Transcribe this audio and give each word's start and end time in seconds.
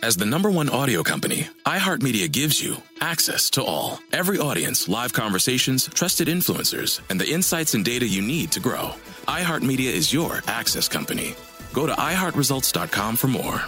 As 0.00 0.16
the 0.16 0.24
number 0.24 0.48
one 0.48 0.68
audio 0.68 1.02
company, 1.02 1.48
iHeartMedia 1.66 2.30
gives 2.30 2.62
you 2.62 2.76
access 3.00 3.50
to 3.50 3.64
all. 3.64 3.98
Every 4.12 4.38
audience, 4.38 4.88
live 4.88 5.12
conversations, 5.12 5.88
trusted 5.88 6.28
influencers, 6.28 7.00
and 7.10 7.20
the 7.20 7.28
insights 7.28 7.74
and 7.74 7.84
data 7.84 8.06
you 8.06 8.22
need 8.22 8.52
to 8.52 8.60
grow. 8.60 8.92
iHeartMedia 9.26 9.90
is 9.90 10.12
your 10.12 10.40
access 10.46 10.86
company. 10.86 11.34
Go 11.72 11.84
to 11.86 11.94
iHeartResults.com 11.94 13.16
for 13.16 13.26
more. 13.26 13.60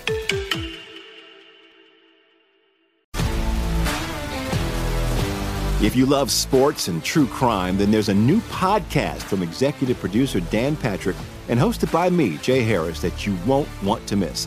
If 5.83 5.97
you 5.97 6.07
love 6.07 6.31
sports 6.31 6.87
and 6.87 7.03
true 7.03 7.27
crime, 7.27 7.77
then 7.77 7.91
there's 7.91 8.11
a 8.11 8.15
new 8.15 8.41
podcast 8.43 9.23
from 9.23 9.43
executive 9.43 9.99
producer 9.99 10.39
Dan 10.39 10.77
Patrick 10.77 11.17
and 11.49 11.59
hosted 11.59 11.91
by 11.91 12.09
me, 12.09 12.37
Jay 12.37 12.63
Harris, 12.63 13.01
that 13.01 13.27
you 13.27 13.37
won't 13.47 13.69
want 13.83 14.07
to 14.07 14.15
miss. 14.15 14.47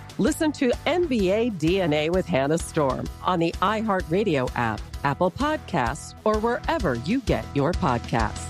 Listen 0.21 0.51
to 0.51 0.69
NBA 0.85 1.57
DNA 1.57 2.11
with 2.11 2.27
Hannah 2.27 2.59
Storm 2.59 3.09
on 3.23 3.39
the 3.39 3.51
iHeartRadio 3.53 4.51
app, 4.53 4.79
Apple 5.03 5.31
Podcasts, 5.31 6.13
or 6.23 6.37
wherever 6.37 6.93
you 6.93 7.21
get 7.21 7.43
your 7.55 7.71
podcasts. 7.71 8.45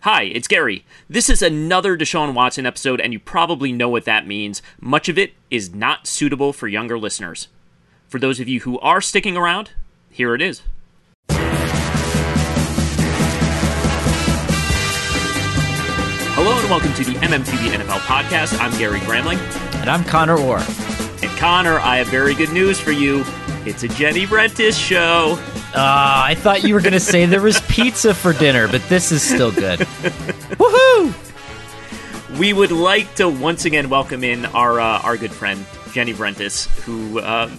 Hi, 0.00 0.24
it's 0.24 0.48
Gary. 0.48 0.84
This 1.08 1.30
is 1.30 1.42
another 1.42 1.96
Deshaun 1.96 2.34
Watson 2.34 2.66
episode, 2.66 3.00
and 3.00 3.12
you 3.12 3.20
probably 3.20 3.70
know 3.70 3.88
what 3.88 4.04
that 4.06 4.26
means. 4.26 4.62
Much 4.80 5.08
of 5.08 5.16
it 5.16 5.34
is 5.48 5.72
not 5.72 6.08
suitable 6.08 6.52
for 6.52 6.66
younger 6.66 6.98
listeners. 6.98 7.46
For 8.08 8.18
those 8.18 8.40
of 8.40 8.48
you 8.48 8.62
who 8.62 8.80
are 8.80 9.00
sticking 9.00 9.36
around, 9.36 9.70
here 10.10 10.34
it 10.34 10.42
is. 10.42 10.62
Hello 16.36 16.54
and 16.60 16.68
welcome 16.68 16.92
to 16.92 17.02
the 17.02 17.14
MMQB 17.14 17.70
NFL 17.70 18.00
podcast. 18.00 18.60
I'm 18.60 18.70
Gary 18.78 19.00
Gramling. 19.00 19.38
And 19.80 19.88
I'm 19.88 20.04
Conor 20.04 20.38
Orr. 20.38 20.58
And 21.22 21.38
Conor, 21.38 21.78
I 21.78 21.96
have 21.96 22.08
very 22.08 22.34
good 22.34 22.52
news 22.52 22.78
for 22.78 22.92
you. 22.92 23.24
It's 23.64 23.84
a 23.84 23.88
Jenny 23.88 24.26
Vrentas 24.26 24.78
show. 24.78 25.38
Uh, 25.74 26.22
I 26.26 26.34
thought 26.34 26.62
you 26.62 26.74
were 26.74 26.82
going 26.82 26.92
to 26.92 27.00
say 27.00 27.24
there 27.24 27.40
was 27.40 27.58
pizza 27.68 28.12
for 28.12 28.34
dinner, 28.34 28.68
but 28.68 28.86
this 28.90 29.12
is 29.12 29.22
still 29.22 29.50
good. 29.50 29.78
Woohoo! 30.58 31.14
We 32.38 32.52
would 32.52 32.70
like 32.70 33.14
to 33.14 33.30
once 33.30 33.64
again 33.64 33.88
welcome 33.88 34.22
in 34.22 34.44
our 34.44 34.78
uh, 34.78 35.00
our 35.00 35.16
good 35.16 35.32
friend 35.32 35.64
Jenny 35.92 36.12
Vrentas, 36.12 36.66
who 36.82 37.18
uh, 37.20 37.50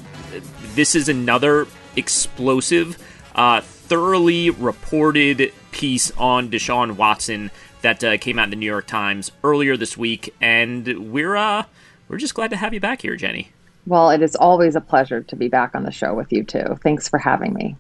this 0.76 0.94
is 0.94 1.10
another 1.10 1.66
explosive, 1.96 2.96
uh, 3.34 3.62
thoroughly 3.62 4.52
reported 4.52 5.52
piece 5.72 6.12
on 6.12 6.50
Deshaun 6.50 6.92
Watson 6.96 7.50
that 7.88 8.04
uh, 8.04 8.18
came 8.18 8.38
out 8.38 8.46
in 8.46 8.50
the 8.50 8.58
New 8.58 8.66
York 8.66 8.86
Times 8.86 9.32
earlier 9.46 9.78
this 9.78 9.96
week, 9.96 10.34
and 10.42 11.12
we're 11.12 11.38
uh, 11.38 11.64
we're 12.10 12.18
just 12.18 12.34
glad 12.34 12.50
to 12.50 12.58
have 12.58 12.74
you 12.74 12.82
back 12.82 13.02
here, 13.02 13.16
Jenny. 13.16 13.52
Well, 13.86 14.10
it 14.10 14.22
is 14.22 14.36
always 14.36 14.76
a 14.76 14.82
pleasure 14.82 15.22
to 15.24 15.36
be 15.38 15.48
back 15.48 15.74
on 15.74 15.84
the 15.84 15.92
show 15.92 16.14
with 16.14 16.34
you 16.34 16.44
too. 16.44 16.78
Thanks 16.84 17.08
for 17.08 17.18
having 17.18 17.54
me. 17.54 17.78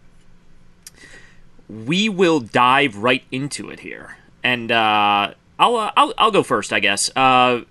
We 1.67 2.07
will 2.07 2.40
dive 2.40 2.96
right 2.96 3.23
into 3.34 3.69
it 3.69 3.81
here, 3.81 4.16
and 4.44 4.72
uh, 4.72 5.34
I'll, 5.59 5.75
uh, 5.75 5.91
I'll 5.97 6.13
I'll 6.17 6.31
go 6.31 6.44
first, 6.44 6.72
I 6.72 6.79
guess. 6.79 7.16
Uh, 7.16 7.62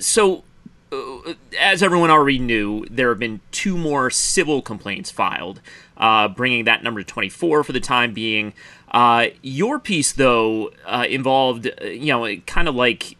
so. 0.00 0.44
Uh, 0.90 1.32
as 1.58 1.82
everyone 1.82 2.10
already 2.10 2.38
knew, 2.38 2.84
there 2.90 3.08
have 3.08 3.18
been 3.18 3.40
two 3.50 3.78
more 3.78 4.10
civil 4.10 4.60
complaints 4.60 5.10
filed, 5.10 5.58
uh, 5.96 6.28
bringing 6.28 6.66
that 6.66 6.82
number 6.82 7.02
to 7.02 7.06
24 7.06 7.64
for 7.64 7.72
the 7.72 7.80
time 7.80 8.12
being. 8.12 8.52
Uh, 8.92 9.28
your 9.40 9.78
piece, 9.78 10.12
though, 10.12 10.70
uh, 10.86 11.06
involved, 11.08 11.66
uh, 11.80 11.86
you 11.86 12.08
know, 12.08 12.36
kind 12.46 12.68
of 12.68 12.74
like 12.74 13.16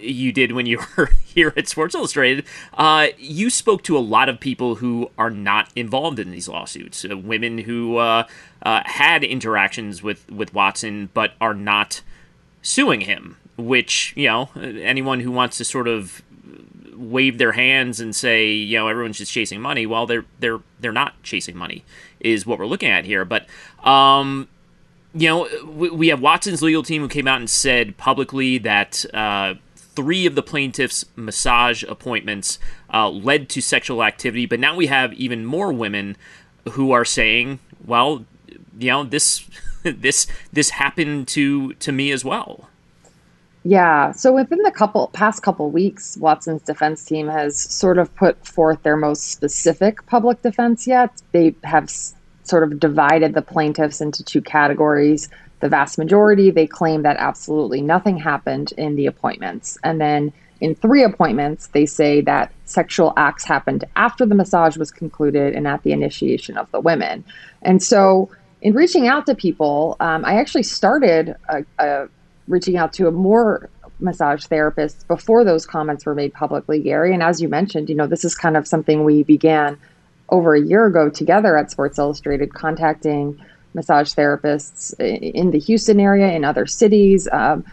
you 0.00 0.32
did 0.32 0.52
when 0.52 0.66
you 0.66 0.80
were 0.96 1.10
here 1.24 1.52
at 1.56 1.68
Sports 1.68 1.94
Illustrated. 1.94 2.44
Uh, 2.74 3.08
you 3.16 3.48
spoke 3.48 3.82
to 3.84 3.96
a 3.96 4.00
lot 4.00 4.28
of 4.28 4.40
people 4.40 4.76
who 4.76 5.10
are 5.16 5.30
not 5.30 5.70
involved 5.76 6.18
in 6.18 6.32
these 6.32 6.48
lawsuits, 6.48 7.04
uh, 7.08 7.16
women 7.16 7.58
who 7.58 7.98
uh, 7.98 8.24
had 8.64 9.22
interactions 9.22 10.02
with, 10.02 10.28
with 10.30 10.52
Watson 10.52 11.08
but 11.14 11.34
are 11.40 11.54
not 11.54 12.02
suing 12.60 13.02
him. 13.02 13.36
Which 13.58 14.14
you 14.16 14.28
know, 14.28 14.48
anyone 14.56 15.20
who 15.20 15.30
wants 15.30 15.58
to 15.58 15.64
sort 15.64 15.86
of 15.86 16.22
wave 16.94 17.38
their 17.38 17.52
hands 17.52 18.00
and 18.00 18.14
say, 18.14 18.50
you 18.50 18.78
know, 18.78 18.88
everyone's 18.88 19.18
just 19.18 19.32
chasing 19.32 19.60
money. 19.60 19.84
Well, 19.86 20.06
they're 20.06 20.24
they're 20.40 20.60
they're 20.80 20.90
not 20.90 21.22
chasing 21.22 21.56
money, 21.56 21.84
is 22.18 22.46
what 22.46 22.58
we're 22.58 22.66
looking 22.66 22.90
at 22.90 23.04
here. 23.04 23.24
But 23.24 23.46
um, 23.86 24.48
you 25.14 25.28
know, 25.28 25.48
we 25.66 26.08
have 26.08 26.20
Watson's 26.20 26.62
legal 26.62 26.82
team 26.82 27.02
who 27.02 27.08
came 27.08 27.28
out 27.28 27.38
and 27.38 27.50
said 27.50 27.96
publicly 27.96 28.58
that 28.58 29.04
uh, 29.14 29.54
three 29.76 30.26
of 30.26 30.34
the 30.34 30.42
plaintiffs' 30.42 31.04
massage 31.16 31.82
appointments 31.84 32.58
uh, 32.92 33.08
led 33.08 33.48
to 33.50 33.60
sexual 33.60 34.02
activity, 34.02 34.46
but 34.46 34.58
now 34.58 34.74
we 34.74 34.86
have 34.86 35.12
even 35.14 35.44
more 35.44 35.72
women 35.72 36.16
who 36.70 36.92
are 36.92 37.04
saying, 37.04 37.58
"Well, 37.84 38.24
you 38.78 38.90
know, 38.90 39.04
this 39.04 39.48
this 39.82 40.26
this 40.52 40.70
happened 40.70 41.28
to 41.28 41.74
to 41.74 41.92
me 41.92 42.10
as 42.10 42.24
well." 42.24 42.68
Yeah. 43.64 44.10
So 44.12 44.32
within 44.32 44.58
the 44.62 44.72
couple 44.72 45.08
past 45.08 45.42
couple 45.42 45.70
weeks, 45.70 46.16
Watson's 46.16 46.62
defense 46.62 47.04
team 47.04 47.28
has 47.28 47.56
sort 47.56 47.98
of 47.98 48.12
put 48.16 48.44
forth 48.46 48.82
their 48.82 48.96
most 48.96 49.30
specific 49.30 50.04
public 50.06 50.42
defense 50.42 50.86
yet. 50.86 51.22
They 51.30 51.54
have 51.62 51.88
sort 52.42 52.62
of 52.62 52.80
divided 52.80 53.34
the 53.34 53.42
plaintiffs 53.42 54.00
into 54.00 54.24
two 54.24 54.40
categories. 54.40 55.28
The 55.60 55.68
vast 55.68 55.98
majority, 55.98 56.50
they 56.50 56.66
claim 56.66 57.02
that 57.02 57.16
absolutely 57.18 57.80
nothing 57.80 58.16
happened 58.16 58.72
in 58.76 58.96
the 58.96 59.06
appointments. 59.06 59.78
And 59.84 60.00
then 60.00 60.32
in 60.60 60.74
three 60.74 61.02
appointments, 61.02 61.68
they 61.68 61.86
say 61.86 62.20
that 62.22 62.52
sexual 62.64 63.12
acts 63.16 63.44
happened 63.44 63.84
after 63.96 64.24
the 64.24 64.34
massage 64.34 64.76
was 64.76 64.90
concluded 64.90 65.54
and 65.54 65.66
at 65.66 65.82
the 65.82 65.92
initiation 65.92 66.56
of 66.56 66.70
the 66.70 66.80
women. 66.80 67.24
And 67.62 67.82
so 67.82 68.30
in 68.60 68.74
reaching 68.74 69.08
out 69.08 69.26
to 69.26 69.34
people, 69.34 69.96
um, 70.00 70.24
I 70.24 70.34
actually 70.34 70.62
started 70.62 71.34
a, 71.48 71.64
a 71.78 72.08
reaching 72.48 72.76
out 72.76 72.92
to 72.94 73.08
a 73.08 73.10
more 73.10 73.68
massage 73.98 74.46
therapists 74.46 75.06
before 75.06 75.44
those 75.44 75.66
comments 75.66 76.06
were 76.06 76.14
made 76.14 76.32
publicly, 76.32 76.80
Gary. 76.80 77.12
And 77.12 77.22
as 77.22 77.40
you 77.40 77.48
mentioned, 77.48 77.88
you 77.88 77.94
know, 77.94 78.06
this 78.06 78.24
is 78.24 78.34
kind 78.34 78.56
of 78.56 78.66
something 78.66 79.04
we 79.04 79.22
began 79.22 79.78
over 80.32 80.54
a 80.54 80.60
year 80.60 80.86
ago 80.86 81.08
together 81.08 81.56
at 81.56 81.70
Sports 81.70 81.98
Illustrated, 81.98 82.54
contacting 82.54 83.38
massage 83.74 84.12
therapists 84.14 84.98
in 84.98 85.50
the 85.52 85.58
Houston 85.58 86.00
area, 86.00 86.32
in 86.32 86.44
other 86.44 86.66
cities. 86.66 87.28
Um, 87.30 87.64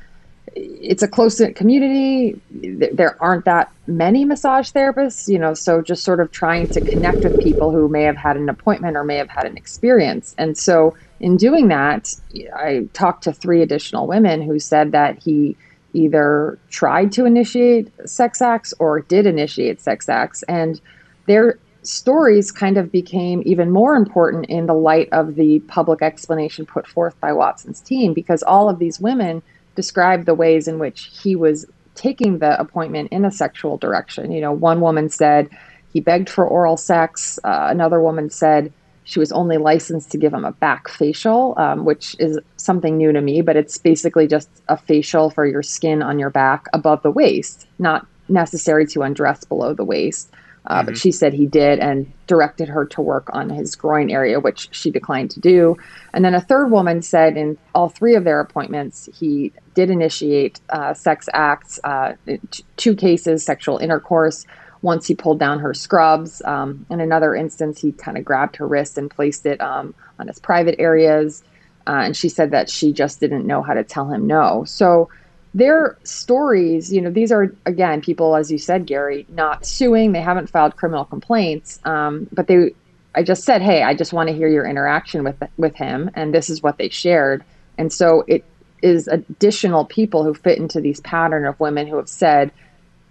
it's 0.56 1.04
a 1.04 1.08
close 1.08 1.40
knit 1.40 1.56
community. 1.56 2.40
There 2.52 3.22
aren't 3.22 3.46
that 3.46 3.72
many 3.88 4.26
massage 4.26 4.72
therapists, 4.72 5.28
you 5.28 5.40
know, 5.40 5.54
so 5.54 5.82
just 5.82 6.04
sort 6.04 6.20
of 6.20 6.32
trying 6.32 6.68
to 6.70 6.82
connect 6.82 7.24
with 7.24 7.40
people 7.42 7.72
who 7.72 7.88
may 7.88 8.04
have 8.04 8.18
had 8.18 8.36
an 8.36 8.50
appointment 8.50 8.98
or 8.98 9.04
may 9.04 9.16
have 9.16 9.30
had 9.30 9.46
an 9.46 9.58
experience. 9.58 10.36
And 10.38 10.58
so 10.58 10.96
in 11.20 11.38
doing 11.38 11.70
that, 11.70 12.14
I 12.56 12.88
talked 12.94 13.24
to 13.26 13.34
three 13.34 13.62
additional 13.62 14.08
women 14.08 14.42
who 14.42 14.60
said 14.60 14.92
that 14.92 15.22
he 15.22 15.56
either 15.94 16.58
tried 16.70 17.12
to 17.14 17.26
initiate 17.26 17.92
sex 18.06 18.42
acts 18.42 18.74
or 18.80 19.02
did 19.02 19.26
initiate 19.26 19.82
sex 19.82 20.10
acts. 20.10 20.44
And 20.44 20.82
their 21.28 21.60
stories 21.84 22.52
kind 22.52 22.78
of 22.78 22.92
became 22.92 23.42
even 23.46 23.72
more 23.72 23.96
important 23.96 24.46
in 24.48 24.66
the 24.66 24.74
light 24.74 25.10
of 25.12 25.36
the 25.36 25.60
public 25.62 26.02
explanation 26.02 26.66
put 26.66 26.88
forth 26.88 27.20
by 27.20 27.34
Watson's 27.34 27.80
team 27.82 28.14
because 28.14 28.44
all 28.44 28.70
of 28.70 28.80
these 28.80 29.00
women 29.00 29.42
described 29.76 30.26
the 30.26 30.36
ways 30.36 30.68
in 30.68 30.80
which 30.80 31.10
he 31.22 31.36
was 31.36 31.66
taking 31.96 32.40
the 32.40 32.60
appointment 32.60 33.12
in 33.12 33.26
a 33.26 33.32
sexual 33.32 33.78
direction. 33.78 34.32
You 34.32 34.42
know, 34.42 34.52
one 34.52 34.82
woman 34.82 35.10
said 35.10 35.50
he 35.94 36.00
begged 36.00 36.30
for 36.30 36.46
oral 36.46 36.78
sex, 36.78 37.40
uh, 37.44 37.68
another 37.70 38.02
woman 38.02 38.30
said 38.30 38.72
she 39.04 39.20
was 39.20 39.32
only 39.32 39.58
licensed 39.58 40.12
to 40.12 40.18
give 40.18 40.34
him 40.34 40.46
a 40.46 40.52
back 40.52 40.88
facial, 40.88 41.56
um, 41.58 41.84
which 41.84 42.16
is 42.20 42.38
something 42.58 42.96
new 42.96 43.12
to 43.12 43.22
me, 43.22 43.42
but 43.42 43.56
it's 43.56 43.78
basically 43.78 44.28
just 44.28 44.50
a 44.68 44.78
facial 44.78 45.32
for 45.32 45.48
your 45.48 45.64
skin 45.64 46.04
on 46.04 46.20
your 46.20 46.30
back 46.30 46.68
above 46.74 47.02
the 47.02 47.10
waist, 47.10 47.68
not 47.80 48.06
necessary 48.28 48.86
to 48.86 49.02
undress 49.02 49.44
below 49.44 49.74
the 49.74 49.84
waist. 49.84 50.30
Uh, 50.66 50.78
mm-hmm. 50.78 50.86
But 50.88 50.98
she 50.98 51.12
said 51.12 51.34
he 51.34 51.46
did 51.46 51.80
and 51.80 52.12
directed 52.28 52.70
her 52.70 52.86
to 52.86 53.02
work 53.02 53.30
on 53.34 53.50
his 53.50 53.76
groin 53.76 54.10
area, 54.10 54.40
which 54.40 54.70
she 54.72 54.92
declined 54.92 55.32
to 55.32 55.40
do. 55.40 55.78
And 56.14 56.24
then 56.24 56.36
a 56.36 56.42
third 56.42 56.70
woman 56.72 57.02
said 57.02 57.38
in 57.38 57.58
all 57.74 57.90
three 57.90 58.16
of 58.16 58.24
their 58.24 58.40
appointments, 58.40 59.10
he 59.14 59.52
did 59.74 59.90
initiate 59.90 60.60
uh, 60.70 60.94
sex 60.94 61.28
acts, 61.34 61.80
uh, 61.84 62.14
t- 62.52 62.64
two 62.78 62.96
cases, 62.96 63.44
sexual 63.44 63.78
intercourse, 63.78 64.46
once 64.82 65.08
he 65.08 65.16
pulled 65.16 65.40
down 65.40 65.60
her 65.60 65.74
scrubs. 65.74 66.42
Um, 66.46 66.86
in 66.90 67.02
another 67.02 67.36
instance, 67.36 67.80
he 67.82 67.92
kind 67.92 68.18
of 68.18 68.26
grabbed 68.26 68.56
her 68.58 68.68
wrist 68.68 68.98
and 68.98 69.10
placed 69.10 69.46
it 69.46 69.60
um, 69.62 69.94
on 70.20 70.28
his 70.28 70.40
private 70.40 70.76
areas. 70.80 71.44
Uh, 71.88 72.02
and 72.04 72.16
she 72.16 72.30
said 72.30 72.52
that 72.52 72.70
she 72.70 72.94
just 72.94 73.20
didn't 73.20 73.48
know 73.48 73.62
how 73.62 73.74
to 73.74 73.84
tell 73.84 74.10
him 74.10 74.28
no. 74.28 74.64
So 74.66 75.10
their 75.54 75.98
stories, 76.04 76.94
you 76.94 77.02
know, 77.02 77.10
these 77.10 77.32
are, 77.32 77.54
again, 77.66 78.02
people, 78.02 78.36
as 78.36 78.52
you 78.52 78.58
said, 78.58 78.86
Gary, 78.86 79.26
not 79.30 79.66
suing. 79.66 80.12
They 80.12 80.22
haven't 80.22 80.50
filed 80.50 80.76
criminal 80.76 81.06
complaints. 81.06 81.80
Um, 81.86 82.28
but 82.32 82.48
they, 82.48 82.76
I 83.16 83.24
just 83.24 83.44
said, 83.44 83.62
hey, 83.62 83.82
I 83.82 83.96
just 83.96 84.14
want 84.14 84.30
to 84.30 84.36
hear 84.36 84.48
your 84.48 84.66
interaction 84.66 85.24
with, 85.24 85.42
with 85.58 85.76
him. 85.76 86.12
And 86.14 86.34
this 86.34 86.50
is 86.50 86.62
what 86.62 86.78
they 86.78 86.90
shared. 86.90 87.44
And 87.78 87.92
so 87.92 88.24
it 88.28 88.46
is 88.82 89.08
additional 89.08 89.86
people 89.86 90.24
who 90.24 90.34
fit 90.34 90.60
into 90.60 90.80
these 90.82 91.02
pattern 91.02 91.46
of 91.46 91.60
women 91.60 91.88
who 91.88 91.98
have 91.98 92.10
said 92.10 92.52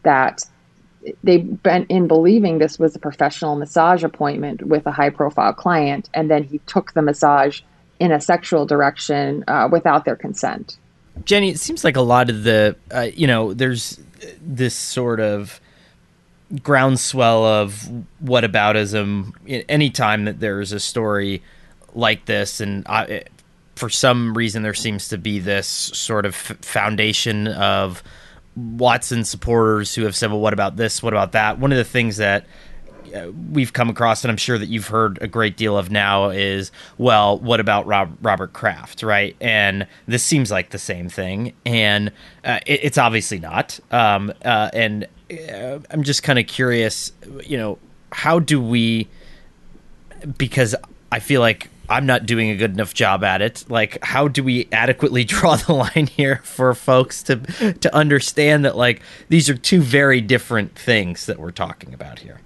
that 0.05 0.44
they've 1.23 1.62
been 1.62 1.85
in 1.87 2.06
believing 2.06 2.58
this 2.58 2.79
was 2.79 2.94
a 2.94 2.99
professional 2.99 3.56
massage 3.56 4.05
appointment 4.05 4.62
with 4.62 4.87
a 4.87 4.93
high 4.93 5.11
profile 5.11 5.52
client, 5.52 6.08
and 6.14 6.31
then 6.31 6.44
he 6.44 6.58
took 6.61 6.93
the 6.93 7.02
massage 7.02 7.61
in 7.99 8.12
a 8.12 8.20
sexual 8.20 8.64
direction 8.67 9.44
uh, 9.49 9.69
without 9.70 10.05
their 10.05 10.17
consent. 10.17 10.79
Jenny, 11.24 11.50
it 11.50 11.60
seems 11.60 11.84
like 11.84 11.96
a 11.96 12.02
lot 12.02 12.30
of 12.30 12.44
the, 12.44 12.76
uh, 12.94 13.08
you 13.14 13.26
know, 13.26 13.54
there's 13.54 14.00
this 14.40 14.74
sort 14.74 15.20
of 15.20 15.60
groundswell 16.62 17.44
of 17.44 17.88
whataboutism 18.24 19.64
anytime 19.68 20.24
that 20.24 20.40
there's 20.40 20.72
a 20.72 20.80
story 20.80 21.42
like 21.94 22.24
this, 22.26 22.60
and 22.60 22.86
I, 22.86 23.24
for 23.76 23.88
some 23.88 24.34
reason 24.34 24.62
there 24.62 24.74
seems 24.74 25.08
to 25.08 25.18
be 25.18 25.38
this 25.38 25.66
sort 25.66 26.26
of 26.26 26.34
foundation 26.34 27.48
of 27.48 28.02
Watson 28.56 29.24
supporters 29.24 29.94
who 29.94 30.02
have 30.02 30.16
said, 30.16 30.30
well, 30.30 30.40
what 30.40 30.52
about 30.52 30.76
this? 30.76 31.02
What 31.02 31.12
about 31.12 31.32
that? 31.32 31.58
One 31.58 31.70
of 31.70 31.78
the 31.78 31.84
things 31.84 32.16
that 32.16 32.46
we've 33.50 33.72
come 33.72 33.88
across, 33.88 34.25
and 34.25 34.31
I'm 34.31 34.37
sure 34.37 34.58
that 34.58 34.69
you've 34.69 34.88
heard 34.88 35.19
a 35.20 35.26
great 35.26 35.56
deal 35.56 35.76
of 35.76 35.90
now, 35.90 36.31
is 36.31 36.70
well, 36.96 37.38
what 37.38 37.60
about 37.60 37.87
Rob, 37.87 38.16
Robert 38.22 38.52
Kraft, 38.52 39.02
right? 39.02 39.37
And 39.40 39.87
this 40.06 40.22
seems 40.22 40.50
like 40.50 40.70
the 40.70 40.78
same 40.78 41.08
thing, 41.08 41.55
and 41.64 42.12
uh, 42.44 42.60
it, 42.66 42.81
it's 42.84 42.99
obviously 42.99 43.38
not. 43.38 43.78
Um, 43.90 44.32
uh, 44.44 44.70
and 44.72 45.06
uh, 45.31 45.78
I'm 45.90 46.02
just 46.02 46.22
kind 46.22 46.38
of 46.38 46.46
curious, 46.46 47.12
you 47.44 47.56
know, 47.56 47.78
how 48.12 48.38
do 48.38 48.60
we? 48.60 49.08
Because 50.37 50.75
I 51.12 51.20
feel 51.20 51.40
like 51.40 51.70
I'm 51.88 52.06
not 52.06 52.26
doing 52.26 52.50
a 52.50 52.56
good 52.56 52.72
enough 52.72 52.93
job 52.93 53.25
at 53.25 53.40
it. 53.40 53.64
Like, 53.69 54.02
how 54.04 54.28
do 54.28 54.44
we 54.44 54.69
adequately 54.72 55.25
draw 55.25 55.56
the 55.56 55.72
line 55.72 56.06
here 56.06 56.40
for 56.44 56.75
folks 56.75 57.22
to 57.25 57.37
to 57.72 57.94
understand 57.94 58.64
that 58.64 58.76
like 58.76 59.02
these 59.28 59.49
are 59.49 59.56
two 59.56 59.81
very 59.81 60.20
different 60.20 60.75
things 60.75 61.26
that 61.26 61.38
we're 61.38 61.50
talking 61.50 61.94
about 61.94 62.20
here? 62.20 62.40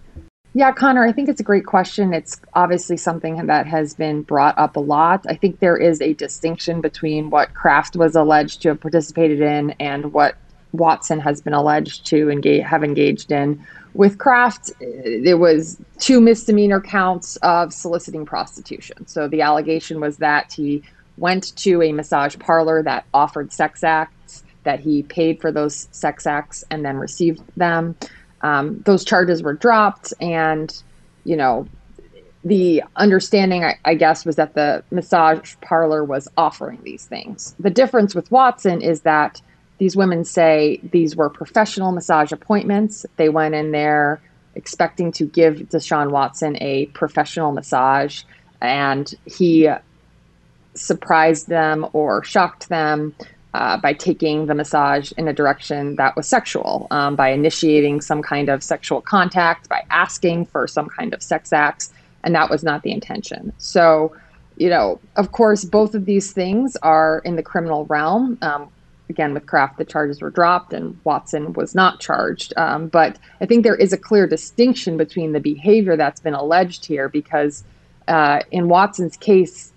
Yeah, 0.54 0.70
Conor, 0.72 1.02
I 1.02 1.12
think 1.12 1.31
it's 1.31 1.40
a 1.40 1.44
great 1.44 1.64
question. 1.64 2.12
It's 2.12 2.38
obviously 2.52 2.99
something 2.99 3.46
that 3.46 3.66
has 3.66 3.94
been 3.94 4.20
brought 4.22 4.58
up 4.58 4.76
a 4.76 4.81
lot. 4.81 5.25
I 5.26 5.34
think 5.34 5.60
there 5.60 5.78
is 5.78 6.02
a 6.02 6.12
distinction 6.12 6.82
between 6.82 7.31
what 7.31 7.54
Kraft 7.54 7.96
was 7.96 8.14
alleged 8.14 8.60
to 8.62 8.69
have 8.69 8.81
participated 8.81 9.40
in 9.40 9.70
and 9.81 10.12
what 10.12 10.37
Watson 10.72 11.20
has 11.20 11.40
been 11.40 11.54
alleged 11.54 12.04
to 12.06 12.31
engage, 12.31 12.64
have 12.64 12.84
engaged 12.84 13.32
in. 13.32 13.64
With 13.94 14.19
Kraft, 14.19 14.72
there 14.81 15.38
was 15.38 15.81
two 15.99 16.20
misdemeanor 16.20 16.82
counts 16.82 17.37
of 17.37 17.72
soliciting 17.72 18.26
prostitution. 18.26 19.06
So 19.06 19.28
the 19.28 19.40
allegation 19.40 20.00
was 20.00 20.19
that 20.19 20.52
he 20.52 20.82
went 21.16 21.56
to 21.56 21.82
a 21.82 21.93
massage 21.93 22.38
parlor 22.38 22.82
that 22.82 23.06
offered 23.14 23.52
sex 23.52 23.82
acts, 23.84 24.44
that 24.64 24.81
he 24.81 25.02
paid 25.02 25.40
for 25.40 25.50
those 25.50 25.88
sex 25.93 26.26
acts 26.26 26.64
and 26.70 26.84
then 26.84 26.96
received 26.96 27.43
them. 27.56 27.96
Um, 28.43 28.83
those 28.87 29.05
charges 29.05 29.43
were 29.43 29.55
dropped, 29.55 30.12
and 30.21 30.83
you 31.25 31.37
know, 31.37 31.69
the 32.44 32.83
understanding, 32.97 33.65
I, 33.65 33.79
I, 33.85 33.94
guess, 33.94 34.25
was 34.25 34.37
that 34.37 34.55
the 34.55 34.83
massage 34.91 35.55
parlor 35.61 36.05
was 36.05 36.29
offering 36.37 36.81
these 36.83 37.06
things. 37.06 37.55
The 37.61 37.71
difference 37.71 38.15
with 38.15 38.31
Watson 38.33 38.83
is 38.83 39.03
that 39.03 39.41
these 39.79 39.96
women 39.96 40.25
say 40.25 40.81
these 40.82 41.15
were 41.15 41.31
professional 41.31 41.93
massage 41.93 42.32
appointments. 42.32 43.06
They 43.17 43.29
went 43.29 43.55
in 43.55 43.70
there 43.70 44.20
expecting 44.55 45.13
to 45.13 45.25
give 45.25 45.56
Deshaun 45.56 46.11
Watson 46.11 46.56
a 46.61 46.87
professional 46.87 47.53
massage, 47.53 48.22
and 48.61 49.13
he 49.25 49.70
surprised 50.75 51.49
them 51.49 51.87
or 51.93 52.25
shocked 52.25 52.69
them 52.69 53.15
uh, 53.55 53.77
by 53.77 53.93
taking 53.93 54.47
the 54.47 54.55
massage 54.55 55.13
in 55.13 55.29
a 55.29 55.32
direction 55.32 55.97
that 55.97 56.17
was 56.17 56.27
sexual, 56.27 56.87
um, 56.91 57.17
by 57.17 57.29
initiating 57.29 58.01
some 58.01 58.23
kind 58.23 58.49
of 58.49 58.63
sexual 58.63 59.01
contact, 59.01 59.69
by 59.69 59.85
asking 59.91 60.47
for 60.47 60.67
some 60.67 60.89
kind 60.89 61.13
of 61.13 61.23
sex 61.23 61.53
acts, 61.53 61.93
and 62.25 62.35
that 62.35 62.49
was 62.49 62.63
not 62.63 62.82
the 62.82 62.91
intention. 62.91 63.53
So, 63.59 64.15
you 64.56 64.71
know, 64.71 65.01
of 65.17 65.32
course, 65.32 65.65
both 65.65 65.94
of 65.94 66.05
these 66.06 66.32
things 66.32 66.77
are 66.82 67.21
in 67.25 67.37
the 67.37 67.43
criminal 67.43 67.85
realm. 67.87 68.39
Um, 68.43 68.69
again, 69.09 69.35
with 69.35 69.47
Kraft, 69.47 69.77
the 69.79 69.85
charges 69.85 70.23
were 70.23 70.31
dropped 70.31 70.73
and 70.73 70.99
Watson 71.05 71.53
was 71.53 71.75
not 71.75 72.01
charged. 72.01 72.55
Um, 72.56 72.89
but 72.89 73.19
I 73.41 73.47
think 73.47 73.63
there 73.63 73.77
is 73.77 73.93
a 73.93 73.99
clear 73.99 74.27
distinction 74.27 74.97
between 74.97 75.32
the 75.32 75.41
behavior 75.41 75.97
that's 75.97 76.21
been 76.21 76.35
alleged 76.35 76.87
here 76.87 77.09
because 77.09 77.65
uh, 78.09 78.41
in 78.51 78.69
Watson's 78.69 79.17
case, 79.17 79.71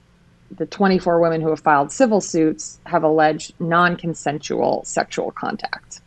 the 0.58 0.66
24 0.66 1.20
women 1.20 1.42
who 1.42 1.50
have 1.50 1.60
filed 1.60 1.92
civil 1.92 2.22
suits 2.22 2.80
have 2.86 3.04
alleged 3.04 3.54
non 3.60 3.96
consensual 3.98 4.84
sexual 4.86 5.32
contact. 5.32 6.02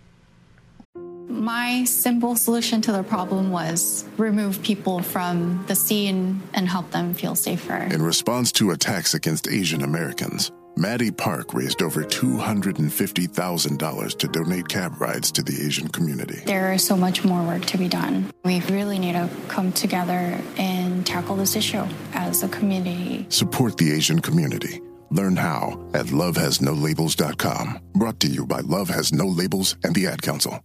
My 1.28 1.84
simple 1.84 2.36
solution 2.36 2.80
to 2.82 2.92
the 2.92 3.02
problem 3.02 3.50
was 3.50 4.04
remove 4.16 4.62
people 4.62 5.02
from 5.02 5.62
the 5.68 5.74
scene 5.74 6.42
and 6.54 6.66
help 6.68 6.90
them 6.90 7.12
feel 7.12 7.34
safer. 7.34 7.76
In 7.76 8.02
response 8.02 8.50
to 8.52 8.70
attacks 8.70 9.12
against 9.12 9.46
Asian 9.46 9.82
Americans, 9.82 10.50
Maddie 10.78 11.10
Park 11.10 11.52
raised 11.54 11.82
over 11.82 12.04
$250,000 12.04 14.18
to 14.18 14.28
donate 14.28 14.68
cab 14.68 15.00
rides 15.00 15.32
to 15.32 15.42
the 15.42 15.60
Asian 15.66 15.88
community. 15.88 16.40
There 16.46 16.72
is 16.72 16.86
so 16.86 16.96
much 16.96 17.24
more 17.24 17.42
work 17.42 17.64
to 17.66 17.76
be 17.76 17.88
done. 17.88 18.30
We 18.44 18.60
really 18.60 19.00
need 19.00 19.14
to 19.14 19.28
come 19.48 19.72
together 19.72 20.40
and 20.56 21.04
tackle 21.04 21.34
this 21.34 21.56
issue 21.56 21.84
as 22.12 22.44
a 22.44 22.48
community. 22.48 23.26
Support 23.28 23.76
the 23.76 23.90
Asian 23.90 24.20
community. 24.20 24.80
Learn 25.10 25.34
how 25.34 25.84
at 25.94 26.06
lovehasnolabels.com. 26.06 27.80
Brought 27.94 28.20
to 28.20 28.28
you 28.28 28.46
by 28.46 28.60
Love 28.60 28.88
Has 28.88 29.12
No 29.12 29.26
Labels 29.26 29.76
and 29.82 29.96
the 29.96 30.06
Ad 30.06 30.22
Council. 30.22 30.62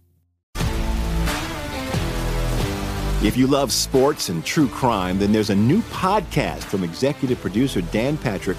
If 3.24 3.36
you 3.36 3.48
love 3.48 3.72
sports 3.72 4.28
and 4.28 4.44
true 4.44 4.68
crime, 4.68 5.18
then 5.18 5.32
there's 5.32 5.50
a 5.50 5.56
new 5.56 5.80
podcast 5.84 6.62
from 6.62 6.84
executive 6.84 7.40
producer 7.40 7.80
Dan 7.80 8.18
Patrick 8.18 8.58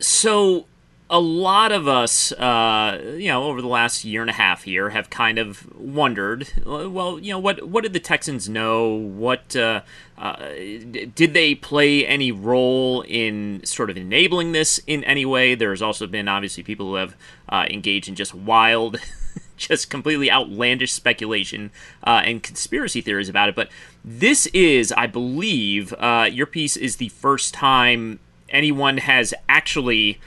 So, 0.00 0.66
a 1.10 1.20
lot 1.20 1.72
of 1.72 1.88
us, 1.88 2.32
uh, 2.32 3.14
you 3.16 3.28
know, 3.28 3.44
over 3.44 3.62
the 3.62 3.68
last 3.68 4.04
year 4.04 4.20
and 4.20 4.30
a 4.30 4.34
half 4.34 4.64
here, 4.64 4.90
have 4.90 5.08
kind 5.08 5.38
of 5.38 5.66
wondered, 5.74 6.52
well, 6.64 7.18
you 7.18 7.32
know, 7.32 7.38
what 7.38 7.68
what 7.68 7.82
did 7.82 7.94
the 7.94 8.00
Texans 8.00 8.48
know? 8.48 8.88
What 8.88 9.56
uh, 9.56 9.82
uh, 10.18 10.36
did 10.36 11.32
they 11.32 11.54
play 11.54 12.06
any 12.06 12.30
role 12.30 13.02
in 13.08 13.62
sort 13.64 13.88
of 13.90 13.96
enabling 13.96 14.52
this 14.52 14.80
in 14.86 15.02
any 15.04 15.24
way? 15.24 15.54
There's 15.54 15.80
also 15.80 16.06
been 16.06 16.28
obviously 16.28 16.62
people 16.62 16.88
who 16.88 16.94
have 16.96 17.16
uh, 17.48 17.66
engaged 17.70 18.08
in 18.08 18.14
just 18.14 18.34
wild. 18.34 18.98
just 19.56 19.90
completely 19.90 20.30
outlandish 20.30 20.92
speculation 20.92 21.72
uh, 22.04 22.22
and 22.24 22.44
conspiracy 22.44 23.00
theories 23.00 23.28
about 23.28 23.48
it. 23.48 23.56
But 23.56 23.68
this 24.04 24.46
is, 24.46 24.92
I 24.92 25.08
believe, 25.08 25.92
uh, 25.94 26.28
your 26.30 26.46
piece 26.46 26.76
is 26.76 26.96
the 26.96 27.08
first 27.08 27.54
time 27.54 28.20
anyone 28.50 28.98
has 28.98 29.34
actually 29.48 30.20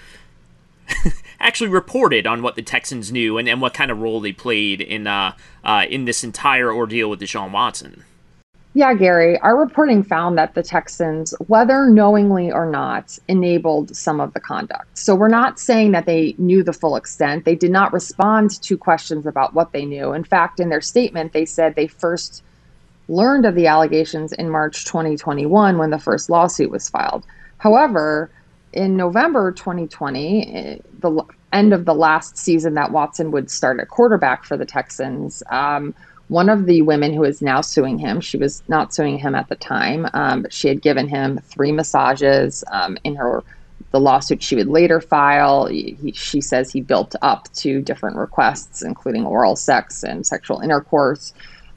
actually 1.39 1.69
reported 1.69 2.27
on 2.27 2.41
what 2.41 2.55
the 2.55 2.61
Texans 2.61 3.11
knew 3.11 3.37
and, 3.37 3.47
and 3.49 3.61
what 3.61 3.73
kind 3.73 3.91
of 3.91 3.99
role 3.99 4.19
they 4.19 4.33
played 4.33 4.81
in 4.81 5.07
uh, 5.07 5.35
uh, 5.63 5.85
in 5.89 6.05
this 6.05 6.23
entire 6.23 6.71
ordeal 6.71 7.09
with 7.09 7.19
Deshaun 7.19 7.51
Watson. 7.51 8.03
Yeah, 8.73 8.93
Gary, 8.93 9.37
our 9.39 9.57
reporting 9.57 10.01
found 10.01 10.37
that 10.37 10.53
the 10.53 10.63
Texans, 10.63 11.33
whether 11.47 11.87
knowingly 11.87 12.53
or 12.53 12.65
not, 12.65 13.19
enabled 13.27 13.93
some 13.93 14.21
of 14.21 14.31
the 14.31 14.39
conduct. 14.39 14.97
So 14.97 15.13
we're 15.13 15.27
not 15.27 15.59
saying 15.59 15.91
that 15.91 16.05
they 16.05 16.35
knew 16.37 16.63
the 16.63 16.71
full 16.71 16.95
extent. 16.95 17.43
They 17.43 17.55
did 17.55 17.71
not 17.71 17.91
respond 17.91 18.61
to 18.61 18.77
questions 18.77 19.25
about 19.25 19.53
what 19.53 19.73
they 19.73 19.83
knew. 19.83 20.13
In 20.13 20.23
fact, 20.23 20.61
in 20.61 20.69
their 20.69 20.79
statement, 20.79 21.33
they 21.33 21.43
said 21.43 21.75
they 21.75 21.87
first 21.87 22.43
learned 23.09 23.45
of 23.45 23.55
the 23.55 23.67
allegations 23.67 24.31
in 24.31 24.49
March 24.49 24.85
2021 24.85 25.77
when 25.77 25.89
the 25.89 25.99
first 25.99 26.29
lawsuit 26.29 26.71
was 26.71 26.87
filed. 26.87 27.25
However, 27.61 28.31
in 28.73 28.97
November 28.97 29.51
2020, 29.51 30.55
eh, 30.55 30.77
the 30.99 31.23
end 31.53 31.73
of 31.73 31.85
the 31.85 31.93
last 31.93 32.35
season 32.35 32.73
that 32.73 32.91
Watson 32.91 33.29
would 33.29 33.51
start 33.51 33.79
at 33.79 33.87
quarterback 33.87 34.45
for 34.45 34.57
the 34.57 34.65
Texans, 34.65 35.43
um, 35.51 35.93
one 36.29 36.49
of 36.49 36.65
the 36.65 36.81
women 36.81 37.13
who 37.13 37.23
is 37.23 37.39
now 37.39 37.61
suing 37.61 37.99
him, 37.99 38.19
she 38.19 38.35
was 38.35 38.63
not 38.67 38.95
suing 38.95 39.19
him 39.19 39.35
at 39.35 39.47
the 39.47 39.55
time, 39.57 40.07
um, 40.13 40.41
but 40.41 40.51
she 40.51 40.69
had 40.69 40.81
given 40.81 41.07
him 41.07 41.37
three 41.43 41.71
massages 41.71 42.63
um, 42.71 42.97
in 43.03 43.13
her 43.15 43.43
the 43.91 43.99
lawsuit 43.99 44.41
she 44.41 44.55
would 44.55 44.69
later 44.69 44.99
file. 44.99 45.67
He, 45.67 46.13
she 46.15 46.41
says 46.41 46.71
he 46.71 46.81
built 46.81 47.15
up 47.21 47.51
to 47.55 47.81
different 47.81 48.15
requests, 48.15 48.81
including 48.81 49.25
oral 49.25 49.55
sex 49.55 50.03
and 50.03 50.25
sexual 50.25 50.61
intercourse. 50.61 51.33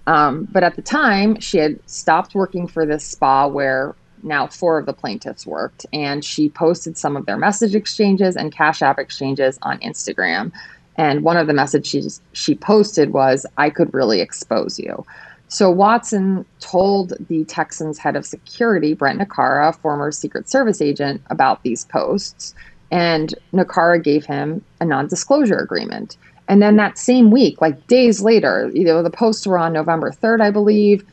Um, 0.07 0.49
but 0.50 0.62
at 0.62 0.76
the 0.76 0.83
time, 0.83 1.41
she 1.41 1.59
had 1.59 1.79
stopped 1.91 2.35
working 2.35 2.69
for 2.69 2.87
this 2.87 3.05
spa 3.05 3.49
where 3.49 3.95
now 4.25 4.47
four 4.47 4.78
of 4.78 4.87
the 4.87 4.93
plaintiffs 4.93 5.47
worked, 5.47 5.87
and 5.93 6.25
she 6.25 6.49
posted 6.49 6.99
some 6.99 7.16
of 7.16 7.26
their 7.26 7.37
message 7.37 7.75
exchanges 7.75 8.37
and 8.37 8.52
Cash 8.52 8.83
App 8.83 8.99
exchanges 8.99 9.59
on 9.62 9.78
Instagram. 9.78 10.52
And 10.97 11.23
one 11.23 11.37
of 11.37 11.47
the 11.47 11.54
messages 11.54 12.21
she 12.33 12.54
posted 12.54 13.12
was, 13.12 13.47
I 13.57 13.71
could 13.71 13.93
really 13.93 14.21
expose 14.21 14.78
you. 14.78 15.04
So 15.49 15.71
Watson 15.71 16.45
told 16.61 17.12
the 17.28 17.45
Texans 17.45 17.99
head 17.99 18.16
of 18.16 18.26
security, 18.26 18.95
Brent 18.95 19.21
Naccara, 19.21 19.76
former 19.76 20.11
Secret 20.11 20.49
Service 20.49 20.81
agent, 20.81 21.23
about 21.31 21.62
these 21.62 21.85
posts. 21.85 22.54
And 22.90 23.35
Naccara 23.52 24.02
gave 24.02 24.25
him 24.25 24.64
a 24.81 24.85
non 24.85 25.09
disclosure 25.09 25.59
agreement. 25.59 26.16
And 26.49 26.61
then 26.61 26.76
that 26.76 26.99
same 26.99 27.31
week, 27.31 27.61
like 27.61 27.87
days 27.87 28.21
later, 28.21 28.71
you 28.75 28.85
know, 28.85 29.02
the 29.02 29.11
posts 29.11 29.47
were 29.47 29.59
on 29.59 29.73
November 29.73 30.11
3rd, 30.11 30.40
I 30.40 30.50
believe. 30.50 31.04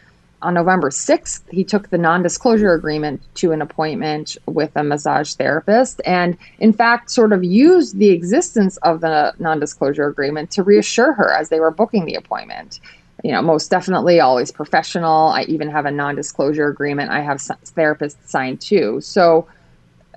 On 0.41 0.53
November 0.53 0.89
6th, 0.89 1.41
he 1.51 1.63
took 1.63 1.89
the 1.89 1.98
non 1.98 2.24
disclosure 2.24 2.74
agreement 2.74 3.21
to 3.36 3.51
an 3.51 3.62
appointment 3.62 4.38
with 4.48 4.71
a 4.75 4.83
massage 4.83 5.33
therapist 5.33 6.01
and, 6.05 6.38
in 6.60 6.74
fact, 6.74 7.12
sort 7.12 7.33
of 7.33 7.43
used 7.43 7.98
the 7.98 8.10
existence 8.10 8.77
of 8.77 9.01
the 9.01 9.33
non 9.39 9.60
disclosure 9.60 10.07
agreement 10.07 10.51
to 10.51 10.63
reassure 10.63 11.13
her 11.13 11.33
as 11.33 11.50
they 11.50 11.60
were 11.60 11.71
booking 11.71 12.05
the 12.05 12.15
appointment. 12.15 12.79
You 13.24 13.31
know, 13.31 13.41
most 13.41 13.69
definitely 13.69 14.19
always 14.19 14.51
professional. 14.51 15.27
I 15.27 15.43
even 15.43 15.69
have 15.69 15.86
a 15.86 15.91
non 15.91 16.15
disclosure 16.15 16.67
agreement 16.67 17.12
I 17.12 17.21
have 17.21 17.38
therapists 17.38 18.27
signed 18.27 18.62
too. 18.62 19.00
So, 19.01 19.48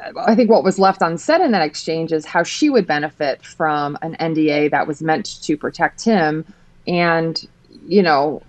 uh, 0.02 0.12
I 0.26 0.34
think 0.34 0.50
what 0.50 0.64
was 0.64 0.78
left 0.78 1.02
unsaid 1.02 1.42
in 1.42 1.52
that 1.52 1.62
exchange 1.62 2.12
is 2.12 2.24
how 2.24 2.42
she 2.42 2.70
would 2.70 2.86
benefit 2.86 3.44
from 3.44 3.98
an 4.00 4.16
NDA 4.18 4.70
that 4.70 4.86
was 4.86 5.02
meant 5.02 5.42
to 5.42 5.56
protect 5.56 6.02
him 6.02 6.44
and, 6.86 7.46
you 7.86 8.02
know, 8.02 8.42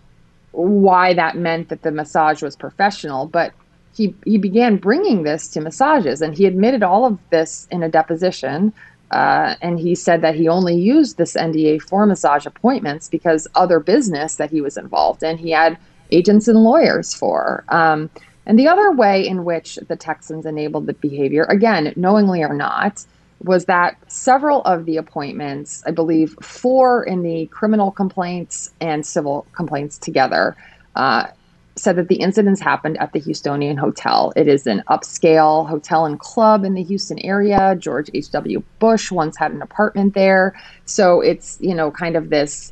why 0.55 1.13
that 1.13 1.37
meant 1.37 1.69
that 1.69 1.81
the 1.81 1.91
massage 1.91 2.41
was 2.41 2.55
professional. 2.55 3.27
But 3.27 3.53
he, 3.95 4.13
he 4.25 4.37
began 4.37 4.77
bringing 4.77 5.23
this 5.23 5.47
to 5.49 5.61
massages 5.61 6.21
and 6.21 6.35
he 6.35 6.45
admitted 6.45 6.83
all 6.83 7.05
of 7.05 7.19
this 7.29 7.67
in 7.71 7.83
a 7.83 7.89
deposition. 7.89 8.73
Uh, 9.11 9.55
and 9.61 9.79
he 9.79 9.95
said 9.95 10.21
that 10.21 10.35
he 10.35 10.47
only 10.47 10.75
used 10.75 11.17
this 11.17 11.35
NDA 11.35 11.81
for 11.81 12.05
massage 12.05 12.45
appointments 12.45 13.07
because 13.07 13.47
other 13.55 13.79
business 13.79 14.35
that 14.35 14.49
he 14.49 14.61
was 14.61 14.77
involved 14.77 15.23
in, 15.23 15.37
he 15.37 15.51
had 15.51 15.77
agents 16.11 16.47
and 16.47 16.63
lawyers 16.63 17.13
for. 17.13 17.63
Um, 17.69 18.09
and 18.45 18.59
the 18.59 18.67
other 18.67 18.91
way 18.91 19.25
in 19.25 19.45
which 19.45 19.75
the 19.87 19.95
Texans 19.95 20.45
enabled 20.45 20.87
the 20.87 20.93
behavior, 20.93 21.43
again, 21.43 21.93
knowingly 21.95 22.43
or 22.43 22.53
not, 22.53 23.05
was 23.45 23.65
that 23.65 23.97
several 24.11 24.61
of 24.63 24.85
the 24.85 24.97
appointments, 24.97 25.83
I 25.85 25.91
believe 25.91 26.35
four 26.41 27.03
in 27.03 27.21
the 27.21 27.45
criminal 27.47 27.91
complaints 27.91 28.73
and 28.81 29.05
civil 29.05 29.45
complaints 29.53 29.97
together, 29.99 30.57
uh, 30.95 31.27
said 31.75 31.95
that 31.97 32.07
the 32.07 32.15
incidents 32.15 32.59
happened 32.59 32.97
at 32.97 33.13
the 33.13 33.21
Houstonian 33.21 33.77
Hotel. 33.77 34.33
It 34.35 34.47
is 34.47 34.65
an 34.65 34.81
upscale 34.89 35.67
hotel 35.67 36.05
and 36.05 36.19
club 36.19 36.63
in 36.63 36.73
the 36.73 36.83
Houston 36.83 37.19
area. 37.19 37.75
George 37.77 38.09
H.W. 38.13 38.63
Bush 38.79 39.11
once 39.11 39.37
had 39.37 39.51
an 39.51 39.61
apartment 39.61 40.13
there. 40.15 40.59
So 40.85 41.21
it's, 41.21 41.57
you 41.61 41.75
know, 41.75 41.91
kind 41.91 42.15
of 42.15 42.29
this 42.29 42.71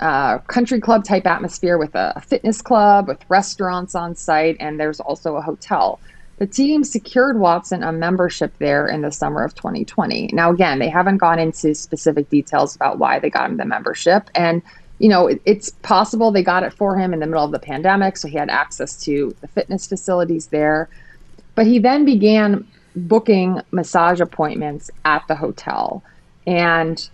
uh, 0.00 0.38
country 0.38 0.80
club 0.80 1.04
type 1.04 1.26
atmosphere 1.26 1.76
with 1.76 1.94
a 1.94 2.20
fitness 2.20 2.62
club, 2.62 3.08
with 3.08 3.18
restaurants 3.28 3.94
on 3.94 4.14
site, 4.14 4.56
and 4.60 4.78
there's 4.78 5.00
also 5.00 5.36
a 5.36 5.42
hotel. 5.42 5.98
The 6.38 6.46
team 6.46 6.84
secured 6.84 7.38
Watson 7.38 7.82
a 7.82 7.92
membership 7.92 8.52
there 8.58 8.86
in 8.86 9.00
the 9.00 9.10
summer 9.10 9.42
of 9.42 9.54
2020. 9.54 10.30
Now, 10.32 10.50
again, 10.50 10.78
they 10.78 10.90
haven't 10.90 11.16
gone 11.16 11.38
into 11.38 11.74
specific 11.74 12.28
details 12.28 12.76
about 12.76 12.98
why 12.98 13.18
they 13.18 13.30
got 13.30 13.48
him 13.48 13.56
the 13.56 13.64
membership. 13.64 14.28
And, 14.34 14.60
you 14.98 15.08
know, 15.08 15.28
it, 15.28 15.40
it's 15.46 15.70
possible 15.70 16.30
they 16.30 16.42
got 16.42 16.62
it 16.62 16.74
for 16.74 16.98
him 16.98 17.14
in 17.14 17.20
the 17.20 17.26
middle 17.26 17.44
of 17.44 17.52
the 17.52 17.58
pandemic, 17.58 18.18
so 18.18 18.28
he 18.28 18.36
had 18.36 18.50
access 18.50 19.02
to 19.04 19.34
the 19.40 19.48
fitness 19.48 19.86
facilities 19.86 20.48
there. 20.48 20.90
But 21.54 21.66
he 21.66 21.78
then 21.78 22.04
began 22.04 22.66
booking 22.94 23.62
massage 23.70 24.20
appointments 24.20 24.90
at 25.06 25.26
the 25.28 25.36
hotel. 25.36 26.02
And 26.46 27.08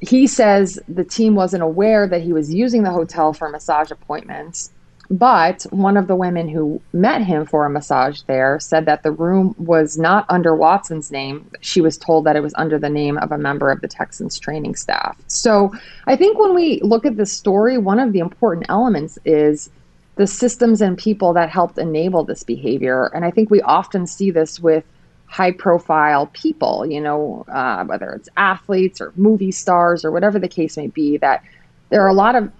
he 0.00 0.26
says 0.26 0.78
the 0.88 1.04
team 1.04 1.34
wasn't 1.34 1.62
aware 1.62 2.06
that 2.06 2.22
he 2.22 2.32
was 2.32 2.52
using 2.52 2.82
the 2.82 2.90
hotel 2.90 3.32
for 3.32 3.48
massage 3.48 3.90
appointments. 3.90 4.70
But 5.14 5.62
one 5.70 5.96
of 5.96 6.08
the 6.08 6.16
women 6.16 6.48
who 6.48 6.82
met 6.92 7.22
him 7.22 7.46
for 7.46 7.64
a 7.64 7.70
massage 7.70 8.22
there 8.22 8.58
said 8.58 8.84
that 8.86 9.04
the 9.04 9.12
room 9.12 9.54
was 9.58 9.96
not 9.96 10.26
under 10.28 10.56
Watson's 10.56 11.12
name. 11.12 11.48
She 11.60 11.80
was 11.80 11.96
told 11.96 12.24
that 12.24 12.34
it 12.34 12.42
was 12.42 12.52
under 12.56 12.80
the 12.80 12.90
name 12.90 13.18
of 13.18 13.30
a 13.30 13.38
member 13.38 13.70
of 13.70 13.80
the 13.80 13.86
Texans 13.86 14.40
training 14.40 14.74
staff. 14.74 15.16
So 15.28 15.72
I 16.08 16.16
think 16.16 16.36
when 16.36 16.52
we 16.52 16.80
look 16.80 17.06
at 17.06 17.16
this 17.16 17.32
story, 17.32 17.78
one 17.78 18.00
of 18.00 18.12
the 18.12 18.18
important 18.18 18.66
elements 18.68 19.16
is 19.24 19.70
the 20.16 20.26
systems 20.26 20.80
and 20.80 20.98
people 20.98 21.32
that 21.34 21.48
helped 21.48 21.78
enable 21.78 22.24
this 22.24 22.42
behavior. 22.42 23.06
And 23.14 23.24
I 23.24 23.30
think 23.30 23.50
we 23.50 23.62
often 23.62 24.08
see 24.08 24.32
this 24.32 24.58
with 24.58 24.82
high 25.26 25.52
profile 25.52 26.26
people, 26.32 26.86
you 26.86 27.00
know, 27.00 27.44
uh, 27.46 27.84
whether 27.84 28.10
it's 28.14 28.28
athletes 28.36 29.00
or 29.00 29.12
movie 29.14 29.52
stars 29.52 30.04
or 30.04 30.10
whatever 30.10 30.40
the 30.40 30.48
case 30.48 30.76
may 30.76 30.88
be, 30.88 31.18
that 31.18 31.44
there 31.90 32.02
are 32.02 32.08
a 32.08 32.14
lot 32.14 32.34
of 32.34 32.50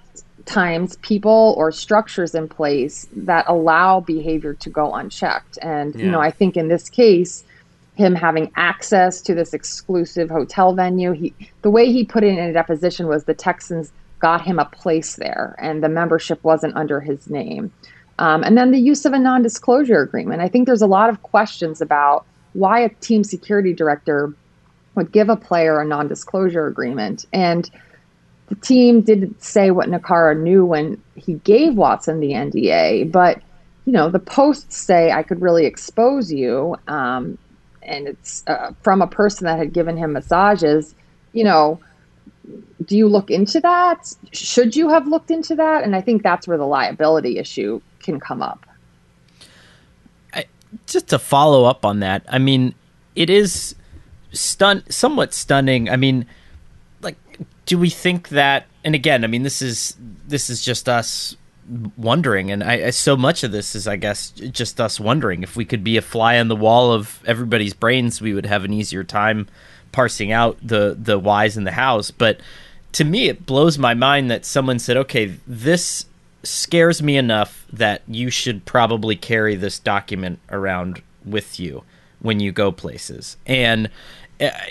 times 0.46 0.96
people 0.96 1.54
or 1.57 1.72
structures 1.72 2.35
in 2.35 2.48
place 2.48 3.07
that 3.16 3.44
allow 3.48 4.00
behavior 4.00 4.54
to 4.54 4.70
go 4.70 4.94
unchecked. 4.94 5.59
And, 5.62 5.94
yeah. 5.94 6.04
you 6.04 6.11
know, 6.11 6.20
I 6.20 6.30
think 6.30 6.57
in 6.57 6.68
this 6.68 6.88
case, 6.90 7.44
him 7.96 8.14
having 8.14 8.50
access 8.57 9.20
to 9.22 9.35
this 9.35 9.54
exclusive 9.54 10.28
hotel 10.28 10.74
venue, 10.74 11.12
he 11.12 11.33
the 11.62 11.70
way 11.70 11.92
he 11.92 12.04
put 12.04 12.24
it 12.24 12.37
in 12.37 12.38
a 12.38 12.52
deposition 12.52 13.07
was 13.07 13.24
the 13.24 13.35
Texans 13.35 13.92
got 14.18 14.42
him 14.42 14.59
a 14.59 14.64
place 14.64 15.16
there 15.16 15.54
and 15.59 15.83
the 15.83 15.88
membership 15.88 16.42
wasn't 16.42 16.74
under 16.76 17.00
his 17.00 17.30
name. 17.30 17.72
Um, 18.18 18.42
and 18.42 18.57
then 18.57 18.70
the 18.70 18.78
use 18.78 19.04
of 19.04 19.12
a 19.12 19.18
non 19.18 19.42
disclosure 19.42 20.00
agreement. 20.00 20.40
I 20.42 20.48
think 20.48 20.66
there's 20.66 20.83
a 20.83 20.87
lot 20.87 21.09
of 21.09 21.22
questions 21.22 21.80
about 21.80 22.26
why 22.52 22.80
a 22.80 22.88
team 22.88 23.24
security 23.24 23.72
director 23.72 24.33
would 24.94 25.12
give 25.12 25.28
a 25.28 25.37
player 25.37 25.80
a 25.80 25.85
non-disclosure 25.85 26.66
agreement. 26.66 27.26
And 27.33 27.68
the 28.55 28.67
team 28.67 29.01
didn't 29.01 29.43
say 29.43 29.71
what 29.71 29.88
Naccara 29.88 30.38
knew 30.38 30.64
when 30.64 31.01
he 31.14 31.35
gave 31.35 31.75
Watson 31.75 32.21
the 32.21 32.31
NDA, 32.31 33.11
but 33.11 33.40
you 33.85 33.93
know 33.93 34.11
the 34.11 34.19
posts 34.19 34.77
say 34.77 35.12
I 35.12 35.23
could 35.23 35.43
really 35.43 35.67
expose 35.67 36.33
you, 36.33 36.77
um, 36.88 37.38
and 37.83 38.09
it's 38.09 38.43
uh, 38.47 38.73
from 38.83 39.03
a 39.03 39.07
person 39.07 39.45
that 39.45 39.59
had 39.59 39.73
given 39.73 39.97
him 39.97 40.12
massages. 40.12 40.95
You 41.33 41.45
know, 41.45 41.81
do 42.85 42.97
you 42.97 43.09
look 43.09 43.31
into 43.31 43.61
that? 43.61 44.12
Should 44.33 44.77
you 44.77 44.88
have 44.88 45.07
looked 45.07 45.31
into 45.31 45.55
that? 45.57 45.85
And 45.85 45.95
I 45.95 46.01
think 46.01 46.23
that's 46.23 46.47
where 46.47 46.59
the 46.59 46.67
liability 46.67 47.38
issue 47.38 47.81
can 48.01 48.21
come 48.21 48.40
up 48.40 48.64
just 50.87 51.09
to 51.09 51.19
follow 51.19 51.64
up 51.64 51.85
on 51.85 52.01
that, 52.01 52.25
I 52.29 52.38
mean, 52.38 52.75
it 53.14 53.31
is 53.31 53.75
stun 54.33 54.83
somewhat 54.90 55.33
stunning. 55.33 55.88
I 55.88 55.97
mean, 55.97 56.27
do 57.66 57.79
we 57.79 57.90
think 57.90 58.29
that? 58.31 58.66
And 58.85 58.94
again, 58.94 59.24
I 59.24 59.27
mean, 59.27 59.42
this 59.42 59.62
is 59.62 59.96
this 60.27 60.50
is 60.50 60.62
just 60.62 60.88
us 60.88 61.37
wondering, 61.96 62.50
and 62.50 62.62
I, 62.62 62.90
so 62.90 63.16
much 63.16 63.42
of 63.42 63.53
this 63.53 63.74
is, 63.74 63.88
I 63.88 63.96
guess, 63.96 64.31
just 64.31 64.81
us 64.81 65.00
wondering 65.00 65.42
if 65.42 65.57
we 65.57 65.64
could 65.64 65.83
be 65.83 65.96
a 65.96 66.03
fly 66.03 66.38
on 66.38 66.48
the 66.48 66.57
wall 66.57 66.92
of 66.92 67.22
everybody's 67.27 67.72
brains, 67.72 68.20
we 68.20 68.35
would 68.35 68.46
have 68.46 68.64
an 68.64 68.72
easier 68.72 69.05
time 69.05 69.48
parsing 69.92 70.33
out 70.33 70.59
the 70.62 70.96
the 70.98 71.18
whys 71.18 71.57
in 71.57 71.64
the 71.64 71.72
house. 71.72 72.11
But 72.11 72.40
to 72.92 73.05
me, 73.05 73.29
it 73.29 73.46
blows 73.46 73.79
my 73.79 73.94
mind 73.94 74.31
that 74.31 74.44
someone 74.44 74.79
said, 74.79 74.96
"Okay, 74.96 75.35
this 75.46 76.07
scares 76.42 77.03
me 77.03 77.16
enough 77.16 77.66
that 77.72 78.03
you 78.07 78.31
should 78.31 78.64
probably 78.64 79.16
carry 79.16 79.57
this 79.57 79.79
document 79.79 80.38
around 80.50 81.03
with 81.24 81.59
you 81.59 81.83
when 82.20 82.40
you 82.40 82.53
go 82.53 82.70
places. 82.72 83.37
And 83.46 83.90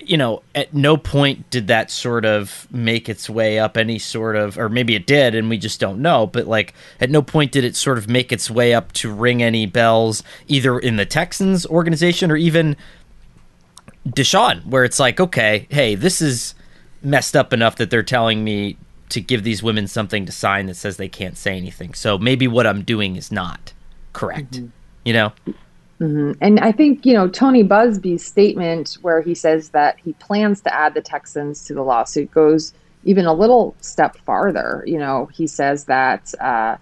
you 0.04 0.18
know, 0.18 0.44
at 0.54 0.74
no 0.74 0.98
point 0.98 1.50
did 1.50 1.68
that 1.68 1.90
sort 1.90 2.26
of 2.26 2.68
make 2.72 3.08
its 3.08 3.30
way 3.30 3.60
up 3.60 3.78
any 3.78 3.98
sort 3.98 4.36
of, 4.36 4.58
or 4.58 4.70
maybe 4.70 4.96
it 4.96 5.08
did, 5.08 5.36
and 5.36 5.50
we 5.50 5.58
just 5.58 5.80
don't 5.80 6.02
know. 6.02 6.28
But 6.28 6.48
like, 6.48 6.74
at 7.00 7.10
no 7.10 7.22
point 7.22 7.52
did 7.52 7.64
it 7.64 7.76
sort 7.76 7.98
of 7.98 8.10
make 8.10 8.32
its 8.32 8.52
way 8.52 8.74
up 8.74 8.92
to 8.94 9.12
ring 9.12 9.42
any 9.42 9.66
bells, 9.66 10.24
either 10.48 10.78
in 10.78 10.98
the 10.98 11.06
Texans 11.06 11.66
organization 11.66 12.30
or 12.30 12.36
even 12.36 12.76
Deshaun, 14.08 14.66
where 14.66 14.84
it's 14.84 15.00
like, 15.00 15.20
okay, 15.20 15.68
hey, 15.70 15.96
this 15.96 16.22
is 16.22 16.56
messed 17.02 17.36
up 17.36 17.54
enough 17.54 17.78
that 17.78 17.90
they're 17.90 18.04
telling 18.04 18.44
me 18.44 18.78
to 19.10 19.22
give 19.22 19.44
these 19.44 19.64
women 19.64 19.88
something 19.88 20.26
to 20.26 20.32
sign 20.32 20.66
that 20.66 20.76
says 20.76 20.98
they 20.98 21.10
can't 21.10 21.38
say 21.38 21.56
anything. 21.56 21.94
So 21.94 22.18
maybe 22.18 22.48
what 22.48 22.68
I'm 22.68 22.84
doing 22.84 23.16
is 23.16 23.32
not 23.32 23.74
correct. 24.12 24.54
Mm-hmm. 24.54 24.68
You 25.06 25.14
know? 25.14 25.34
Mm-hmm. 26.04 26.32
And 26.42 26.60
I 26.60 26.74
think, 26.74 27.06
you 27.06 27.14
know, 27.14 27.30
Tony 27.30 27.64
Buzbee's 27.64 28.26
statement 28.26 28.98
where 29.02 29.22
he 29.22 29.34
says 29.34 29.70
that 29.70 29.98
he 30.04 30.12
plans 30.14 30.60
to 30.62 30.74
add 30.74 30.96
the 30.96 31.02
Texans 31.02 31.64
to 31.66 31.74
the 31.74 31.82
lawsuit 31.82 32.30
goes 32.32 32.74
even 33.06 33.26
a 33.26 33.34
little 33.34 33.74
step 33.80 34.18
farther. 34.18 34.84
You 34.86 34.98
know, 34.98 35.28
he 35.28 35.48
says 35.48 35.86
that 35.86 36.34
uh, 36.42 36.76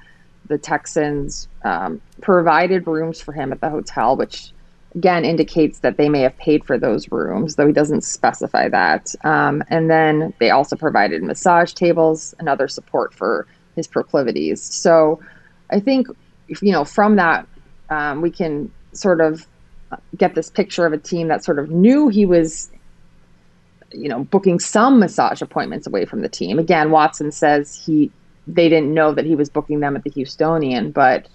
the 0.47 0.57
Texans 0.57 1.47
um, 1.63 2.01
provided 2.21 2.87
rooms 2.87 3.21
for 3.21 3.31
him 3.31 3.51
at 3.51 3.61
the 3.61 3.69
hotel, 3.69 4.15
which 4.15 4.53
again 4.95 5.23
indicates 5.23 5.79
that 5.79 5.97
they 5.97 6.09
may 6.09 6.21
have 6.21 6.35
paid 6.37 6.65
for 6.65 6.79
those 6.79 7.11
rooms, 7.11 7.57
though 7.57 7.67
he 7.67 7.73
doesn't 7.73 8.01
specify 8.01 8.69
that. 8.69 9.13
Um, 9.23 9.63
and 9.67 9.87
then 9.87 10.33
they 10.39 10.49
also 10.49 10.75
provided 10.75 11.21
massage 11.21 11.73
tables 11.73 12.33
and 12.39 12.49
other 12.49 12.67
support 12.67 13.13
for 13.13 13.45
his 13.75 13.85
proclivities. 13.85 14.63
So 14.63 15.19
I 15.69 15.79
think, 15.79 16.07
you 16.47 16.71
know, 16.71 16.85
from 16.85 17.17
that, 17.17 17.47
um, 17.91 18.21
we 18.21 18.31
can 18.31 18.71
sort 18.93 19.21
of 19.21 19.45
get 20.17 20.35
this 20.35 20.49
picture 20.49 20.85
of 20.85 20.93
a 20.93 20.97
team 20.97 21.27
that 21.27 21.43
sort 21.43 21.59
of 21.59 21.69
knew 21.69 22.07
he 22.07 22.25
was 22.25 22.69
you 23.91 24.07
know 24.07 24.23
booking 24.25 24.59
some 24.59 24.99
massage 24.99 25.41
appointments 25.41 25.85
away 25.85 26.05
from 26.05 26.21
the 26.21 26.29
team 26.29 26.57
again 26.59 26.91
watson 26.91 27.31
says 27.31 27.75
he 27.75 28.09
they 28.47 28.69
didn't 28.69 28.93
know 28.93 29.13
that 29.13 29.25
he 29.25 29.35
was 29.35 29.49
booking 29.49 29.81
them 29.81 29.95
at 29.95 30.03
the 30.03 30.09
houstonian 30.11 30.93
but 30.93 31.27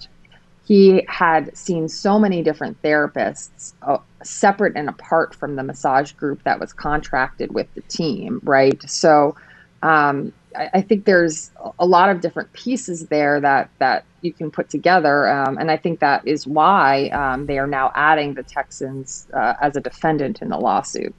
he 0.67 1.05
had 1.07 1.57
seen 1.57 1.89
so 1.89 2.19
many 2.19 2.43
different 2.43 2.81
therapists 2.83 3.73
uh, 3.83 3.99
separate 4.25 4.77
and 4.77 4.89
apart 4.89 5.35
from 5.35 5.55
the 5.55 5.63
massage 5.63 6.11
group 6.13 6.43
that 6.43 6.59
was 6.59 6.73
contracted 6.73 7.55
with 7.55 7.73
the 7.75 7.83
team, 7.83 8.41
right? 8.43 8.83
So 8.91 9.37
um, 9.83 10.33
I, 10.57 10.71
I 10.75 10.81
think 10.81 11.05
there's 11.05 11.51
a 11.79 11.87
lot 11.87 12.09
of 12.09 12.21
different 12.21 12.53
pieces 12.53 13.07
there 13.07 13.41
that 13.41 13.71
that 13.79 14.05
you 14.23 14.33
can 14.33 14.51
put 14.51 14.71
together, 14.71 15.29
um, 15.29 15.59
and 15.59 15.71
I 15.71 15.77
think 15.77 16.01
that 16.01 16.27
is 16.27 16.47
why 16.47 17.09
um, 17.09 17.47
they 17.47 17.59
are 17.59 17.67
now 17.67 17.93
adding 17.95 18.35
the 18.35 18.43
Texans 18.43 19.27
uh, 19.33 19.55
as 19.61 19.77
a 19.77 19.81
defendant 19.81 20.43
in 20.43 20.49
the 20.49 20.59
lawsuit. 20.59 21.15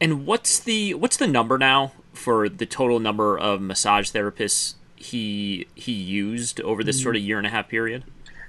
And 0.00 0.26
what's 0.26 0.58
the 0.58 0.94
what's 0.94 1.16
the 1.16 1.28
number 1.28 1.58
now 1.58 1.92
for 2.12 2.48
the 2.48 2.66
total 2.66 2.98
number 2.98 3.38
of 3.38 3.60
massage 3.60 4.10
therapists 4.10 4.74
he 4.96 5.66
he 5.74 5.92
used 5.92 6.60
over 6.62 6.82
this 6.82 7.02
sort 7.02 7.16
of 7.16 7.22
year 7.22 7.38
and 7.38 7.46
a 7.46 7.50
half 7.50 7.68
period? 7.68 8.04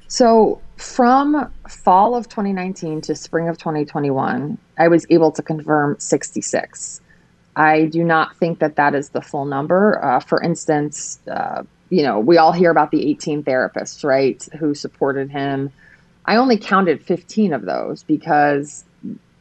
So 0.07 0.61
from 0.77 1.51
fall 1.67 2.15
of 2.15 2.29
2019 2.29 3.01
to 3.01 3.15
spring 3.15 3.49
of 3.49 3.57
2021, 3.57 4.57
I 4.77 4.87
was 4.87 5.07
able 5.09 5.31
to 5.31 5.41
confirm 5.41 5.95
66. 5.99 7.01
I 7.55 7.85
do 7.85 8.03
not 8.03 8.35
think 8.37 8.59
that 8.59 8.75
that 8.77 8.95
is 8.95 9.09
the 9.09 9.21
full 9.21 9.45
number. 9.45 10.03
Uh, 10.03 10.19
for 10.19 10.41
instance, 10.41 11.19
uh, 11.29 11.63
you 11.89 12.01
know, 12.01 12.19
we 12.19 12.37
all 12.37 12.51
hear 12.51 12.71
about 12.71 12.91
the 12.91 13.07
18 13.07 13.43
therapists, 13.43 14.03
right, 14.03 14.43
who 14.59 14.73
supported 14.73 15.29
him. 15.29 15.71
I 16.25 16.37
only 16.37 16.57
counted 16.57 17.03
15 17.03 17.53
of 17.53 17.63
those 17.63 18.03
because 18.03 18.83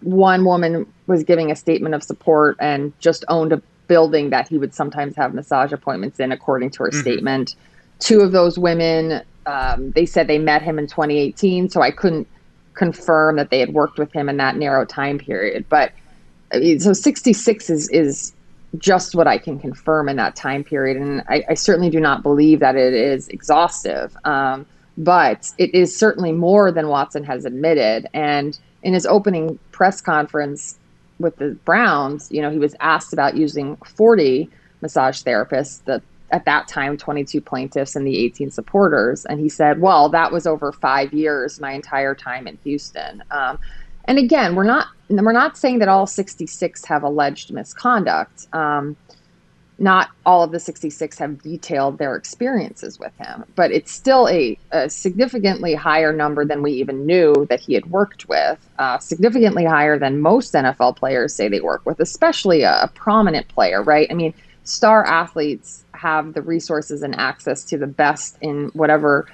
one 0.00 0.44
woman 0.44 0.86
was 1.06 1.22
giving 1.22 1.50
a 1.50 1.56
statement 1.56 1.94
of 1.94 2.02
support 2.02 2.56
and 2.60 2.92
just 3.00 3.24
owned 3.28 3.52
a 3.52 3.62
building 3.86 4.30
that 4.30 4.48
he 4.48 4.58
would 4.58 4.74
sometimes 4.74 5.16
have 5.16 5.32
massage 5.34 5.72
appointments 5.72 6.20
in, 6.20 6.32
according 6.32 6.70
to 6.70 6.82
her 6.82 6.90
mm-hmm. 6.90 7.00
statement. 7.00 7.56
Two 8.00 8.20
of 8.20 8.32
those 8.32 8.58
women, 8.58 9.22
um, 9.46 9.92
they 9.92 10.06
said 10.06 10.26
they 10.26 10.38
met 10.38 10.62
him 10.62 10.78
in 10.78 10.86
2018, 10.86 11.68
so 11.70 11.80
I 11.80 11.90
couldn't 11.90 12.26
confirm 12.74 13.36
that 13.36 13.50
they 13.50 13.60
had 13.60 13.72
worked 13.72 13.98
with 13.98 14.12
him 14.12 14.28
in 14.28 14.36
that 14.38 14.56
narrow 14.56 14.84
time 14.84 15.18
period. 15.18 15.64
But 15.68 15.92
so 16.78 16.92
66 16.92 17.70
is 17.70 17.88
is 17.90 18.32
just 18.78 19.14
what 19.14 19.26
I 19.26 19.38
can 19.38 19.58
confirm 19.58 20.08
in 20.08 20.16
that 20.16 20.34
time 20.36 20.64
period, 20.64 20.96
and 20.96 21.22
I, 21.28 21.44
I 21.50 21.54
certainly 21.54 21.90
do 21.90 22.00
not 22.00 22.22
believe 22.22 22.60
that 22.60 22.76
it 22.76 22.94
is 22.94 23.28
exhaustive. 23.28 24.16
Um, 24.24 24.66
but 24.98 25.50
it 25.58 25.74
is 25.74 25.96
certainly 25.96 26.32
more 26.32 26.70
than 26.70 26.88
Watson 26.88 27.24
has 27.24 27.44
admitted. 27.44 28.06
And 28.12 28.58
in 28.82 28.94
his 28.94 29.06
opening 29.06 29.58
press 29.70 30.00
conference 30.00 30.78
with 31.18 31.36
the 31.36 31.56
Browns, 31.64 32.30
you 32.30 32.42
know, 32.42 32.50
he 32.50 32.58
was 32.58 32.74
asked 32.80 33.12
about 33.12 33.36
using 33.36 33.76
40 33.76 34.50
massage 34.80 35.22
therapists. 35.22 35.84
The 35.84 36.02
at 36.30 36.46
that 36.46 36.66
time 36.66 36.96
22 36.96 37.42
plaintiffs 37.42 37.94
and 37.94 38.06
the 38.06 38.16
18 38.16 38.50
supporters 38.50 39.26
and 39.26 39.38
he 39.38 39.50
said 39.50 39.82
well 39.82 40.08
that 40.08 40.32
was 40.32 40.46
over 40.46 40.72
five 40.72 41.12
years 41.12 41.60
my 41.60 41.72
entire 41.72 42.14
time 42.14 42.46
in 42.46 42.58
houston 42.64 43.22
um, 43.30 43.58
and 44.04 44.18
again, 44.18 44.54
we're 44.54 44.64
not 44.64 44.88
we're 45.08 45.32
not 45.32 45.58
saying 45.58 45.80
that 45.80 45.88
all 45.88 46.06
66 46.06 46.84
have 46.86 47.02
alleged 47.02 47.52
misconduct. 47.52 48.46
Um, 48.52 48.96
not 49.78 50.10
all 50.24 50.44
of 50.44 50.52
the 50.52 50.60
66 50.60 51.18
have 51.18 51.42
detailed 51.42 51.98
their 51.98 52.14
experiences 52.14 53.00
with 53.00 53.12
him, 53.16 53.44
but 53.56 53.72
it's 53.72 53.90
still 53.90 54.28
a, 54.28 54.56
a 54.70 54.88
significantly 54.88 55.74
higher 55.74 56.12
number 56.12 56.44
than 56.44 56.62
we 56.62 56.72
even 56.72 57.04
knew 57.04 57.46
that 57.50 57.58
he 57.58 57.74
had 57.74 57.86
worked 57.90 58.28
with. 58.28 58.58
Uh, 58.78 58.98
significantly 58.98 59.64
higher 59.64 59.98
than 59.98 60.20
most 60.20 60.54
NFL 60.54 60.96
players 60.96 61.34
say 61.34 61.48
they 61.48 61.60
work 61.60 61.84
with, 61.84 61.98
especially 61.98 62.62
a, 62.62 62.82
a 62.82 62.88
prominent 62.94 63.48
player, 63.48 63.82
right? 63.82 64.06
I 64.08 64.14
mean, 64.14 64.32
star 64.62 65.04
athletes 65.04 65.84
have 65.94 66.34
the 66.34 66.42
resources 66.42 67.02
and 67.02 67.18
access 67.18 67.64
to 67.64 67.78
the 67.78 67.86
best 67.86 68.38
in 68.40 68.66
whatever 68.74 69.26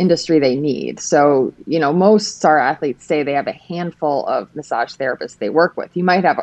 industry 0.00 0.38
they 0.38 0.56
need. 0.56 0.98
So, 0.98 1.52
you 1.66 1.78
know, 1.78 1.92
most 1.92 2.38
star 2.38 2.58
athletes 2.58 3.04
say 3.04 3.22
they 3.22 3.34
have 3.34 3.46
a 3.46 3.52
handful 3.52 4.26
of 4.26 4.54
massage 4.56 4.94
therapists 4.94 5.36
they 5.36 5.50
work 5.50 5.76
with. 5.76 5.94
You 5.94 6.04
might 6.04 6.24
have 6.24 6.40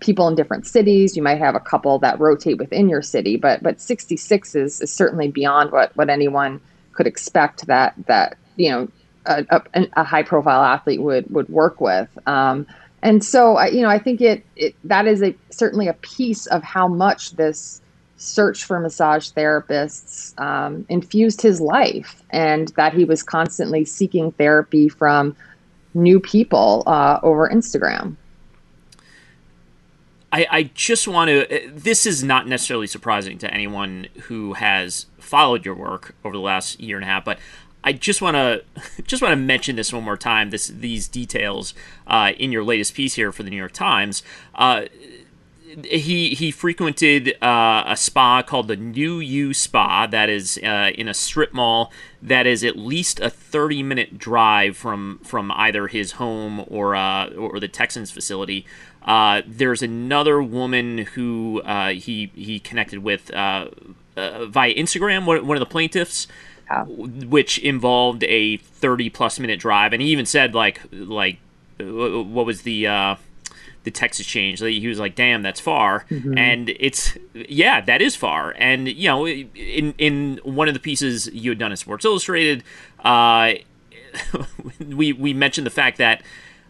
people 0.00 0.26
in 0.26 0.34
different 0.34 0.66
cities, 0.66 1.16
you 1.16 1.22
might 1.22 1.38
have 1.38 1.54
a 1.54 1.60
couple 1.60 2.00
that 2.00 2.18
rotate 2.18 2.58
within 2.58 2.88
your 2.88 3.02
city, 3.02 3.36
but 3.36 3.62
but 3.62 3.80
66 3.80 4.54
is, 4.56 4.80
is 4.80 4.92
certainly 4.92 5.28
beyond 5.28 5.70
what 5.70 5.96
what 5.96 6.10
anyone 6.10 6.60
could 6.92 7.06
expect 7.06 7.66
that 7.68 7.94
that, 8.06 8.36
you 8.56 8.70
know, 8.70 8.88
a, 9.24 9.44
a, 9.50 9.86
a 9.94 10.04
high 10.04 10.24
profile 10.24 10.62
athlete 10.62 11.00
would 11.00 11.30
would 11.30 11.48
work 11.48 11.80
with. 11.80 12.08
Um, 12.26 12.66
and 13.02 13.24
so, 13.24 13.56
I, 13.56 13.68
you 13.68 13.82
know, 13.82 13.88
I 13.88 14.00
think 14.00 14.20
it, 14.20 14.44
it 14.56 14.74
that 14.82 15.06
is 15.06 15.22
a 15.22 15.32
certainly 15.50 15.86
a 15.86 15.94
piece 15.94 16.46
of 16.46 16.64
how 16.64 16.88
much 16.88 17.32
this 17.36 17.80
search 18.16 18.64
for 18.64 18.80
massage 18.80 19.30
therapists 19.32 20.38
um, 20.40 20.86
infused 20.88 21.42
his 21.42 21.60
life 21.60 22.22
and 22.30 22.68
that 22.76 22.94
he 22.94 23.04
was 23.04 23.22
constantly 23.22 23.84
seeking 23.84 24.32
therapy 24.32 24.88
from 24.88 25.36
new 25.94 26.20
people 26.20 26.82
uh, 26.86 27.18
over 27.22 27.48
Instagram. 27.48 28.16
I, 30.32 30.46
I 30.50 30.62
just 30.74 31.06
want 31.08 31.28
to. 31.30 31.70
This 31.72 32.04
is 32.04 32.22
not 32.22 32.46
necessarily 32.46 32.86
surprising 32.86 33.38
to 33.38 33.52
anyone 33.52 34.08
who 34.24 34.54
has 34.54 35.06
followed 35.18 35.64
your 35.64 35.74
work 35.74 36.14
over 36.24 36.34
the 36.36 36.42
last 36.42 36.80
year 36.80 36.96
and 36.96 37.04
a 37.04 37.06
half, 37.06 37.24
but 37.24 37.38
I 37.84 37.92
just 37.92 38.20
want 38.20 38.34
to 38.34 38.64
just 39.04 39.22
want 39.22 39.32
to 39.32 39.36
mention 39.36 39.76
this 39.76 39.92
one 39.92 40.04
more 40.04 40.16
time. 40.16 40.50
This 40.50 40.66
these 40.66 41.08
details 41.08 41.72
uh, 42.06 42.32
in 42.36 42.52
your 42.52 42.64
latest 42.64 42.94
piece 42.94 43.14
here 43.14 43.32
for 43.32 43.44
the 43.44 43.50
New 43.50 43.56
York 43.56 43.72
Times. 43.72 44.22
Uh, 44.54 44.86
he 45.84 46.34
he 46.34 46.50
frequented 46.50 47.36
uh, 47.42 47.84
a 47.86 47.96
spa 47.96 48.42
called 48.42 48.68
the 48.68 48.76
New 48.76 49.20
You 49.20 49.52
Spa 49.52 50.06
that 50.06 50.30
is 50.30 50.58
uh, 50.62 50.90
in 50.94 51.08
a 51.08 51.14
strip 51.14 51.52
mall 51.52 51.92
that 52.22 52.46
is 52.46 52.64
at 52.64 52.76
least 52.76 53.20
a 53.20 53.28
30 53.28 53.82
minute 53.82 54.18
drive 54.18 54.76
from 54.76 55.20
from 55.22 55.52
either 55.52 55.88
his 55.88 56.12
home 56.12 56.64
or 56.68 56.94
uh, 56.94 57.28
or 57.30 57.60
the 57.60 57.68
Texans 57.68 58.10
facility. 58.10 58.64
Uh, 59.02 59.42
there's 59.46 59.82
another 59.82 60.42
woman 60.42 60.98
who 60.98 61.60
uh, 61.62 61.90
he 61.90 62.32
he 62.34 62.58
connected 62.58 63.00
with 63.00 63.30
uh, 63.32 63.68
via 64.16 64.74
Instagram. 64.74 65.26
One, 65.26 65.46
one 65.46 65.56
of 65.56 65.60
the 65.60 65.66
plaintiffs. 65.66 66.26
Which 66.88 67.58
involved 67.58 68.24
a 68.24 68.56
30 68.56 69.08
plus 69.10 69.38
minute 69.38 69.60
drive, 69.60 69.92
and 69.92 70.02
he 70.02 70.08
even 70.08 70.26
said 70.26 70.52
like 70.52 70.80
like 70.90 71.38
what 71.78 72.44
was 72.44 72.62
the 72.62 73.16
the 73.86 73.90
text 73.92 74.20
exchange. 74.20 74.60
He 74.60 74.86
was 74.86 74.98
like, 74.98 75.14
"Damn, 75.14 75.40
that's 75.40 75.60
far," 75.60 76.04
mm-hmm. 76.10 76.36
and 76.36 76.68
it's 76.78 77.16
yeah, 77.32 77.80
that 77.80 78.02
is 78.02 78.14
far. 78.14 78.54
And 78.58 78.88
you 78.88 79.08
know, 79.08 79.26
in 79.26 79.94
in 79.96 80.40
one 80.42 80.68
of 80.68 80.74
the 80.74 80.80
pieces 80.80 81.28
you 81.32 81.50
had 81.52 81.58
done 81.58 81.70
in 81.70 81.76
Sports 81.78 82.04
Illustrated, 82.04 82.64
uh, 83.00 83.54
we 84.86 85.14
we 85.14 85.32
mentioned 85.32 85.66
the 85.66 85.70
fact 85.70 85.98
that 85.98 86.22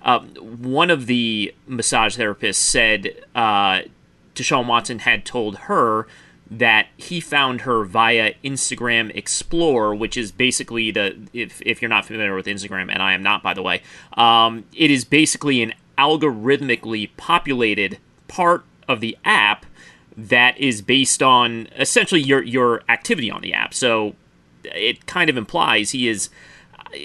uh, 0.03 0.21
one 0.21 0.91
of 0.91 1.07
the 1.07 1.53
massage 1.67 2.19
therapists 2.19 2.57
said 2.57 3.25
uh, 3.35 3.81
Deshaun 4.35 4.67
Watson 4.67 5.01
had 5.01 5.25
told 5.25 5.57
her 5.57 6.07
that 6.51 6.87
he 6.97 7.19
found 7.19 7.63
her 7.63 7.83
via 7.85 8.35
Instagram 8.45 9.11
Explore, 9.17 9.95
which 9.95 10.17
is 10.17 10.31
basically 10.31 10.91
the 10.91 11.17
if 11.33 11.63
if 11.63 11.81
you're 11.81 11.89
not 11.89 12.05
familiar 12.05 12.35
with 12.35 12.47
Instagram, 12.47 12.91
and 12.93 13.03
I 13.03 13.15
am 13.15 13.23
not, 13.23 13.43
by 13.43 13.55
the 13.55 13.63
way, 13.63 13.83
um, 14.13 14.65
it 14.75 14.91
is 14.91 15.05
basically 15.05 15.63
an 15.63 15.73
algorithmically 15.99 17.11
populated 17.17 17.99
part 18.29 18.65
of 18.89 19.01
the 19.01 19.17
app 19.25 19.67
that 20.17 20.59
is 20.59 20.81
based 20.83 21.23
on 21.23 21.69
essentially 21.77 22.21
your 22.21 22.43
your 22.43 22.83
activity 22.89 23.31
on 23.31 23.43
the 23.43 23.53
app. 23.53 23.75
So 23.75 24.15
it 24.65 25.07
kind 25.07 25.29
of 25.29 25.37
implies 25.37 25.91
he 25.91 26.09
is 26.09 26.31
uh, 26.79 26.99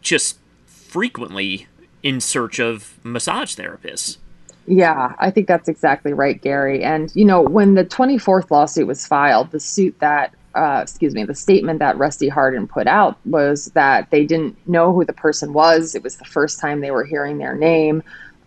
just 0.00 0.38
frequently 0.66 1.66
in 2.02 2.20
search 2.20 2.58
of 2.58 2.94
massage 3.04 3.54
therapists. 3.56 4.18
Yeah, 4.66 5.14
I 5.18 5.30
think 5.30 5.46
that's 5.46 5.68
exactly 5.68 6.12
right, 6.12 6.40
Gary. 6.40 6.82
And 6.82 7.14
you 7.14 7.24
know, 7.24 7.42
when 7.42 7.74
the 7.74 7.84
24th 7.84 8.50
lawsuit 8.50 8.86
was 8.86 9.06
filed, 9.06 9.50
the 9.50 9.60
suit 9.60 9.96
that 10.00 10.34
uh, 10.56 10.80
excuse 10.82 11.14
me, 11.14 11.24
the 11.24 11.34
statement 11.34 11.78
that 11.80 11.98
Rusty 11.98 12.28
Hardin 12.28 12.66
put 12.66 12.86
out 12.86 13.18
was 13.26 13.66
that 13.74 14.10
they 14.10 14.24
didn't 14.24 14.56
know 14.66 14.92
who 14.92 15.04
the 15.04 15.12
person 15.12 15.52
was. 15.52 15.94
It 15.94 16.02
was 16.02 16.16
the 16.16 16.24
first 16.24 16.58
time 16.58 16.80
they 16.80 16.90
were 16.90 17.04
hearing 17.04 17.38
their 17.38 17.54
name. 17.54 18.02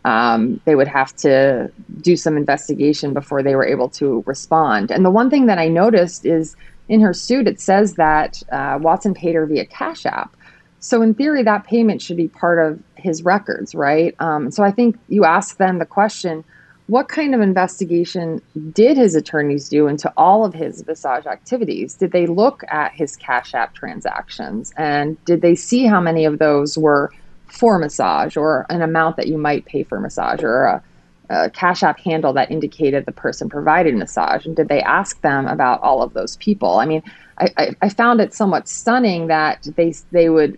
Um, 0.06 0.60
they 0.66 0.76
would 0.76 0.88
have 0.88 1.16
to 1.18 1.72
do 2.02 2.16
some 2.16 2.38
investigation 2.38 3.14
before 3.14 3.44
they 3.44 3.56
were 3.56 3.66
able 3.66 3.90
to 3.90 4.24
respond. 4.26 4.92
And 4.92 5.06
the 5.06 5.12
one 5.12 5.30
thing 5.30 5.46
that 5.48 5.60
I 5.60 5.68
noticed 5.68 6.26
is 6.26 6.56
in 6.88 7.02
her 7.02 7.14
suit, 7.14 7.48
it 7.48 7.62
says 7.62 7.96
that 7.96 8.42
uh, 8.52 8.80
Watson 8.82 9.14
paid 9.14 9.36
her 9.36 9.46
via 9.46 9.66
Cash 9.66 10.06
App. 10.06 10.36
So 10.80 11.02
in 11.02 11.14
theory, 11.14 11.44
that 11.44 11.66
payment 11.66 12.02
should 12.02 12.18
be 12.18 12.30
part 12.30 12.58
of 12.66 12.82
his 12.96 13.24
records, 13.24 13.76
right? 13.76 14.16
Um, 14.20 14.50
so 14.50 14.64
I 14.64 14.72
think 14.72 14.98
you 15.10 15.26
ask 15.26 15.58
them 15.58 15.78
the 15.78 15.86
question 15.86 16.44
what 16.90 17.08
kind 17.08 17.36
of 17.36 17.42
investigation 17.42 18.42
did 18.72 18.98
his 18.98 19.14
attorneys 19.14 19.70
do 19.70 19.86
into 19.86 20.12
all 20.18 20.44
of 20.44 20.56
his 20.56 20.86
massage 20.88 21.28
activities? 21.28 21.94
Did 21.94 22.12
they 22.12 22.26
look 22.26 22.64
at 22.68 22.94
his 22.94 23.16
Cash 23.16 23.54
App 23.54 23.76
transactions 23.76 24.74
and 24.76 25.24
did 25.24 25.44
they 25.44 25.54
see 25.54 25.86
how 25.86 26.02
many 26.02 26.26
of 26.26 26.40
those 26.40 26.80
were 26.80 27.12
for 27.46 27.78
massage 27.78 28.36
or 28.36 28.66
an 28.72 28.82
amount 28.82 29.18
that 29.18 29.28
you 29.28 29.38
might 29.38 29.66
pay 29.66 29.84
for 29.84 30.00
massage 30.00 30.42
or 30.42 30.64
a, 30.64 30.84
a 31.30 31.50
Cash 31.52 31.84
App 31.84 32.00
handle 32.00 32.34
that 32.34 32.50
indicated 32.50 33.06
the 33.06 33.12
person 33.12 33.50
provided 33.50 33.94
massage? 33.94 34.48
And 34.48 34.56
did 34.56 34.68
they 34.68 34.82
ask 34.82 35.22
them 35.22 35.46
about 35.46 35.82
all 35.84 36.02
of 36.02 36.14
those 36.14 36.38
people? 36.38 36.80
I 36.80 36.88
mean, 36.88 37.04
I, 37.38 37.50
I, 37.56 37.76
I 37.84 37.90
found 37.90 38.20
it 38.20 38.34
somewhat 38.34 38.68
stunning 38.68 39.28
that 39.28 39.68
they 39.76 39.94
they 40.12 40.30
would 40.30 40.58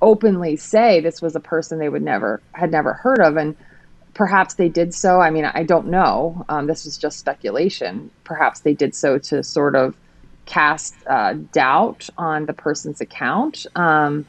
openly 0.00 0.56
say 0.56 1.00
this 1.00 1.20
was 1.20 1.36
a 1.36 1.40
person 1.40 1.78
they 1.78 1.90
would 1.90 2.02
never 2.02 2.40
had 2.52 2.70
never 2.70 2.94
heard 2.94 3.20
of 3.20 3.36
and 3.36 3.54
perhaps 4.18 4.54
they 4.54 4.68
did 4.68 4.92
so. 4.92 5.20
I 5.20 5.30
mean, 5.30 5.44
I 5.44 5.62
don't 5.62 5.86
know. 5.86 6.44
Um, 6.48 6.66
this 6.66 6.84
was 6.84 6.98
just 6.98 7.20
speculation. 7.20 8.10
Perhaps 8.24 8.60
they 8.60 8.74
did 8.74 8.92
so 8.92 9.16
to 9.16 9.44
sort 9.44 9.76
of 9.76 9.94
cast 10.44 10.96
uh, 11.06 11.34
doubt 11.52 12.10
on 12.18 12.46
the 12.46 12.52
person's 12.52 13.00
account. 13.00 13.64
Um, 13.76 14.26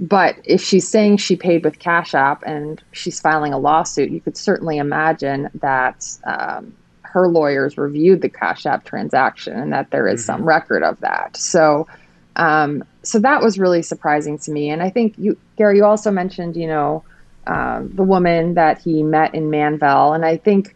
but 0.00 0.34
if 0.42 0.60
she's 0.60 0.88
saying 0.88 1.18
she 1.18 1.36
paid 1.36 1.62
with 1.62 1.78
Cash 1.78 2.12
App 2.12 2.42
and 2.42 2.82
she's 2.90 3.20
filing 3.20 3.52
a 3.52 3.58
lawsuit, 3.58 4.10
you 4.10 4.20
could 4.20 4.36
certainly 4.36 4.78
imagine 4.78 5.48
that 5.54 6.08
um, 6.24 6.74
her 7.02 7.28
lawyers 7.28 7.78
reviewed 7.78 8.22
the 8.22 8.28
Cash 8.28 8.66
App 8.66 8.84
transaction 8.84 9.56
and 9.56 9.72
that 9.72 9.92
there 9.92 10.08
is 10.08 10.22
mm-hmm. 10.22 10.26
some 10.26 10.44
record 10.44 10.82
of 10.82 10.98
that. 11.00 11.36
So, 11.36 11.86
um, 12.34 12.82
so 13.04 13.20
that 13.20 13.42
was 13.42 13.60
really 13.60 13.82
surprising 13.82 14.38
to 14.38 14.50
me. 14.50 14.70
And 14.70 14.82
I 14.82 14.90
think 14.90 15.14
you, 15.18 15.38
Gary, 15.56 15.76
you 15.76 15.84
also 15.84 16.10
mentioned, 16.10 16.56
you 16.56 16.66
know, 16.66 17.04
uh, 17.46 17.82
the 17.84 18.02
woman 18.02 18.54
that 18.54 18.80
he 18.80 19.02
met 19.02 19.34
in 19.34 19.50
Manvel, 19.50 20.14
and 20.14 20.24
I 20.24 20.36
think 20.36 20.74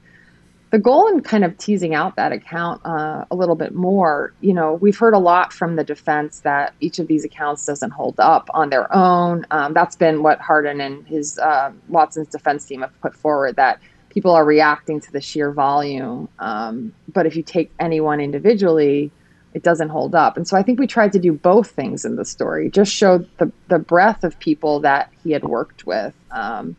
the 0.75 0.81
goal 0.81 1.07
in 1.07 1.21
kind 1.21 1.45
of 1.45 1.57
teasing 1.57 1.95
out 1.95 2.17
that 2.17 2.33
account 2.33 2.85
uh, 2.85 3.25
a 3.31 3.37
little 3.37 3.55
bit 3.55 3.77
more, 3.77 4.35
you 4.41 4.53
know, 4.53 4.75
we've 4.75 4.99
heard 4.99 5.15
a 5.15 5.19
lot 5.21 5.53
from 5.53 5.77
the 5.77 5.85
defense 5.85 6.41
that 6.41 6.75
each 6.81 6.99
of 6.99 7.07
these 7.07 7.25
accounts 7.25 7.65
doesn't 7.65 7.93
hold 7.93 8.19
up 8.19 8.51
on 8.53 8.71
their 8.71 8.93
own. 8.93 9.47
Um, 9.53 9.73
that's 9.73 9.95
been 9.95 10.25
what 10.25 10.41
Hardin 10.41 10.81
and 10.81 11.07
his 11.07 11.39
uh, 11.39 11.71
Watson's 11.89 12.27
defense 12.27 12.65
team 12.65 12.81
have 12.81 13.01
put 13.01 13.15
forward 13.15 13.55
that 13.55 13.79
people 14.09 14.33
are 14.33 14.45
reacting 14.45 15.01
to 15.01 15.13
the 15.13 15.21
sheer 15.21 15.53
volume. 15.53 16.29
Um, 16.41 16.93
but 17.13 17.25
if 17.25 17.37
you 17.37 17.45
take 17.45 17.71
anyone 17.79 18.21
individually, 18.21 19.13
it 19.55 19.63
doesn't 19.63 19.89
hold 19.89 20.15
up. 20.15 20.37
And 20.37 20.47
so 20.47 20.57
I 20.57 20.63
think 20.63 20.79
we 20.79 20.87
tried 20.87 21.13
to 21.13 21.19
do 21.19 21.33
both 21.33 21.71
things 21.71 22.05
in 22.05 22.17
the 22.17 22.25
story, 22.25 22.69
just 22.69 22.93
show 22.93 23.19
the, 23.39 23.51
the 23.69 23.79
breadth 23.79 24.25
of 24.25 24.39
people 24.41 24.81
that 24.81 25.11
he 25.23 25.31
had 25.31 25.45
worked 25.45 25.87
with. 25.87 26.15
Um, 26.31 26.77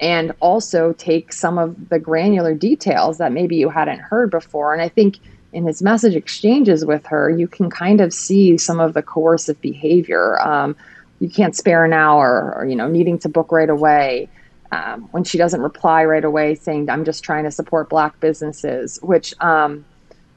and 0.00 0.32
also 0.40 0.92
take 0.92 1.32
some 1.32 1.58
of 1.58 1.88
the 1.88 1.98
granular 1.98 2.54
details 2.54 3.18
that 3.18 3.32
maybe 3.32 3.56
you 3.56 3.68
hadn't 3.68 3.98
heard 3.98 4.30
before. 4.30 4.72
And 4.72 4.80
I 4.80 4.88
think 4.88 5.18
in 5.52 5.66
his 5.66 5.82
message 5.82 6.14
exchanges 6.14 6.84
with 6.84 7.04
her, 7.06 7.30
you 7.30 7.48
can 7.48 7.70
kind 7.70 8.00
of 8.00 8.12
see 8.12 8.56
some 8.58 8.80
of 8.80 8.94
the 8.94 9.02
coercive 9.02 9.60
behavior. 9.60 10.40
Um, 10.40 10.76
you 11.20 11.28
can't 11.28 11.56
spare 11.56 11.84
an 11.84 11.92
hour, 11.92 12.54
or 12.56 12.66
you 12.66 12.76
know, 12.76 12.86
needing 12.86 13.18
to 13.20 13.28
book 13.28 13.50
right 13.50 13.68
away. 13.70 14.28
Um, 14.70 15.08
when 15.12 15.24
she 15.24 15.38
doesn't 15.38 15.62
reply 15.62 16.04
right 16.04 16.24
away, 16.24 16.54
saying 16.54 16.90
"I'm 16.90 17.04
just 17.04 17.24
trying 17.24 17.44
to 17.44 17.50
support 17.50 17.88
Black 17.88 18.20
businesses," 18.20 18.98
which 19.02 19.34
um, 19.40 19.84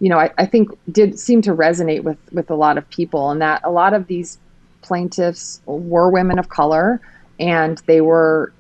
you 0.01 0.09
know 0.09 0.19
I, 0.19 0.31
I 0.37 0.45
think 0.45 0.69
did 0.91 1.17
seem 1.17 1.41
to 1.43 1.51
resonate 1.55 2.03
with 2.03 2.17
with 2.33 2.49
a 2.49 2.55
lot 2.55 2.77
of 2.77 2.89
people, 2.89 3.29
and 3.29 3.41
that 3.41 3.61
a 3.63 3.71
lot 3.71 3.93
of 3.93 4.07
these 4.07 4.37
plaintiffs 4.81 5.61
were 5.65 6.09
women 6.09 6.37
of 6.39 6.49
color, 6.49 6.99
and 7.39 7.77
they 7.85 8.01
were 8.01 8.51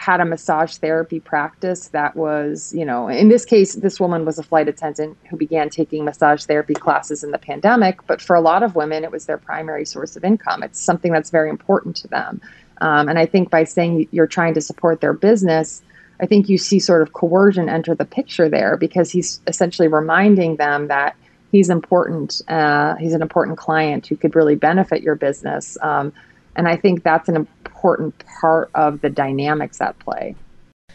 had 0.00 0.18
a 0.18 0.24
massage 0.24 0.76
therapy 0.76 1.20
practice 1.20 1.88
that 1.88 2.16
was, 2.16 2.72
you 2.74 2.86
know, 2.86 3.08
in 3.08 3.28
this 3.28 3.44
case, 3.44 3.74
this 3.74 4.00
woman 4.00 4.24
was 4.24 4.38
a 4.38 4.42
flight 4.42 4.66
attendant 4.66 5.14
who 5.28 5.36
began 5.36 5.68
taking 5.68 6.06
massage 6.06 6.44
therapy 6.44 6.72
classes 6.72 7.22
in 7.22 7.32
the 7.32 7.38
pandemic. 7.38 7.98
But 8.06 8.22
for 8.22 8.34
a 8.34 8.40
lot 8.40 8.62
of 8.62 8.74
women, 8.74 9.04
it 9.04 9.10
was 9.10 9.26
their 9.26 9.36
primary 9.36 9.84
source 9.84 10.16
of 10.16 10.24
income. 10.24 10.62
It's 10.62 10.80
something 10.80 11.12
that's 11.12 11.28
very 11.28 11.50
important 11.50 11.96
to 11.96 12.08
them. 12.08 12.40
Um, 12.80 13.10
and 13.10 13.18
I 13.18 13.26
think 13.26 13.50
by 13.50 13.64
saying 13.64 14.08
you're 14.10 14.26
trying 14.26 14.54
to 14.54 14.62
support 14.62 15.02
their 15.02 15.12
business, 15.12 15.82
I 16.20 16.26
think 16.26 16.48
you 16.48 16.58
see 16.58 16.78
sort 16.78 17.02
of 17.02 17.12
coercion 17.12 17.68
enter 17.68 17.94
the 17.94 18.04
picture 18.04 18.48
there 18.48 18.76
because 18.76 19.10
he's 19.10 19.40
essentially 19.46 19.88
reminding 19.88 20.56
them 20.56 20.88
that 20.88 21.16
he's 21.50 21.70
important. 21.70 22.42
Uh, 22.48 22.94
he's 22.96 23.14
an 23.14 23.22
important 23.22 23.58
client 23.58 24.06
who 24.06 24.16
could 24.16 24.36
really 24.36 24.54
benefit 24.54 25.02
your 25.02 25.14
business. 25.14 25.78
Um, 25.82 26.12
and 26.56 26.68
I 26.68 26.76
think 26.76 27.02
that's 27.02 27.28
an 27.28 27.36
important 27.36 28.14
part 28.40 28.70
of 28.74 29.00
the 29.00 29.08
dynamics 29.08 29.80
at 29.80 29.98
play. 29.98 30.34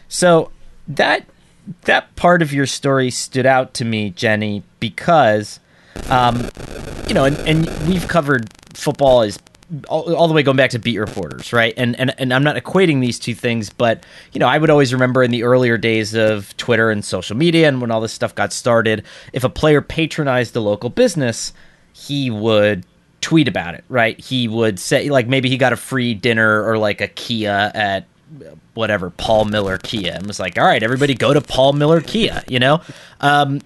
So 0.08 0.52
that 0.86 1.24
that 1.82 2.14
part 2.14 2.42
of 2.42 2.52
your 2.52 2.66
story 2.66 3.10
stood 3.10 3.46
out 3.46 3.74
to 3.74 3.84
me, 3.84 4.10
Jenny, 4.10 4.62
because 4.78 5.58
um, 6.08 6.48
you 7.08 7.14
know, 7.14 7.24
and, 7.24 7.36
and 7.38 7.88
we've 7.88 8.06
covered 8.06 8.48
football 8.74 9.22
as 9.22 9.38
all, 9.88 10.14
all, 10.14 10.28
the 10.28 10.34
way 10.34 10.42
going 10.42 10.56
back 10.56 10.70
to 10.70 10.78
beat 10.78 10.98
reporters, 10.98 11.52
right? 11.52 11.74
And, 11.76 11.98
and 11.98 12.14
and 12.18 12.32
I'm 12.32 12.44
not 12.44 12.56
equating 12.56 13.00
these 13.00 13.18
two 13.18 13.34
things, 13.34 13.70
but 13.70 14.04
you 14.32 14.38
know, 14.38 14.46
I 14.46 14.58
would 14.58 14.70
always 14.70 14.92
remember 14.92 15.22
in 15.22 15.30
the 15.30 15.42
earlier 15.42 15.76
days 15.76 16.14
of 16.14 16.56
Twitter 16.56 16.90
and 16.90 17.04
social 17.04 17.36
media, 17.36 17.66
and 17.66 17.80
when 17.80 17.90
all 17.90 18.00
this 18.00 18.12
stuff 18.12 18.34
got 18.34 18.52
started, 18.52 19.04
if 19.32 19.42
a 19.42 19.48
player 19.48 19.80
patronized 19.80 20.54
a 20.54 20.60
local 20.60 20.88
business, 20.88 21.52
he 21.92 22.30
would 22.30 22.84
tweet 23.20 23.48
about 23.48 23.74
it, 23.74 23.84
right? 23.88 24.18
He 24.20 24.46
would 24.46 24.78
say 24.78 25.10
like 25.10 25.26
maybe 25.26 25.48
he 25.48 25.56
got 25.56 25.72
a 25.72 25.76
free 25.76 26.14
dinner 26.14 26.62
or 26.62 26.78
like 26.78 27.00
a 27.00 27.08
Kia 27.08 27.72
at 27.74 28.06
whatever 28.74 29.10
Paul 29.10 29.46
Miller 29.46 29.78
Kia 29.78 30.12
and 30.12 30.26
was 30.26 30.38
like, 30.38 30.58
"All 30.58 30.64
right, 30.64 30.82
everybody 30.82 31.14
go 31.14 31.34
to 31.34 31.40
Paul 31.40 31.72
Miller 31.72 32.00
Kia," 32.00 32.44
you 32.46 32.60
know? 32.60 32.82
Um, 33.20 33.60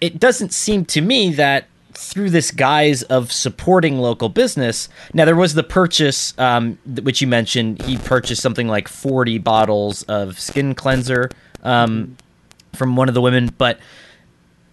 it 0.00 0.20
doesn't 0.20 0.52
seem 0.52 0.84
to 0.86 1.00
me 1.00 1.32
that 1.32 1.66
through 1.98 2.30
this 2.30 2.50
guise 2.50 3.02
of 3.04 3.32
supporting 3.32 3.98
local 3.98 4.28
business. 4.28 4.88
Now 5.12 5.24
there 5.24 5.36
was 5.36 5.54
the 5.54 5.64
purchase, 5.64 6.32
um, 6.38 6.78
which 7.02 7.20
you 7.20 7.26
mentioned. 7.26 7.82
He 7.82 7.98
purchased 7.98 8.40
something 8.40 8.68
like 8.68 8.88
forty 8.88 9.38
bottles 9.38 10.04
of 10.04 10.38
skin 10.38 10.74
cleanser 10.74 11.30
um, 11.62 12.16
from 12.74 12.96
one 12.96 13.08
of 13.08 13.14
the 13.14 13.20
women. 13.20 13.50
But 13.58 13.78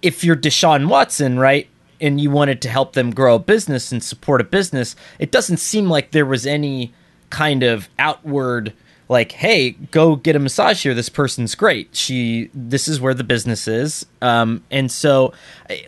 if 0.02 0.24
you're 0.24 0.36
Deshaun 0.36 0.88
Watson, 0.88 1.40
right? 1.40 1.68
and 2.02 2.20
you 2.20 2.30
wanted 2.30 2.62
to 2.62 2.70
help 2.70 2.92
them 2.92 3.10
grow 3.10 3.36
a 3.36 3.40
business 3.40 3.92
and 3.92 4.04
support 4.04 4.42
a 4.42 4.44
business, 4.44 4.98
it 5.18 5.32
doesn't 5.32 5.58
seem 5.58 5.90
like 5.90 6.12
there 6.12 6.26
was 6.26 6.46
any 6.46 6.94
kind 7.30 7.64
of 7.64 7.90
outward 7.98 8.74
like 9.08 9.32
hey 9.34 9.72
go 9.92 10.16
get 10.16 10.36
a 10.36 10.40
massage 10.40 10.84
here 10.84 10.94
this 10.94 11.10
person's 11.10 11.54
great 11.56 11.96
she 11.96 12.50
this 12.54 12.88
is 12.88 13.00
where 13.00 13.14
the 13.14 13.24
business 13.24 13.68
is 13.68 14.06
um 14.22 14.64
and 14.72 14.92
so 14.92 15.34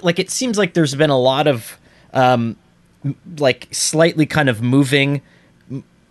like 0.01 0.19
it 0.19 0.29
seems 0.29 0.57
like 0.57 0.73
there's 0.73 0.95
been 0.95 1.09
a 1.09 1.19
lot 1.19 1.47
of 1.47 1.79
um 2.13 2.55
like 3.37 3.67
slightly 3.71 4.25
kind 4.25 4.49
of 4.49 4.61
moving 4.61 5.21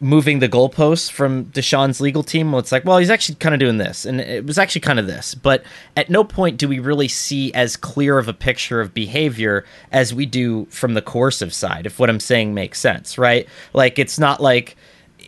moving 0.00 0.40
the 0.40 0.48
goalposts 0.48 1.10
from 1.10 1.46
Deshaun's 1.46 2.00
legal 2.00 2.22
team. 2.22 2.52
It's 2.54 2.70
like, 2.70 2.84
well, 2.84 2.98
he's 2.98 3.10
actually 3.10 3.36
kind 3.36 3.54
of 3.54 3.58
doing 3.58 3.78
this, 3.78 4.04
and 4.04 4.20
it 4.20 4.44
was 4.44 4.58
actually 4.58 4.82
kind 4.82 4.98
of 4.98 5.06
this. 5.06 5.34
But 5.34 5.62
at 5.96 6.10
no 6.10 6.22
point 6.22 6.58
do 6.58 6.68
we 6.68 6.78
really 6.78 7.08
see 7.08 7.52
as 7.54 7.76
clear 7.76 8.18
of 8.18 8.28
a 8.28 8.34
picture 8.34 8.80
of 8.80 8.92
behavior 8.92 9.64
as 9.92 10.12
we 10.12 10.26
do 10.26 10.66
from 10.66 10.94
the 10.94 11.02
coercive 11.02 11.54
side. 11.54 11.86
If 11.86 11.98
what 11.98 12.10
I'm 12.10 12.20
saying 12.20 12.52
makes 12.52 12.78
sense, 12.78 13.16
right? 13.16 13.48
Like, 13.72 13.98
it's 13.98 14.18
not 14.18 14.40
like 14.40 14.76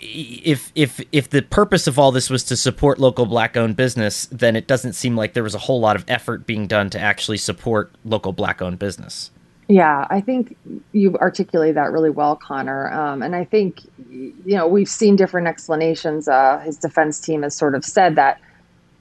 if 0.00 0.72
if 0.74 1.00
if 1.12 1.30
the 1.30 1.42
purpose 1.42 1.86
of 1.86 1.98
all 1.98 2.12
this 2.12 2.30
was 2.30 2.44
to 2.44 2.56
support 2.56 2.98
local 2.98 3.26
black 3.26 3.56
owned 3.56 3.76
business, 3.76 4.26
then 4.26 4.56
it 4.56 4.66
doesn't 4.66 4.92
seem 4.92 5.16
like 5.16 5.34
there 5.34 5.42
was 5.42 5.54
a 5.54 5.58
whole 5.58 5.80
lot 5.80 5.96
of 5.96 6.04
effort 6.08 6.46
being 6.46 6.66
done 6.66 6.90
to 6.90 7.00
actually 7.00 7.38
support 7.38 7.92
local 8.04 8.32
black 8.32 8.62
owned 8.62 8.78
business. 8.78 9.30
Yeah, 9.68 10.06
I 10.08 10.22
think 10.22 10.56
you 10.92 11.16
articulate 11.18 11.74
that 11.74 11.92
really 11.92 12.08
well, 12.08 12.36
Conor. 12.36 12.90
Um, 12.90 13.22
and 13.22 13.36
I 13.36 13.44
think, 13.44 13.82
you 14.08 14.34
know, 14.46 14.66
we've 14.66 14.88
seen 14.88 15.14
different 15.14 15.46
explanations. 15.46 16.26
Uh, 16.26 16.58
his 16.60 16.78
defense 16.78 17.20
team 17.20 17.42
has 17.42 17.54
sort 17.54 17.74
of 17.74 17.84
said 17.84 18.16
that 18.16 18.40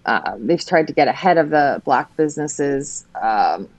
uh, 0.06 0.36
they've 0.38 0.64
tried 0.64 0.88
to 0.88 0.94
get 0.94 1.08
ahead 1.08 1.38
of 1.38 1.52
the 1.52 1.82
black 1.86 2.14
businesses, 2.18 3.06
um, 3.22 3.70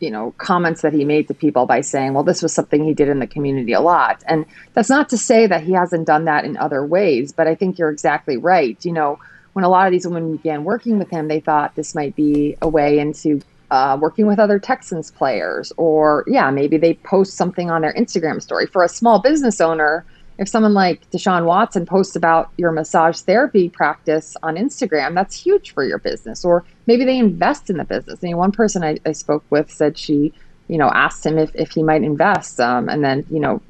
you 0.00 0.10
know, 0.10 0.32
comments 0.38 0.82
that 0.82 0.92
he 0.92 1.04
made 1.04 1.28
to 1.28 1.34
people 1.34 1.66
by 1.66 1.80
saying, 1.80 2.14
well, 2.14 2.24
this 2.24 2.42
was 2.42 2.52
something 2.52 2.84
he 2.84 2.94
did 2.94 3.08
in 3.08 3.18
the 3.18 3.26
community 3.26 3.72
a 3.72 3.80
lot. 3.80 4.22
And 4.26 4.46
that's 4.74 4.88
not 4.88 5.08
to 5.10 5.18
say 5.18 5.46
that 5.46 5.62
he 5.62 5.72
hasn't 5.72 6.06
done 6.06 6.24
that 6.24 6.44
in 6.44 6.56
other 6.56 6.84
ways, 6.84 7.32
but 7.32 7.46
I 7.46 7.54
think 7.54 7.78
you're 7.78 7.90
exactly 7.90 8.36
right. 8.36 8.82
You 8.84 8.92
know, 8.92 9.18
when 9.52 9.64
a 9.64 9.68
lot 9.68 9.86
of 9.86 9.92
these 9.92 10.06
women 10.06 10.32
began 10.36 10.64
working 10.64 10.98
with 10.98 11.10
him, 11.10 11.28
they 11.28 11.40
thought 11.40 11.74
this 11.74 11.94
might 11.94 12.16
be 12.16 12.56
a 12.62 12.68
way 12.68 12.98
into 12.98 13.40
uh, 13.70 13.96
working 14.00 14.26
with 14.26 14.38
other 14.38 14.58
Texans 14.58 15.10
players, 15.10 15.72
or 15.76 16.24
yeah, 16.26 16.50
maybe 16.50 16.76
they 16.76 16.94
post 16.94 17.34
something 17.34 17.70
on 17.70 17.82
their 17.82 17.92
Instagram 17.94 18.42
story. 18.42 18.66
For 18.66 18.82
a 18.82 18.88
small 18.88 19.20
business 19.20 19.60
owner, 19.60 20.04
if 20.40 20.48
someone 20.48 20.72
like 20.72 21.08
Deshaun 21.10 21.44
Watson 21.44 21.84
posts 21.84 22.16
about 22.16 22.50
your 22.56 22.72
massage 22.72 23.20
therapy 23.20 23.68
practice 23.68 24.36
on 24.42 24.56
Instagram, 24.56 25.14
that's 25.14 25.36
huge 25.36 25.72
for 25.72 25.84
your 25.84 25.98
business. 25.98 26.46
Or 26.46 26.64
maybe 26.86 27.04
they 27.04 27.18
invest 27.18 27.68
in 27.68 27.76
the 27.76 27.84
business. 27.84 28.20
I 28.22 28.26
mean, 28.26 28.38
one 28.38 28.50
person 28.50 28.82
I, 28.82 28.96
I 29.04 29.12
spoke 29.12 29.44
with 29.50 29.70
said 29.70 29.98
she, 29.98 30.32
you 30.66 30.78
know, 30.78 30.88
asked 30.88 31.26
him 31.26 31.36
if, 31.36 31.54
if 31.54 31.72
he 31.72 31.82
might 31.82 32.02
invest, 32.02 32.58
um, 32.58 32.88
and 32.88 33.04
then 33.04 33.26
you 33.30 33.38
know, 33.38 33.60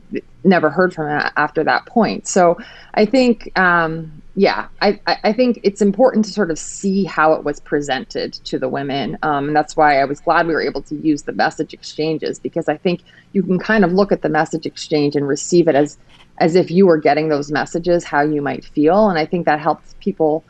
never 0.44 0.70
heard 0.70 0.94
from 0.94 1.09
him 1.09 1.28
after 1.37 1.64
that 1.64 1.87
point. 1.87 2.28
So 2.28 2.56
I 2.94 3.04
think 3.04 3.50
um, 3.59 4.22
yeah, 4.37 4.68
I, 4.80 5.00
I 5.06 5.33
think 5.33 5.61
it's 5.64 5.83
important 5.83 6.24
to 6.26 6.30
sort 6.30 6.50
of 6.50 6.59
see 6.59 7.04
how 7.04 7.33
it 7.33 7.44
was 7.44 7.59
presented 7.61 8.33
to 8.33 8.59
the 8.59 8.68
women. 8.68 9.18
Um, 9.22 9.48
and 9.48 9.56
that's 9.56 9.76
why 9.76 10.00
I 10.00 10.04
was 10.04 10.20
glad 10.20 10.46
we 10.46 10.54
were 10.54 10.62
able 10.62 10.83
to 10.83 10.94
use 10.94 11.22
the 11.22 11.33
message 11.33 11.74
exchanges 11.74 12.38
because 12.38 12.68
I 12.68 12.76
think 12.76 13.02
you 13.33 13.42
can 13.42 13.59
kind 13.59 13.85
of 13.85 13.92
look 13.92 14.12
at 14.12 14.22
the 14.22 14.28
message 14.28 14.66
exchange 14.66 15.16
and 15.16 15.26
receive 15.26 15.66
it 15.66 15.74
as 15.74 15.98
as 16.40 16.57
if 16.57 16.70
you 16.70 16.87
were 16.87 16.98
getting 16.98 17.29
those 17.29 17.53
messages, 17.53 18.03
how 18.03 18.22
you 18.22 18.42
might 18.42 18.64
feel. 18.64 19.09
And 19.09 19.18
I 19.18 19.26
think 19.26 19.46
that 19.46 19.61
helps 19.61 19.94
people 20.00 20.42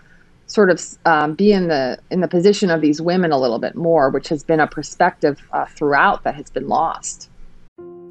sort 0.47 0.71
of 0.71 0.83
um, 1.05 1.35
be 1.35 1.53
in 1.53 1.69
the 1.69 1.99
in 2.11 2.21
the 2.21 2.29
position 2.29 2.71
of 2.71 2.81
these 2.81 3.01
women 3.01 3.33
a 3.33 3.39
little 3.39 3.59
bit 3.59 3.75
more, 3.75 4.11
which 4.11 4.29
has 4.29 4.43
been 4.43 4.61
a 4.61 4.67
perspective 4.67 5.41
uh, 5.53 5.67
throughout 5.67 6.25
that 6.25 6.35
has 6.35 6.51
been 6.51 6.69
lost. 6.69 7.29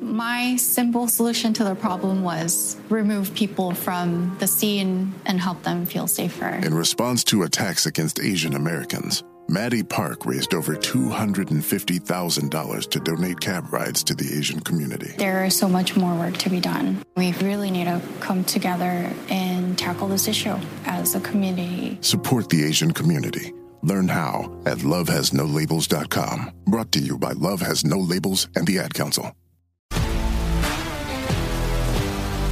My 0.01 0.55
simple 0.55 1.09
solution 1.09 1.51
to 1.53 1.63
the 1.65 1.75
problem 1.75 2.23
was 2.23 2.77
remove 2.89 3.33
people 3.35 3.73
from 3.73 4.37
the 4.39 4.47
scene 4.47 5.13
and 5.25 5.41
help 5.41 5.63
them 5.63 5.85
feel 5.85 6.07
safer. 6.07 6.47
In 6.47 6.73
response 6.73 7.23
to 7.25 7.43
attacks 7.43 7.85
against 7.85 8.19
Asian 8.21 8.55
Americans, 8.55 9.23
Maddie 9.49 9.81
Park 9.81 10.27
raised 10.27 10.53
over 10.53 10.75
$250,000 10.75 12.89
to 12.91 12.99
donate 12.99 13.39
cab 13.39 13.73
rides 13.73 14.03
to 14.03 14.13
the 14.13 14.37
Asian 14.37 14.59
community. 14.59 15.15
There 15.17 15.43
is 15.43 15.57
so 15.57 15.67
much 15.67 15.97
more 15.97 16.13
work 16.13 16.37
to 16.37 16.51
be 16.51 16.59
done. 16.59 17.01
We 17.17 17.33
really 17.33 17.71
need 17.71 17.85
to 17.85 17.99
come 18.19 18.43
together 18.43 19.11
and 19.29 19.75
tackle 19.75 20.07
this 20.07 20.27
issue 20.27 20.55
as 20.85 21.15
a 21.15 21.19
community. 21.21 21.97
Support 22.01 22.49
the 22.49 22.63
Asian 22.63 22.91
community. 22.91 23.53
Learn 23.81 24.07
how 24.07 24.55
at 24.67 24.77
lovehasnolabels.com. 24.79 26.51
Brought 26.65 26.91
to 26.91 26.99
you 26.99 27.17
by 27.17 27.31
Love 27.31 27.61
Has 27.61 27.83
No 27.83 27.97
Labels 27.97 28.49
and 28.55 28.67
the 28.67 28.77
Ad 28.77 28.93
Council. 28.93 29.31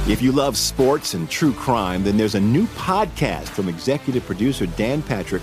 If 0.08 0.22
you 0.22 0.32
love 0.32 0.56
sports 0.56 1.12
and 1.12 1.28
true 1.28 1.52
crime, 1.52 2.02
then 2.02 2.16
there's 2.16 2.34
a 2.34 2.40
new 2.40 2.66
podcast 2.68 3.48
from 3.48 3.68
executive 3.68 4.24
producer 4.24 4.64
Dan 4.64 5.02
Patrick 5.02 5.42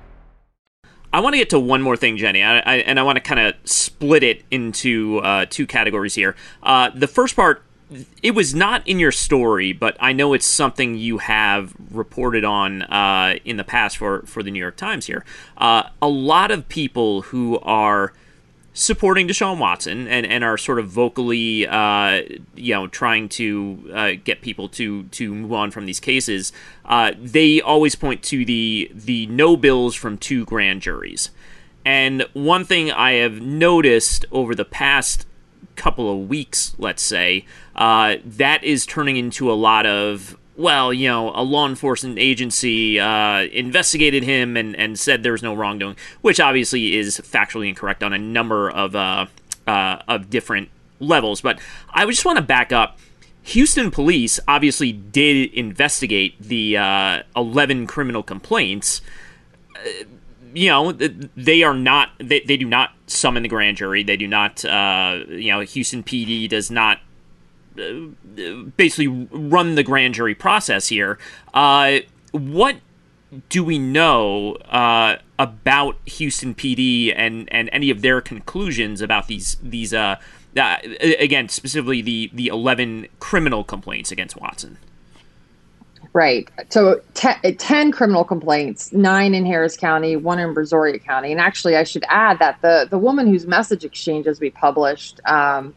I 1.13 1.19
want 1.19 1.33
to 1.33 1.37
get 1.37 1.49
to 1.49 1.59
one 1.59 1.81
more 1.81 1.97
thing, 1.97 2.17
Jenny, 2.17 2.41
I, 2.41 2.59
I, 2.59 2.75
and 2.77 2.99
I 2.99 3.03
want 3.03 3.17
to 3.17 3.21
kind 3.21 3.39
of 3.39 3.55
split 3.65 4.23
it 4.23 4.43
into 4.49 5.19
uh, 5.19 5.45
two 5.49 5.67
categories 5.67 6.15
here. 6.15 6.35
Uh, 6.63 6.89
the 6.93 7.07
first 7.07 7.35
part, 7.35 7.63
it 8.23 8.31
was 8.31 8.55
not 8.55 8.87
in 8.87 8.99
your 8.99 9.11
story, 9.11 9.73
but 9.73 9.97
I 9.99 10.13
know 10.13 10.33
it's 10.33 10.45
something 10.45 10.95
you 10.95 11.17
have 11.17 11.73
reported 11.91 12.45
on 12.45 12.83
uh, 12.83 13.35
in 13.43 13.57
the 13.57 13.65
past 13.65 13.97
for, 13.97 14.21
for 14.21 14.41
the 14.41 14.51
New 14.51 14.59
York 14.59 14.77
Times 14.77 15.07
here. 15.07 15.25
Uh, 15.57 15.83
a 16.01 16.07
lot 16.07 16.51
of 16.51 16.69
people 16.69 17.23
who 17.23 17.59
are 17.59 18.13
supporting 18.73 19.27
Deshaun 19.27 19.57
Watson 19.57 20.07
and, 20.07 20.25
and 20.25 20.43
are 20.43 20.57
sort 20.57 20.79
of 20.79 20.87
vocally, 20.87 21.67
uh, 21.67 22.21
you 22.55 22.73
know, 22.73 22.87
trying 22.87 23.29
to 23.29 23.91
uh, 23.93 24.11
get 24.23 24.41
people 24.41 24.69
to 24.69 25.03
to 25.03 25.33
move 25.33 25.53
on 25.53 25.71
from 25.71 25.85
these 25.85 25.99
cases, 25.99 26.51
uh, 26.85 27.11
they 27.19 27.61
always 27.61 27.95
point 27.95 28.23
to 28.23 28.45
the 28.45 28.91
the 28.93 29.25
no 29.27 29.57
bills 29.57 29.95
from 29.95 30.17
two 30.17 30.45
grand 30.45 30.81
juries. 30.81 31.29
And 31.83 32.27
one 32.33 32.63
thing 32.63 32.91
I 32.91 33.13
have 33.13 33.41
noticed 33.41 34.25
over 34.31 34.53
the 34.53 34.65
past 34.65 35.25
couple 35.75 36.11
of 36.11 36.29
weeks, 36.29 36.75
let's 36.77 37.01
say, 37.01 37.45
uh, 37.75 38.17
that 38.23 38.63
is 38.63 38.85
turning 38.85 39.17
into 39.17 39.51
a 39.51 39.53
lot 39.53 39.85
of 39.85 40.37
well, 40.61 40.93
you 40.93 41.07
know, 41.07 41.31
a 41.33 41.43
law 41.43 41.67
enforcement 41.67 42.19
agency 42.19 42.99
uh, 42.99 43.41
investigated 43.51 44.23
him 44.23 44.55
and, 44.55 44.75
and 44.75 44.97
said 44.97 45.23
there 45.23 45.31
was 45.31 45.43
no 45.43 45.53
wrongdoing, 45.53 45.95
which 46.21 46.39
obviously 46.39 46.95
is 46.95 47.19
factually 47.19 47.67
incorrect 47.69 48.03
on 48.03 48.13
a 48.13 48.17
number 48.17 48.69
of 48.69 48.95
uh, 48.95 49.25
uh, 49.67 49.97
of 50.07 50.29
different 50.29 50.69
levels. 50.99 51.41
But 51.41 51.59
I 51.89 52.05
just 52.05 52.25
want 52.25 52.37
to 52.37 52.43
back 52.43 52.71
up. 52.71 52.99
Houston 53.43 53.89
police 53.89 54.39
obviously 54.47 54.91
did 54.91 55.51
investigate 55.53 56.39
the 56.39 56.77
uh, 56.77 57.23
11 57.35 57.87
criminal 57.87 58.21
complaints. 58.21 59.01
Uh, 59.75 60.05
you 60.53 60.69
know, 60.69 60.91
they 60.91 61.63
are 61.63 61.73
not, 61.73 62.09
they, 62.19 62.41
they 62.41 62.57
do 62.57 62.65
not 62.65 62.91
summon 63.07 63.41
the 63.41 63.49
grand 63.49 63.77
jury. 63.77 64.03
They 64.03 64.17
do 64.17 64.27
not, 64.27 64.63
uh, 64.65 65.21
you 65.29 65.51
know, 65.51 65.61
Houston 65.61 66.03
PD 66.03 66.47
does 66.49 66.69
not 66.69 66.99
basically 68.75 69.07
run 69.07 69.75
the 69.75 69.83
grand 69.83 70.13
jury 70.13 70.35
process 70.35 70.87
here. 70.87 71.17
Uh, 71.53 71.99
what 72.31 72.77
do 73.49 73.63
we 73.63 73.79
know 73.79 74.55
uh, 74.69 75.17
about 75.39 75.97
Houston 76.05 76.53
PD 76.53 77.13
and, 77.15 77.47
and 77.51 77.69
any 77.71 77.89
of 77.89 78.01
their 78.01 78.21
conclusions 78.21 79.01
about 79.01 79.27
these 79.27 79.57
these 79.61 79.93
uh, 79.93 80.17
uh, 80.57 80.77
again 81.19 81.47
specifically 81.49 82.01
the 82.01 82.29
the 82.33 82.47
eleven 82.47 83.07
criminal 83.19 83.63
complaints 83.63 84.11
against 84.11 84.39
Watson? 84.39 84.77
Right. 86.13 86.49
So 86.69 86.99
te- 87.13 87.53
10 87.53 87.93
criminal 87.93 88.25
complaints, 88.25 88.91
nine 88.91 89.33
in 89.33 89.45
Harris 89.45 89.77
County, 89.77 90.17
one 90.17 90.39
in 90.39 90.53
Brazoria 90.53 91.01
County. 91.01 91.31
And 91.31 91.39
actually, 91.39 91.77
I 91.77 91.83
should 91.85 92.03
add 92.09 92.39
that 92.39 92.61
the, 92.61 92.85
the 92.89 92.97
woman 92.97 93.27
whose 93.27 93.47
message 93.47 93.85
exchanges 93.85 94.41
we 94.41 94.49
published 94.49 95.21
um, 95.23 95.73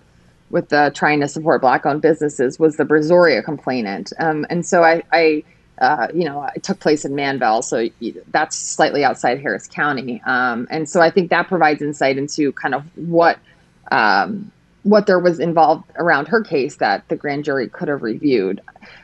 with 0.51 0.69
the 0.69 0.93
trying 0.95 1.21
to 1.21 1.29
support 1.29 1.61
black 1.61 1.85
owned 1.87 2.03
businesses 2.03 2.59
was 2.59 2.77
the 2.77 2.85
Brazoria 2.85 3.45
complainant. 3.45 4.13
Um, 4.19 4.47
and 4.51 4.65
so 4.65 4.83
I, 4.83 5.03
I 5.13 5.45
uh, 5.79 6.09
you 6.15 6.25
know, 6.25 6.49
it 6.55 6.63
took 6.63 6.79
place 6.79 7.05
in 7.05 7.13
Manvel, 7.13 7.63
so 7.65 7.89
that's 8.31 8.57
slightly 8.57 9.05
outside 9.05 9.41
Harris 9.41 9.67
County. 9.67 10.23
Um, 10.25 10.69
and 10.71 10.89
so 10.89 11.01
I 11.01 11.11
think 11.11 11.31
that 11.31 11.49
provides 11.49 11.83
insight 11.83 12.17
into 12.17 12.53
kind 12.53 12.75
of 12.75 12.85
what 12.97 13.39
um, 13.91 14.51
what 14.85 15.07
there 15.07 15.19
was 15.19 15.41
involved 15.41 15.91
around 15.97 16.29
her 16.29 16.43
case 16.43 16.77
that 16.77 17.09
the 17.09 17.17
grand 17.17 17.45
jury 17.45 17.69
could 17.69 17.89
have 17.89 18.03
reviewed. 18.03 18.61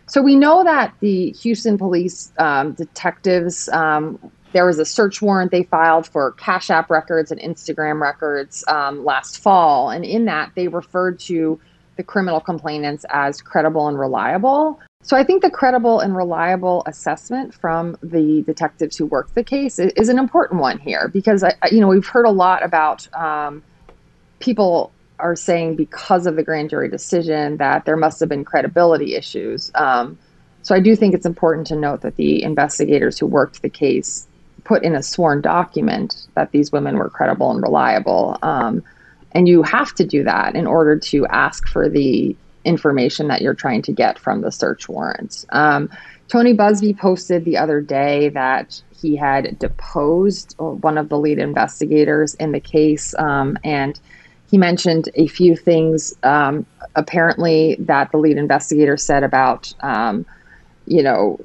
So 0.07 0.21
we 0.21 0.37
know 0.37 0.63
that 0.63 0.95
the 1.01 1.31
Houston 1.33 1.79
police 1.79 2.31
um, 2.39 2.73
detectives, 2.73 3.69
um, 3.71 4.19
there 4.53 4.67
was 4.67 4.79
a 4.79 4.85
search 4.85 5.23
warrant 5.23 5.51
they 5.51 5.63
filed 5.63 6.07
for 6.07 6.33
Cash 6.33 6.71
App 6.71 6.91
records 6.91 7.31
and 7.31 7.41
Instagram 7.41 8.01
records 8.01 8.65
um, 8.69 9.05
last 9.05 9.39
fall. 9.39 9.91
And 9.91 10.05
in 10.05 10.25
that, 10.25 10.53
they 10.55 10.69
referred 10.69 11.21
to 11.21 11.61
the 11.97 12.03
criminal 12.03 12.41
complainants 12.41 13.05
as 13.11 13.41
credible 13.41 13.87
and 13.89 13.99
reliable. 13.99 14.81
So 15.03 15.17
I 15.17 15.25
think 15.25 15.43
the 15.43 15.51
credible 15.51 16.01
and 16.01 16.17
reliable 16.17 16.83
assessment 16.87 17.55
from 17.55 17.97
the 18.03 18.43
detectives 18.43 18.97
who 18.97 19.07
worked 19.07 19.35
the 19.35 19.45
case 19.45 19.79
is, 19.79 19.93
is 19.97 20.09
an 20.09 20.19
important 20.19 20.61
one 20.61 20.79
here 20.79 21.09
because, 21.09 21.43
I, 21.43 21.55
you 21.71 21.81
know, 21.81 21.89
we've 21.89 22.07
heard 22.07 22.27
a 22.27 22.31
lot 22.31 22.63
about 22.63 23.13
um, 23.15 23.63
people 24.41 24.93
are 25.19 25.37
saying 25.37 25.77
because 25.77 26.27
of 26.27 26.37
the 26.37 26.43
grand 26.43 26.71
jury 26.71 26.89
decision 26.89 27.59
that 27.59 27.85
there 27.85 27.97
must 27.97 28.21
have 28.21 28.29
been 28.29 28.45
credibility 28.45 29.15
issues. 29.15 29.71
Um, 29.75 30.19
so 30.63 30.75
I 30.75 30.81
do 30.81 30.95
think 30.97 31.15
it's 31.15 31.27
important 31.27 31.67
to 31.69 31.77
note 31.77 32.03
that 32.03 32.17
the 32.17 32.43
investigators 32.43 33.19
who 33.19 33.27
worked 33.27 33.63
the 33.63 33.71
case 33.71 34.27
put 34.65 34.83
in 34.83 34.95
a 34.95 35.03
sworn 35.03 35.41
document 35.41 36.27
that 36.35 36.53
these 36.53 36.73
women 36.73 36.97
were 36.97 37.11
credible 37.11 37.51
and 37.51 37.63
reliable. 37.63 38.39
Um, 38.43 38.83
and 39.33 39.49
you 39.49 39.63
have 39.63 39.95
to 39.95 40.05
do 40.05 40.25
that 40.25 40.55
in 40.57 40.67
order 40.67 40.99
to 40.99 41.27
ask 41.27 41.69
for 41.69 41.89
the 41.89 42.37
information 42.65 43.29
that 43.29 43.41
you're 43.41 43.55
trying 43.55 43.83
to 43.83 43.93
get 43.93 44.19
from 44.19 44.41
the 44.41 44.53
search 44.53 44.89
warrants. 44.89 45.47
Um, 45.51 45.91
Tony 46.29 46.55
Buzbee 46.55 46.99
posted 46.99 47.45
the 47.45 47.57
other 47.57 47.81
day 47.81 48.29
that 48.31 48.81
he 49.01 49.17
had 49.17 49.59
deposed 49.59 50.55
one 50.59 50.99
of 50.99 51.09
the 51.09 51.19
lead 51.19 51.39
investigators 51.39 52.35
in 52.35 52.53
the 52.53 52.61
case 52.61 53.15
um, 53.19 53.59
and 53.65 53.99
he 54.51 54.59
mentioned 54.59 55.09
a 55.15 55.29
few 55.29 55.57
things, 55.57 56.15
um, 56.25 56.67
apparently, 56.97 57.77
that 57.79 58.11
the 58.11 58.19
lead 58.19 58.37
investigator 58.37 58.97
said 58.97 59.23
about, 59.23 59.73
um, 59.81 60.27
you 60.87 61.05
know, 61.05 61.39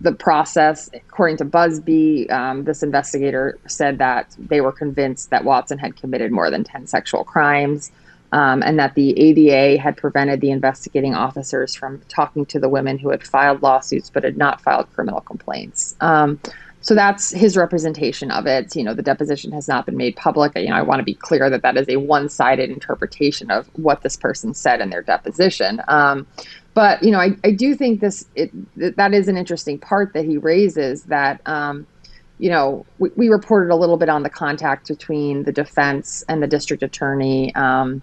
the 0.00 0.12
process. 0.12 0.88
According 0.94 1.36
to 1.38 1.44
Buzbee, 1.44 2.30
um, 2.30 2.64
this 2.64 2.82
investigator 2.82 3.58
said 3.66 3.98
that 3.98 4.34
they 4.38 4.60
were 4.60 4.72
convinced 4.72 5.30
that 5.30 5.44
Watson 5.44 5.78
had 5.78 5.96
committed 5.96 6.32
more 6.32 6.50
than 6.50 6.64
10 6.64 6.86
sexual 6.86 7.24
crimes. 7.24 7.92
Um, 8.32 8.62
and 8.62 8.78
that 8.78 8.94
the 8.94 9.18
ADA 9.18 9.82
had 9.82 9.96
prevented 9.96 10.40
the 10.40 10.52
investigating 10.52 11.16
officers 11.16 11.74
from 11.74 12.00
talking 12.08 12.46
to 12.46 12.60
the 12.60 12.68
women 12.68 12.96
who 12.96 13.10
had 13.10 13.26
filed 13.26 13.60
lawsuits 13.60 14.08
but 14.08 14.22
had 14.22 14.38
not 14.38 14.60
filed 14.60 14.88
criminal 14.92 15.20
complaints. 15.20 15.96
Um, 16.00 16.38
so 16.82 16.94
that's 16.94 17.30
his 17.30 17.56
representation 17.56 18.30
of 18.30 18.46
it. 18.46 18.74
You 18.74 18.84
know, 18.84 18.94
the 18.94 19.02
deposition 19.02 19.52
has 19.52 19.68
not 19.68 19.84
been 19.84 19.96
made 19.96 20.16
public. 20.16 20.56
You 20.56 20.68
know, 20.68 20.76
I 20.76 20.82
want 20.82 21.00
to 21.00 21.04
be 21.04 21.14
clear 21.14 21.50
that 21.50 21.62
that 21.62 21.76
is 21.76 21.88
a 21.88 21.96
one-sided 21.96 22.70
interpretation 22.70 23.50
of 23.50 23.66
what 23.74 24.02
this 24.02 24.16
person 24.16 24.54
said 24.54 24.80
in 24.80 24.90
their 24.90 25.02
deposition. 25.02 25.82
Um, 25.88 26.26
but 26.74 27.02
you 27.02 27.10
know, 27.10 27.18
I, 27.18 27.36
I 27.44 27.50
do 27.50 27.74
think 27.74 28.00
this 28.00 28.26
it, 28.34 28.50
that 28.96 29.12
is 29.12 29.28
an 29.28 29.36
interesting 29.36 29.78
part 29.78 30.12
that 30.14 30.24
he 30.24 30.38
raises. 30.38 31.04
That 31.04 31.40
um, 31.46 31.86
you 32.38 32.50
know, 32.50 32.86
we, 32.98 33.10
we, 33.16 33.28
reported 33.28 33.72
a 33.72 33.76
little 33.76 33.98
bit 33.98 34.08
on 34.08 34.22
the 34.22 34.30
contact 34.30 34.88
between 34.88 35.42
the 35.42 35.52
defense 35.52 36.24
and 36.28 36.42
the 36.42 36.46
district 36.46 36.82
attorney. 36.82 37.54
Um, 37.54 38.00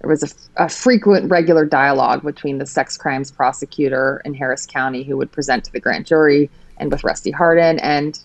there 0.00 0.10
was 0.10 0.22
a, 0.22 0.64
a, 0.64 0.68
frequent, 0.68 1.30
regular 1.30 1.64
dialogue 1.64 2.22
between 2.22 2.58
the 2.58 2.66
sex 2.66 2.96
crimes 2.96 3.30
prosecutor 3.30 4.20
in 4.24 4.34
Harris 4.34 4.66
County, 4.66 5.02
who 5.02 5.16
would 5.16 5.32
present 5.32 5.64
to 5.64 5.72
the 5.72 5.80
grand 5.80 6.06
jury 6.06 6.50
and 6.76 6.92
with 6.92 7.02
Rusty 7.02 7.30
Hardin. 7.30 7.78
And 7.80 8.18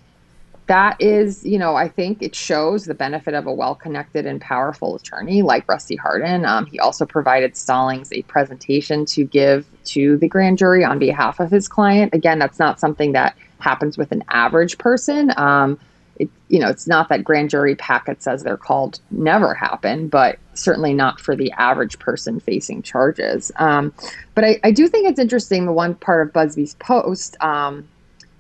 that 0.68 1.02
is, 1.02 1.46
you 1.46 1.58
know, 1.58 1.76
I 1.76 1.90
think 1.90 2.22
it 2.22 2.36
shows 2.36 2.86
the 2.86 2.94
benefit 2.94 3.34
of 3.34 3.48
a 3.48 3.54
well 3.54 3.76
connected 3.76 4.26
and 4.26 4.40
powerful 4.40 4.96
attorney 4.96 5.42
like 5.42 5.68
Rusty 5.68 5.96
Hardin. 5.96 6.46
Um, 6.46 6.66
he 6.66 6.80
also 6.80 7.06
provided 7.06 7.58
Stallings 7.58 8.12
a 8.14 8.22
presentation 8.24 9.06
to 9.08 9.26
give 9.26 9.66
to 9.86 10.18
the 10.18 10.28
grand 10.28 10.58
jury 10.58 10.84
on 10.84 11.00
behalf 11.00 11.40
of 11.40 11.52
his 11.52 11.68
client. 11.68 12.14
Again, 12.14 12.40
that's 12.40 12.60
not 12.60 12.80
something 12.80 13.12
that 13.12 13.36
happens 13.60 13.98
with 13.98 14.12
an 14.12 14.24
average 14.30 14.78
person. 14.78 15.34
Um, 15.38 15.80
it, 16.18 16.30
you 16.48 16.60
know, 16.60 16.70
it's 16.70 16.88
not 16.88 17.10
that 17.10 17.24
grand 17.24 17.50
jury 17.50 17.76
packets, 17.76 18.28
as 18.28 18.44
they're 18.44 18.56
called, 18.56 19.00
never 19.12 19.54
happen, 19.54 20.08
but 20.08 20.38
certainly 20.54 20.94
not 20.94 21.20
for 21.20 21.36
the 21.36 21.52
average 21.54 21.98
person 22.00 22.40
facing 22.40 22.84
charges. 22.84 23.52
Um, 23.58 23.92
but 24.36 24.44
I, 24.44 24.60
I, 24.64 24.72
do 24.72 24.88
think 24.88 25.10
it's 25.10 25.20
interesting 25.20 25.66
the 25.66 25.72
one 25.72 25.96
part 25.96 26.28
of 26.28 26.32
Buzbee's 26.32 26.76
post 26.76 27.36
um, 27.42 27.88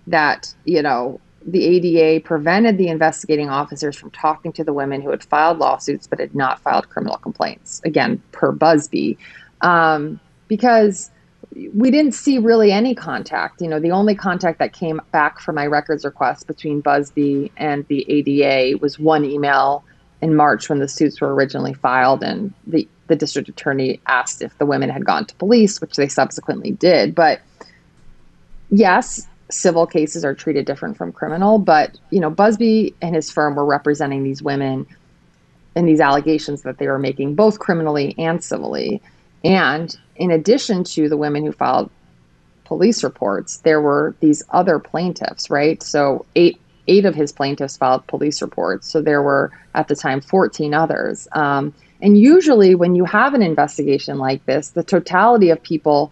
that, 0.05 0.53
you 0.65 0.83
know, 0.83 1.19
the 1.45 1.65
ADA 1.65 2.23
prevented 2.25 2.77
the 2.77 2.87
investigating 2.87 3.49
officers 3.49 3.95
from 3.95 4.11
talking 4.11 4.53
to 4.53 4.63
the 4.63 4.73
women 4.73 5.01
who 5.01 5.09
had 5.09 5.23
filed 5.23 5.59
lawsuits 5.59 6.07
but 6.07 6.19
had 6.19 6.33
not 6.33 6.59
filed 6.61 6.89
criminal 6.89 7.17
complaints. 7.17 7.81
Again, 7.83 8.21
per 8.31 8.51
Buzbee, 8.53 9.17
um, 9.61 10.19
because 10.47 11.11
we 11.73 11.91
didn't 11.91 12.13
see 12.13 12.39
really 12.39 12.71
any 12.71 12.95
contact. 12.95 13.61
You 13.61 13.67
know, 13.67 13.79
the 13.79 13.91
only 13.91 14.15
contact 14.15 14.59
that 14.59 14.73
came 14.73 15.01
back 15.11 15.39
from 15.39 15.55
my 15.55 15.67
records 15.67 16.05
request 16.05 16.47
between 16.47 16.81
Buzbee 16.81 17.51
and 17.57 17.85
the 17.87 18.05
ADA 18.09 18.77
was 18.77 18.97
one 18.97 19.25
email 19.25 19.83
in 20.21 20.35
March 20.35 20.69
when 20.69 20.79
the 20.79 20.87
suits 20.87 21.19
were 21.19 21.33
originally 21.33 21.73
filed, 21.73 22.23
and 22.23 22.53
the 22.65 22.87
the 23.07 23.15
district 23.15 23.49
attorney 23.49 23.99
asked 24.07 24.41
if 24.41 24.57
the 24.57 24.65
women 24.65 24.89
had 24.89 25.05
gone 25.05 25.25
to 25.25 25.35
police, 25.35 25.81
which 25.81 25.97
they 25.97 26.07
subsequently 26.07 26.71
did. 26.71 27.13
But 27.13 27.41
yes, 28.69 29.27
civil 29.53 29.85
cases 29.85 30.25
are 30.25 30.33
treated 30.33 30.65
different 30.65 30.97
from 30.97 31.11
criminal, 31.11 31.59
but 31.59 31.97
you 32.09 32.19
know, 32.19 32.31
Buzbee 32.31 32.93
and 33.01 33.15
his 33.15 33.31
firm 33.31 33.55
were 33.55 33.65
representing 33.65 34.23
these 34.23 34.41
women 34.41 34.85
in 35.75 35.85
these 35.85 35.99
allegations 35.99 36.63
that 36.63 36.77
they 36.77 36.87
were 36.87 36.99
making 36.99 37.35
both 37.35 37.59
criminally 37.59 38.15
and 38.17 38.43
civilly. 38.43 39.01
And 39.43 39.95
in 40.15 40.31
addition 40.31 40.83
to 40.85 41.09
the 41.09 41.17
women 41.17 41.45
who 41.45 41.51
filed 41.51 41.89
police 42.65 43.03
reports, 43.03 43.57
there 43.57 43.81
were 43.81 44.15
these 44.19 44.43
other 44.49 44.79
plaintiffs, 44.79 45.49
right? 45.49 45.81
So 45.81 46.25
eight 46.35 46.59
eight 46.87 47.05
of 47.05 47.15
his 47.15 47.31
plaintiffs 47.31 47.77
filed 47.77 48.05
police 48.07 48.41
reports. 48.41 48.89
So 48.89 49.01
there 49.01 49.21
were 49.21 49.51
at 49.73 49.87
the 49.87 49.95
time 49.95 50.19
14 50.19 50.73
others. 50.73 51.27
Um, 51.31 51.73
and 52.01 52.17
usually, 52.17 52.75
when 52.75 52.95
you 52.95 53.05
have 53.05 53.33
an 53.33 53.41
investigation 53.41 54.17
like 54.17 54.45
this, 54.45 54.69
the 54.69 54.83
totality 54.83 55.49
of 55.49 55.63
people 55.63 56.11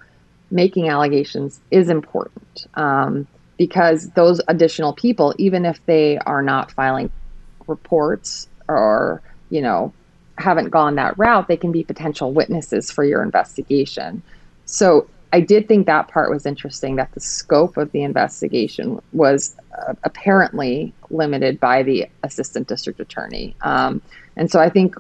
making 0.52 0.90
allegations 0.90 1.60
is 1.72 1.90
important 1.90 2.68
um, 2.76 3.26
because 3.58 4.10
those 4.12 4.42
additional 4.48 4.94
people, 4.94 5.34
even 5.38 5.66
if 5.66 5.84
they 5.86 6.18
are 6.20 6.42
not 6.42 6.72
filing 6.72 7.10
reports 7.68 8.48
or, 8.68 9.22
you 9.50 9.62
know, 9.62 9.94
haven't 10.38 10.70
gone 10.70 10.96
that 10.96 11.18
route, 11.18 11.48
they 11.48 11.58
can 11.58 11.72
be 11.72 11.84
potential 11.84 12.34
witnesses 12.34 12.92
for 12.92 13.04
your 13.04 13.24
investigation. 13.24 14.22
So 14.66 15.08
I 15.34 15.40
did 15.40 15.68
think 15.68 15.86
that 15.86 16.10
part 16.10 16.30
was 16.30 16.46
interesting 16.46 16.98
that 16.98 17.12
the 17.14 17.20
scope 17.20 17.78
of 17.78 17.92
the 17.92 18.04
investigation 18.04 19.02
was 19.14 19.56
uh, 19.78 19.94
apparently 20.04 20.94
limited 21.10 21.60
by 21.60 21.84
the 21.84 22.08
assistant 22.24 22.68
district 22.68 23.00
attorney. 23.00 23.56
Um, 23.62 24.02
and 24.36 24.52
so 24.52 24.60
I 24.60 24.70
think 24.70 24.96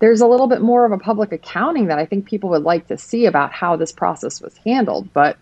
there's 0.00 0.20
a 0.20 0.26
little 0.26 0.46
bit 0.46 0.62
more 0.62 0.84
of 0.84 0.92
a 0.92 0.98
public 0.98 1.30
accounting 1.30 1.86
that 1.86 1.98
I 1.98 2.06
think 2.06 2.26
people 2.26 2.50
would 2.50 2.62
like 2.62 2.88
to 2.88 2.98
see 2.98 3.26
about 3.26 3.52
how 3.52 3.76
this 3.76 3.92
process 3.92 4.40
was 4.40 4.56
handled. 4.58 5.12
But 5.12 5.36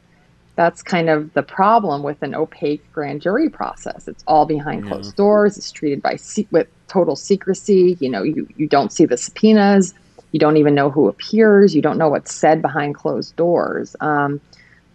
that's 0.56 0.82
kind 0.82 1.09
of 1.09 1.32
the 1.34 1.42
problem 1.44 2.02
with 2.02 2.20
an 2.22 2.34
opaque 2.34 2.82
grand 2.92 3.22
jury 3.22 3.48
process. 3.48 4.09
It's 4.09 4.24
all 4.26 4.44
behind 4.44 4.84
yeah. 4.84 4.90
closed 4.90 5.14
doors. 5.14 5.56
It's 5.56 5.70
treated 5.70 6.02
by 6.02 6.18
with 6.50 6.66
total 6.88 7.14
secrecy. 7.14 7.96
You 8.00 8.11
know, 8.11 8.24
you, 8.24 8.48
you 8.56 8.66
don't 8.66 8.92
see 8.92 9.06
the 9.06 9.16
subpoenas. 9.16 9.94
You 10.32 10.40
don't 10.40 10.56
even 10.56 10.74
know 10.74 10.90
who 10.90 11.06
appears. 11.09 11.74
You 11.76 11.80
don't 11.80 11.96
know 11.96 12.09
what's 12.09 12.34
said 12.34 12.61
behind 12.61 12.96
closed 12.96 13.36
doors. 13.36 13.94
Um, 14.00 14.40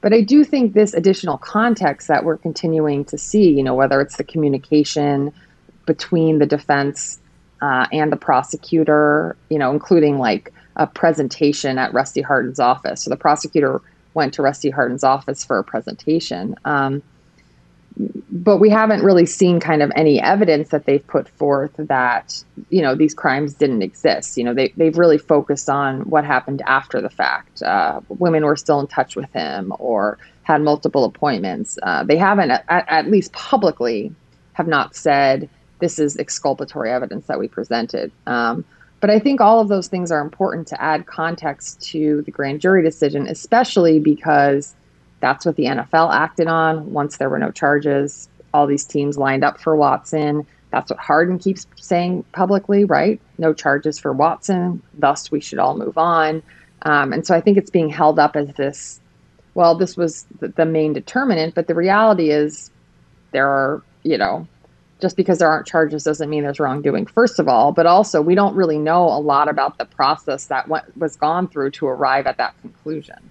but 0.02 0.14
I 0.14 0.20
do 0.20 0.44
think 0.44 0.74
this 0.74 0.94
additional 0.94 1.38
context 1.38 2.10
that 2.10 2.26
we're 2.26 2.38
continuing 2.38 3.06
to 3.06 3.18
see, 3.18 3.50
you 3.50 3.64
know, 3.64 3.74
whether 3.74 4.02
it's 4.02 4.18
the 4.18 4.26
communication 4.26 5.32
between 5.86 6.40
the 6.40 6.46
defense 6.46 7.20
uh, 7.64 7.88
and 7.94 8.12
the 8.12 8.18
prosecutor, 8.18 9.38
you 9.50 9.58
know, 9.58 9.72
including 9.72 10.20
like 10.20 10.54
a 10.76 10.86
presentation 10.86 11.78
at 11.78 11.94
Rusty 11.94 12.20
Hardin's 12.20 12.60
office. 12.60 13.02
So 13.02 13.10
the 13.10 13.16
prosecutor 13.16 13.82
went 14.14 14.34
to 14.34 14.42
Rusty 14.42 14.70
Hardin's 14.70 15.06
office 15.06 15.46
for 15.46 15.58
a 15.60 15.64
presentation. 15.64 16.56
Um, 16.66 17.02
but 17.96 18.58
we 18.58 18.70
haven't 18.70 19.02
really 19.02 19.26
seen 19.26 19.62
kind 19.62 19.82
of 19.82 19.94
any 19.96 20.20
evidence 20.20 20.70
that 20.70 20.86
they've 20.86 21.06
put 21.08 21.30
forth 21.30 21.72
that 21.78 22.44
you 22.70 22.82
know 22.82 22.96
these 22.96 23.14
crimes 23.14 23.54
didn't 23.54 23.82
exist. 23.82 24.36
You 24.36 24.44
know, 24.44 24.54
they 24.54 24.74
they've 24.76 24.98
really 24.98 25.20
focused 25.20 25.70
on 25.70 26.02
what 26.02 26.26
happened 26.26 26.62
after 26.68 27.00
the 27.00 27.10
fact. 27.10 27.62
Uh, 27.62 28.02
women 28.10 28.44
were 28.44 28.58
still 28.58 28.82
in 28.82 28.88
touch 28.88 29.16
with 29.16 29.32
him 29.32 29.72
or 29.80 30.18
had 30.42 30.62
multiple 30.62 31.06
appointments. 31.06 31.80
Uh, 31.82 32.04
they 32.04 32.18
haven't, 32.18 32.52
at, 32.52 32.66
at 32.68 33.10
least 33.10 33.32
publicly, 33.32 34.14
have 34.54 34.68
not 34.68 34.96
said 34.96 35.48
this 35.84 36.00
is 36.00 36.16
exculpatory 36.16 36.90
evidence 36.90 37.28
that 37.28 37.38
we 37.38 37.50
presented. 37.50 38.10
Um, 38.26 38.64
but 39.02 39.10
I 39.10 39.20
think 39.20 39.42
all 39.42 39.60
of 39.60 39.68
those 39.68 39.90
things 39.90 40.14
are 40.14 40.22
important 40.22 40.66
to 40.70 40.82
add 40.82 41.08
context 41.08 41.82
to 41.90 42.22
the 42.22 42.32
grand 42.32 42.62
jury 42.62 42.82
decision, 42.82 43.28
especially 43.28 44.00
because 44.00 44.76
that's 45.20 45.46
what 45.46 45.58
the 45.58 45.66
NFL 45.66 46.14
acted 46.14 46.48
on 46.48 46.94
once 46.94 47.18
there 47.18 47.30
were 47.30 47.38
no 47.38 47.52
charges. 47.52 48.30
All 48.54 48.66
these 48.66 48.86
teams 48.86 49.18
lined 49.18 49.44
up 49.44 49.60
for 49.60 49.76
Watson. 49.76 50.48
That's 50.70 50.90
what 50.90 51.00
Hardin 51.00 51.38
keeps 51.38 51.68
saying 51.76 52.24
publicly, 52.32 52.86
right? 52.86 53.20
No 53.38 53.54
charges 53.54 54.00
for 54.00 54.14
Watson. 54.14 54.82
Thus, 54.98 55.32
we 55.32 55.42
should 55.42 55.60
all 55.60 55.78
move 55.78 55.98
on. 55.98 56.42
Um, 56.84 57.12
and 57.12 57.28
so 57.28 57.36
I 57.36 57.42
think 57.42 57.58
it's 57.58 57.70
being 57.70 57.90
held 57.90 58.20
up 58.20 58.38
as 58.38 58.54
this 58.54 59.02
well, 59.54 59.76
this 59.76 59.98
was 59.98 60.26
the, 60.40 60.48
the 60.48 60.66
main 60.66 60.94
determinant, 60.94 61.56
but 61.56 61.68
the 61.68 61.76
reality 61.76 62.32
is 62.32 62.72
there 63.34 63.48
are, 63.48 63.84
you 64.04 64.18
know, 64.18 64.48
just 65.04 65.18
because 65.18 65.40
there 65.40 65.50
aren't 65.50 65.68
charges 65.68 66.06
doesn't 66.06 66.30
mean 66.30 66.44
there's 66.44 66.62
wrongdoing, 66.62 67.06
first 67.06 67.38
of 67.38 67.50
all, 67.50 67.74
but 67.74 67.86
also 67.86 68.22
we 68.22 68.36
don't 68.36 68.56
really 68.56 68.78
know 68.78 69.04
a 69.04 69.20
lot 69.20 69.50
about 69.50 69.78
the 69.78 69.84
process 69.84 70.46
that 70.46 70.70
went, 70.70 70.96
was 70.96 71.18
gone 71.18 71.46
through 71.46 71.72
to 71.72 71.86
arrive 71.86 72.26
at 72.26 72.38
that 72.38 72.56
conclusion. 72.62 73.30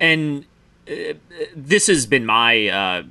And 0.00 0.46
uh, 0.90 1.14
this 1.54 1.86
has 1.86 2.06
been 2.06 2.26
my 2.26 2.66
uh, 2.66 3.02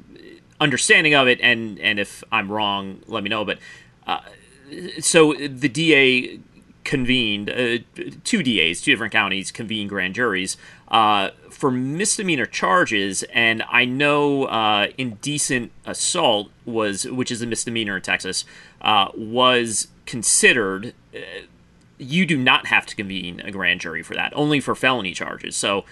understanding 0.60 1.16
of 1.16 1.30
it, 1.30 1.40
and, 1.40 1.80
and 1.80 2.00
if 2.00 2.22
I'm 2.34 2.52
wrong, 2.52 3.02
let 3.08 3.24
me 3.24 3.30
know. 3.30 3.46
But 3.46 3.60
uh, 4.06 4.20
so 5.00 5.34
the 5.36 5.70
DA 5.70 6.42
convened, 6.84 7.50
uh, 7.50 7.78
two 8.26 8.44
DAs, 8.44 8.82
two 8.82 8.92
different 8.92 9.14
counties 9.14 9.54
convened 9.54 9.88
grand 9.88 10.16
juries 10.16 10.58
uh, 10.90 11.30
for 11.60 11.70
misdemeanor 11.72 12.46
charges, 12.46 13.24
and 13.34 13.64
I 13.70 13.84
know 13.84 14.46
uh, 14.46 14.88
indecent 14.98 15.74
assault 15.86 16.52
was, 16.66 17.04
which 17.06 17.32
is 17.32 17.42
a 17.42 17.46
misdemeanor 17.46 17.98
in 17.98 18.02
Texas, 18.02 18.46
uh, 18.82 19.10
was 19.14 19.90
considered. 20.06 20.94
Uh, 21.14 21.20
you 21.98 22.26
do 22.26 22.38
not 22.38 22.68
have 22.68 22.86
to 22.86 22.96
convene 22.96 23.42
a 23.42 23.52
grand 23.52 23.82
jury 23.82 24.02
for 24.04 24.16
that, 24.16 24.32
only 24.34 24.62
for 24.62 24.74
felony 24.74 25.12
charges. 25.12 25.58
So 25.58 25.84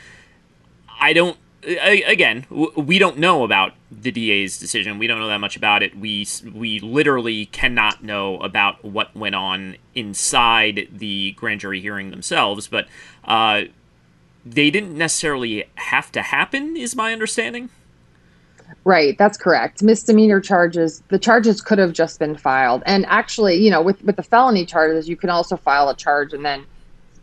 I 1.01 1.11
don't 1.11 1.38
again, 1.68 2.45
we 2.49 2.97
don't 2.97 3.18
know 3.18 3.43
about 3.43 3.74
the 3.91 4.11
DA's 4.11 4.57
decision. 4.57 4.99
We 4.99 5.07
don't 5.07 5.20
know 5.20 5.28
that 5.28 5.39
much 5.39 5.57
about 5.57 5.84
it. 5.84 5.97
We 5.97 6.26
we 6.53 6.80
literally 6.80 7.47
cannot 7.47 8.03
know 8.03 8.38
about 8.39 8.86
what 8.86 9.13
went 9.13 9.36
on 9.36 9.76
inside 9.95 10.88
the 10.93 11.32
grand 11.32 11.59
jury 11.59 11.82
hearing 11.82 12.11
themselves. 12.11 12.68
But 12.68 12.88
uh, 13.26 13.63
they 14.52 14.70
didn't 14.70 14.98
necessarily 14.98 15.66
have 15.76 16.12
to 16.14 16.22
happen, 16.22 16.78
is 16.78 16.95
my 16.95 17.14
understanding. 17.14 17.70
Right, 18.84 19.18
that's 19.18 19.38
correct. 19.38 19.82
Misdemeanor 19.82 20.39
charges, 20.39 21.04
the 21.10 21.20
charges 21.20 21.62
could 21.62 21.78
have 21.78 21.93
just 21.93 22.20
been 22.20 22.38
filed. 22.38 22.84
And 22.86 23.06
actually, 23.08 23.56
you 23.56 23.70
know, 23.70 23.82
with 23.82 24.02
with 24.04 24.16
the 24.16 24.24
felony 24.24 24.66
charges, 24.66 25.10
you 25.10 25.16
can 25.16 25.30
also 25.30 25.58
file 25.58 25.89
a 25.89 25.95
charge 25.95 26.34
and 26.34 26.45
then 26.45 26.66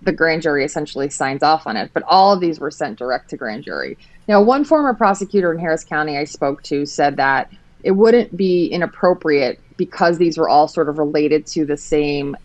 the 0.02 0.12
grand 0.12 0.42
jury 0.42 0.64
essentially 0.64 1.08
signs 1.08 1.42
off 1.42 1.66
on 1.66 1.76
it. 1.76 1.90
But 1.94 2.02
all 2.04 2.32
of 2.32 2.40
these 2.40 2.60
were 2.60 2.70
sent 2.70 2.98
direct 2.98 3.30
to 3.30 3.36
grand 3.36 3.64
jury. 3.64 3.96
Now, 4.28 4.42
one 4.42 4.64
former 4.64 4.94
prosecutor 4.94 5.52
in 5.52 5.58
Harris 5.58 5.84
County 5.84 6.18
I 6.18 6.24
spoke 6.24 6.62
to 6.64 6.86
said 6.86 7.16
that 7.16 7.50
it 7.82 7.92
wouldn't 7.92 8.36
be 8.36 8.66
inappropriate 8.66 9.60
because 9.76 10.18
these 10.18 10.38
were 10.38 10.48
all 10.48 10.68
sort 10.68 10.88
of 10.88 10.98
related 10.98 11.46
to 11.48 11.64
the 11.64 11.76
same 11.76 12.36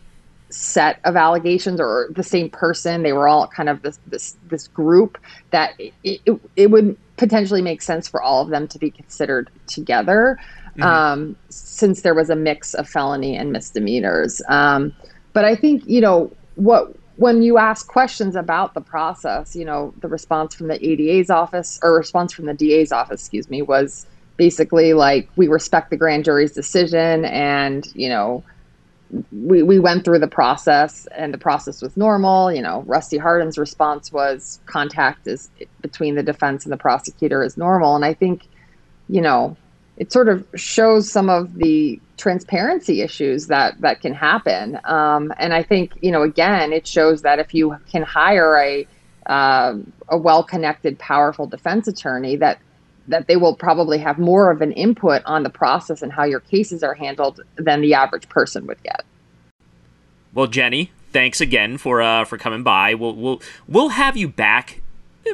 set 0.50 1.00
of 1.04 1.16
allegations 1.16 1.80
or 1.80 2.10
the 2.12 2.24
same 2.24 2.50
person. 2.50 3.04
They 3.04 3.14
were 3.14 3.28
all 3.28 3.48
kind 3.48 3.70
of 3.70 3.82
this 3.82 4.00
this 4.08 4.38
this 4.48 4.68
group 4.68 5.18
that 5.52 5.74
it, 5.80 5.94
it, 6.04 6.40
it 6.56 6.72
would 6.72 6.98
potentially 7.18 7.62
make 7.62 7.82
sense 7.82 8.08
for 8.08 8.22
all 8.22 8.42
of 8.42 8.50
them 8.50 8.68
to 8.70 8.80
be 8.80 8.90
considered 8.90 9.50
together, 9.68 10.40
mm-hmm. 10.72 10.84
um, 10.84 11.36
since 11.50 12.02
there 12.02 12.16
was 12.16 12.30
a 12.30 12.36
mix 12.36 12.74
of 12.74 12.88
felony 12.88 13.36
and 13.36 13.52
misdemeanors. 13.52 14.42
Um, 14.48 14.94
but 15.34 15.46
I 15.46 15.56
think 15.56 15.84
you 15.86 16.02
know 16.02 16.32
what 16.56 16.96
when 17.20 17.42
you 17.42 17.58
ask 17.58 17.86
questions 17.88 18.38
about 18.38 18.74
the 18.74 18.80
process, 18.80 19.54
you 19.54 19.66
know, 19.66 19.94
the 20.00 20.08
response 20.08 20.56
from 20.56 20.70
the 20.70 20.76
ADA's 20.76 21.30
office 21.30 21.78
or 21.84 21.94
response 21.98 22.32
from 22.32 22.46
the 22.46 22.54
DA's 22.54 22.94
office, 22.94 23.20
excuse 23.20 23.50
me, 23.50 23.62
was 23.62 24.08
basically 24.38 24.94
like, 24.94 25.28
we 25.36 25.50
respect 25.50 25.90
the 25.90 25.98
grand 25.98 26.24
jury's 26.24 26.54
decision 26.54 27.26
and, 27.26 27.94
you 27.94 28.08
know, 28.08 28.42
we, 29.32 29.64
we 29.64 29.80
went 29.80 30.06
through 30.06 30.20
the 30.20 30.28
process 30.28 31.08
and 31.16 31.34
the 31.34 31.38
process 31.38 31.82
was 31.82 31.96
normal. 31.98 32.52
You 32.52 32.62
know, 32.62 32.84
Rusty 32.88 33.18
Hardin's 33.18 33.58
response 33.58 34.12
was 34.12 34.60
contact 34.66 35.28
is 35.28 35.50
between 35.82 36.16
the 36.16 36.24
defense 36.24 36.66
and 36.66 36.72
the 36.72 36.78
prosecutor 36.78 37.44
is 37.44 37.58
normal. 37.58 37.96
And 37.96 38.06
I 38.06 38.14
think, 38.14 38.48
you 39.08 39.22
know, 39.22 39.58
it 39.98 40.14
sort 40.14 40.30
of 40.30 40.48
shows 40.56 41.12
some 41.12 41.30
of 41.30 41.56
the 41.56 42.00
transparency 42.18 43.02
issues 43.02 43.48
that 43.48 43.80
that 43.82 44.02
can 44.02 44.14
happen. 44.14 44.80
Um, 44.86 45.34
and 45.38 45.54
I 45.54 45.62
think 45.62 45.94
you 46.02 46.12
know 46.12 46.24
again, 46.24 46.74
it 46.74 46.88
shows 46.88 47.22
that 47.24 47.38
if 47.40 47.54
you 47.54 47.78
can 47.92 48.02
hire 48.04 48.58
a 48.58 48.88
uh, 49.26 49.78
a 50.08 50.18
well-connected, 50.18 50.98
powerful 50.98 51.46
defense 51.46 51.88
attorney, 51.88 52.36
that 52.38 52.60
that 53.10 53.28
they 53.28 53.36
will 53.36 53.56
probably 53.56 53.98
have 53.98 54.18
more 54.18 54.52
of 54.52 54.62
an 54.62 54.72
input 54.72 55.22
on 55.26 55.44
the 55.44 55.50
process 55.50 56.02
and 56.02 56.12
how 56.12 56.24
your 56.24 56.40
cases 56.40 56.84
are 56.84 56.94
handled 56.94 57.42
than 57.58 57.82
the 57.82 57.94
average 57.94 58.30
person 58.30 58.66
would 58.68 58.82
get. 58.84 59.04
Well, 60.34 60.48
Jenny, 60.48 60.92
thanks 61.12 61.42
again 61.42 61.78
for 61.78 62.02
uh, 62.02 62.24
for 62.26 62.38
coming 62.38 62.64
by. 62.64 62.94
We'll 62.94 63.16
we'll 63.16 63.42
we'll 63.68 63.90
have 63.90 64.16
you 64.16 64.28
back 64.28 64.82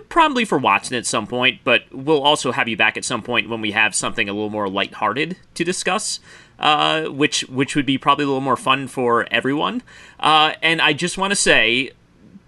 probably 0.10 0.46
for 0.46 0.58
Watson 0.58 0.96
at 0.96 1.06
some 1.06 1.28
point, 1.28 1.62
but 1.64 1.84
we'll 1.92 2.24
also 2.24 2.52
have 2.52 2.68
you 2.68 2.78
back 2.78 2.98
at 2.98 3.06
some 3.06 3.22
point 3.22 3.50
when 3.50 3.62
we 3.62 3.72
have 3.72 3.94
something 3.94 4.28
a 4.28 4.34
little 4.34 4.50
more 4.50 4.70
lighthearted 4.70 5.38
to 5.54 5.64
discuss, 5.64 6.20
uh, 6.60 7.06
which 7.06 7.42
which 7.42 7.76
would 7.76 7.86
be 7.86 7.98
probably 7.98 8.24
a 8.24 8.28
little 8.28 8.42
more 8.42 8.58
fun 8.58 8.88
for 8.88 9.28
everyone. 9.32 9.84
Uh, 10.20 10.54
and 10.62 10.82
I 10.82 10.94
just 10.94 11.18
want 11.18 11.32
to 11.32 11.36
say 11.36 11.92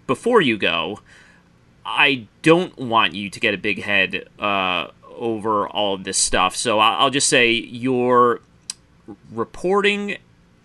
before 0.07 0.41
you 0.41 0.57
go, 0.57 1.01
I 1.85 2.27
don't 2.41 2.77
want 2.77 3.13
you 3.13 3.29
to 3.29 3.39
get 3.39 3.53
a 3.53 3.57
big 3.57 3.83
head 3.83 4.27
uh, 4.39 4.87
over 5.17 5.67
all 5.67 5.95
of 5.95 6.03
this 6.03 6.17
stuff. 6.17 6.55
So 6.55 6.79
I'll 6.79 7.09
just 7.09 7.27
say 7.27 7.51
your 7.51 8.41
reporting 9.31 10.17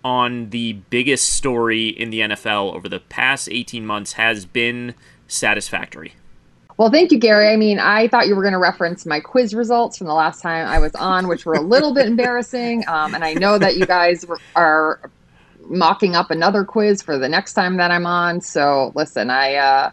on 0.04 0.50
the 0.50 0.74
biggest 0.90 1.32
story 1.32 1.88
in 1.88 2.10
the 2.10 2.20
NFL 2.20 2.74
over 2.74 2.88
the 2.88 3.00
past 3.00 3.48
18 3.50 3.86
months 3.86 4.14
has 4.14 4.44
been 4.44 4.94
satisfactory. 5.28 6.14
Well, 6.76 6.90
thank 6.90 7.12
you, 7.12 7.18
Gary. 7.18 7.48
I 7.48 7.56
mean, 7.56 7.78
I 7.78 8.08
thought 8.08 8.26
you 8.26 8.34
were 8.34 8.42
going 8.42 8.54
to 8.54 8.58
reference 8.58 9.06
my 9.06 9.20
quiz 9.20 9.54
results 9.54 9.98
from 9.98 10.06
the 10.06 10.14
last 10.14 10.40
time 10.40 10.66
I 10.66 10.78
was 10.78 10.94
on, 10.94 11.28
which 11.28 11.44
were 11.46 11.54
a 11.54 11.60
little 11.60 11.94
bit 11.94 12.06
embarrassing. 12.06 12.84
Um, 12.88 13.14
and 13.14 13.22
I 13.22 13.34
know 13.34 13.58
that 13.58 13.76
you 13.76 13.86
guys 13.86 14.24
are 14.56 15.10
mocking 15.66 16.16
up 16.16 16.30
another 16.30 16.64
quiz 16.64 17.02
for 17.02 17.18
the 17.18 17.28
next 17.28 17.52
time 17.52 17.76
that 17.76 17.90
I'm 17.90 18.06
on. 18.06 18.40
So, 18.40 18.90
listen, 18.94 19.30
I 19.30 19.54
uh, 19.54 19.90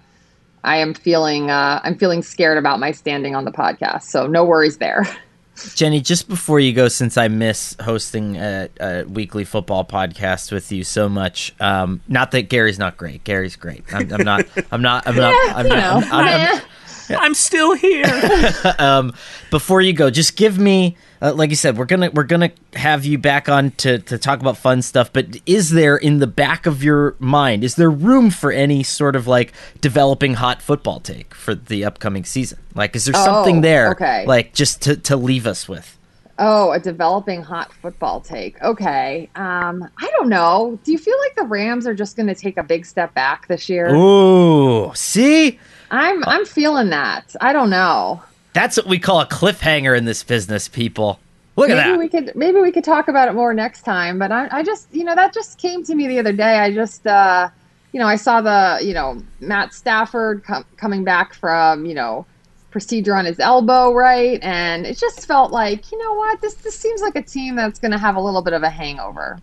I 0.63 0.77
am 0.77 0.93
feeling 0.93 1.49
uh, 1.49 1.79
I'm 1.83 1.97
feeling 1.97 2.21
scared 2.21 2.57
about 2.57 2.79
my 2.79 2.91
standing 2.91 3.35
on 3.35 3.45
the 3.45 3.51
podcast. 3.51 4.03
So, 4.03 4.27
no 4.27 4.43
worries 4.45 4.77
there. 4.77 5.05
Jenny, 5.75 5.99
just 5.99 6.29
before 6.29 6.59
you 6.59 6.73
go, 6.73 6.87
since 6.87 7.17
I 7.17 7.27
miss 7.27 7.75
hosting 7.81 8.37
a, 8.37 8.69
a 8.79 9.03
weekly 9.03 9.43
football 9.43 9.83
podcast 9.83 10.51
with 10.51 10.71
you 10.71 10.85
so 10.85 11.09
much, 11.09 11.53
um, 11.59 12.01
not 12.07 12.31
that 12.31 12.43
Gary's 12.43 12.79
not 12.79 12.95
great. 12.95 13.25
Gary's 13.25 13.57
great. 13.57 13.83
I'm, 13.93 14.11
I'm 14.13 14.23
not. 14.23 14.45
I'm 14.71 14.81
not. 14.81 15.05
I'm 15.05 15.15
not. 15.15 15.55
I'm 15.55 15.67
not. 15.67 16.03
I'm, 16.05 16.13
I'm, 16.13 16.61
I'm, 17.09 17.17
I'm 17.17 17.33
still 17.33 17.73
here. 17.75 18.53
um, 18.79 19.13
before 19.51 19.81
you 19.81 19.93
go, 19.93 20.09
just 20.09 20.35
give 20.35 20.57
me, 20.57 20.95
uh, 21.21 21.33
like 21.33 21.49
you 21.49 21.55
said, 21.55 21.77
we're 21.77 21.85
gonna 21.85 22.09
we're 22.11 22.23
gonna 22.23 22.51
have 22.73 23.05
you 23.05 23.17
back 23.17 23.49
on 23.49 23.71
to 23.71 23.99
to 23.99 24.17
talk 24.17 24.39
about 24.39 24.57
fun 24.57 24.81
stuff. 24.81 25.11
But 25.11 25.37
is 25.45 25.71
there 25.71 25.97
in 25.97 26.19
the 26.19 26.27
back 26.27 26.65
of 26.65 26.83
your 26.83 27.15
mind, 27.19 27.63
is 27.63 27.75
there 27.75 27.89
room 27.89 28.29
for 28.29 28.51
any 28.51 28.83
sort 28.83 29.15
of 29.15 29.27
like 29.27 29.53
developing 29.81 30.35
hot 30.35 30.61
football 30.61 30.99
take 30.99 31.33
for 31.33 31.53
the 31.55 31.83
upcoming 31.83 32.23
season? 32.23 32.59
Like, 32.73 32.95
is 32.95 33.05
there 33.05 33.15
oh, 33.17 33.25
something 33.25 33.61
there, 33.61 33.91
okay. 33.91 34.25
like 34.25 34.53
just 34.53 34.81
to 34.83 34.95
to 34.95 35.17
leave 35.17 35.45
us 35.45 35.67
with? 35.67 35.97
Oh, 36.41 36.71
a 36.71 36.79
developing 36.79 37.43
hot 37.43 37.73
football 37.73 38.21
take. 38.21 38.61
Okay. 38.61 39.29
Um, 39.35 39.89
I 39.97 40.09
don't 40.11 40.29
know. 40.29 40.79
Do 40.85 40.93
you 40.93 40.97
feel 40.97 41.17
like 41.19 41.35
the 41.35 41.43
Rams 41.43 41.85
are 41.85 41.93
just 41.93 42.15
going 42.15 42.27
to 42.27 42.35
take 42.35 42.57
a 42.57 42.63
big 42.63 42.85
step 42.85 43.13
back 43.13 43.49
this 43.49 43.67
year? 43.67 43.93
Ooh, 43.93 44.89
see? 44.95 45.59
I'm 45.91 46.23
I'm 46.23 46.45
feeling 46.45 46.91
that. 46.91 47.35
I 47.41 47.51
don't 47.51 47.69
know. 47.69 48.23
That's 48.53 48.77
what 48.77 48.87
we 48.87 48.99
call 48.99 49.21
a 49.21 49.27
cliffhanger 49.27 49.97
in 49.97 50.05
this 50.05 50.23
business, 50.23 50.67
people. 50.67 51.19
Look 51.55 51.69
maybe 51.69 51.79
at 51.79 51.87
that. 51.87 51.99
we 51.99 52.07
could 52.07 52.35
maybe 52.35 52.61
we 52.61 52.71
could 52.71 52.83
talk 52.83 53.07
about 53.07 53.27
it 53.27 53.33
more 53.33 53.53
next 53.53 53.81
time. 53.81 54.17
But 54.17 54.31
I, 54.31 54.47
I 54.51 54.63
just 54.63 54.87
you 54.93 55.03
know 55.03 55.15
that 55.15 55.33
just 55.33 55.57
came 55.57 55.83
to 55.83 55.95
me 55.95 56.07
the 56.07 56.19
other 56.19 56.33
day. 56.33 56.57
I 56.59 56.73
just 56.73 57.05
uh, 57.05 57.49
you 57.91 57.99
know 57.99 58.07
I 58.07 58.15
saw 58.15 58.41
the 58.41 58.85
you 58.85 58.93
know 58.93 59.21
Matt 59.39 59.73
Stafford 59.73 60.43
com- 60.43 60.65
coming 60.77 61.03
back 61.03 61.33
from 61.33 61.85
you 61.85 61.93
know 61.93 62.25
procedure 62.71 63.15
on 63.15 63.25
his 63.25 63.39
elbow 63.39 63.93
right, 63.93 64.39
and 64.41 64.85
it 64.85 64.97
just 64.97 65.25
felt 65.27 65.51
like, 65.51 65.91
you 65.91 65.97
know 65.97 66.13
what, 66.13 66.41
this 66.41 66.55
this 66.55 66.75
seems 66.75 67.01
like 67.01 67.15
a 67.15 67.21
team 67.21 67.55
that's 67.55 67.79
going 67.79 67.91
to 67.91 67.97
have 67.97 68.15
a 68.15 68.21
little 68.21 68.41
bit 68.41 68.53
of 68.53 68.63
a 68.63 68.69
hangover. 68.69 69.39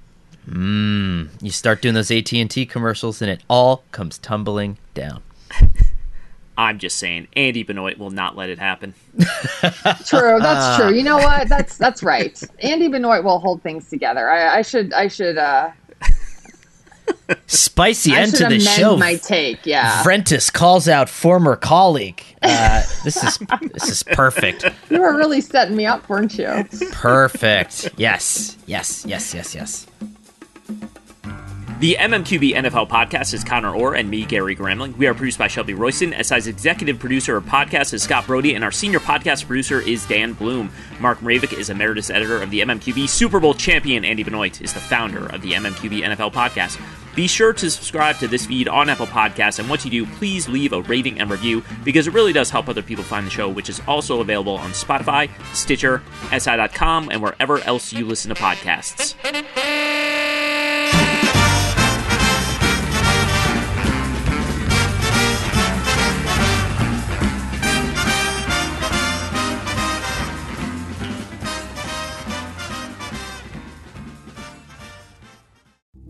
Mm, 0.49 1.29
you 1.43 1.51
start 1.51 1.83
doing 1.83 1.95
those 1.95 2.11
AT 2.11 2.33
and 2.33 2.51
T 2.51 2.67
commercials, 2.67 3.21
and 3.21 3.31
it 3.31 3.43
all 3.49 3.83
comes 3.93 4.19
tumbling 4.19 4.79
down. 4.95 5.23
I'm 6.59 6.79
just 6.79 6.97
saying, 6.99 7.29
Andy 7.35 7.63
Benoit 7.63 7.99
will 7.99 8.11
not 8.11 8.37
let 8.37 8.49
it 8.49 8.59
happen. 8.59 8.95
true, 10.07 10.39
that's 10.41 10.77
true. 10.81 10.95
You 10.95 11.03
know 11.03 11.19
what? 11.19 11.49
That's 11.49 11.77
that's 11.77 12.03
right. 12.03 12.41
Andy 12.61 12.89
Benoit 12.89 13.23
will 13.25 13.39
hold 13.41 13.63
things 13.63 13.89
together. 13.91 14.29
I, 14.31 14.59
I 14.59 14.63
should 14.63 14.93
I 14.93 15.09
should 15.09 15.37
uh 15.39 15.71
Spicy 17.47 18.13
I 18.13 18.21
end 18.23 18.31
should 18.33 18.49
to 18.49 18.55
the 18.55 18.61
show. 18.61 18.97
my 18.97 19.17
take. 19.17 19.65
Yeah, 19.67 20.03
Vrentas 20.03 20.53
calls 20.53 20.89
out 20.89 21.09
former 21.09 21.57
colleague. 21.57 22.23
Uh, 22.43 22.83
this 23.05 23.23
is 23.23 23.39
this 23.73 23.89
is 23.89 24.03
perfect. 24.03 24.65
you 24.91 25.01
were 25.01 25.15
really 25.17 25.41
setting 25.41 25.77
me 25.77 25.87
up, 25.87 26.09
weren't 26.09 26.39
you? 26.39 26.65
Perfect. 26.93 27.91
Yes. 27.97 28.57
Yes. 28.67 29.05
Yes. 29.07 29.35
Yes. 29.35 29.55
Yes. 29.55 29.87
The 31.79 31.95
MMQB 32.01 32.55
NFL 32.55 32.89
podcast 32.89 33.35
is 33.35 33.45
Conor 33.45 33.77
Orr 33.77 33.97
and 33.97 34.09
me, 34.09 34.25
Gary 34.25 34.57
Gramling. 34.57 34.97
We 34.97 35.07
are 35.09 35.13
produced 35.13 35.39
by 35.39 35.47
Shelby 35.47 35.75
Royston. 35.75 36.15
SI's 36.25 36.47
executive 36.47 36.99
producer 36.99 37.37
of 37.37 37.45
podcast 37.45 37.93
is 37.93 38.03
Scott 38.03 38.27
Brody, 38.27 38.55
and 38.55 38.65
our 38.65 38.71
senior 38.73 38.99
podcast 38.99 39.47
producer 39.47 39.83
is 39.83 40.07
Dan 40.07 40.33
Bloom. 40.33 40.73
Mark 41.01 41.19
Mravic 41.19 41.53
is 41.53 41.69
emeritus 41.69 42.09
editor 42.09 42.43
of 42.43 42.51
the 42.51 42.61
MMQB. 42.61 43.07
Super 43.07 43.41
Bowl 43.41 43.53
champion 43.53 44.07
Andy 44.07 44.23
Benoit 44.23 44.59
is 44.63 44.73
the 44.73 44.81
founder 44.81 45.27
of 45.27 45.43
the 45.43 45.53
MMQB 45.53 46.01
NFL 46.01 46.33
podcast. 46.33 46.81
Be 47.15 47.27
sure 47.27 47.53
to 47.53 47.71
subscribe 47.71 48.17
to 48.21 48.29
this 48.29 48.47
feed 48.47 48.69
on 48.69 48.89
Apple 48.89 49.07
Podcasts, 49.07 49.59
and 49.59 49.69
once 49.69 49.85
you 49.85 49.91
do, 49.91 50.07
please 50.17 50.49
leave 50.49 50.73
a 50.73 50.81
rating 50.81 51.21
and 51.21 51.31
review 51.31 51.63
because 51.85 52.07
it 52.07 52.15
really 52.15 52.33
does 52.33 52.49
help 52.49 52.71
other 52.71 52.83
people 52.83 53.05
find 53.05 53.27
the 53.27 53.31
show, 53.31 53.51
which 53.51 53.69
is 53.69 53.83
also 53.87 54.23
available 54.23 54.57
on 54.57 54.71
Spotify, 54.71 55.29
Stitcher, 55.55 56.03
SI.com, 56.31 57.11
and 57.11 57.21
wherever 57.21 57.59
else 57.61 57.93
you 57.93 58.07
listen 58.07 58.35
to 58.35 58.41
podcasts. 58.41 59.15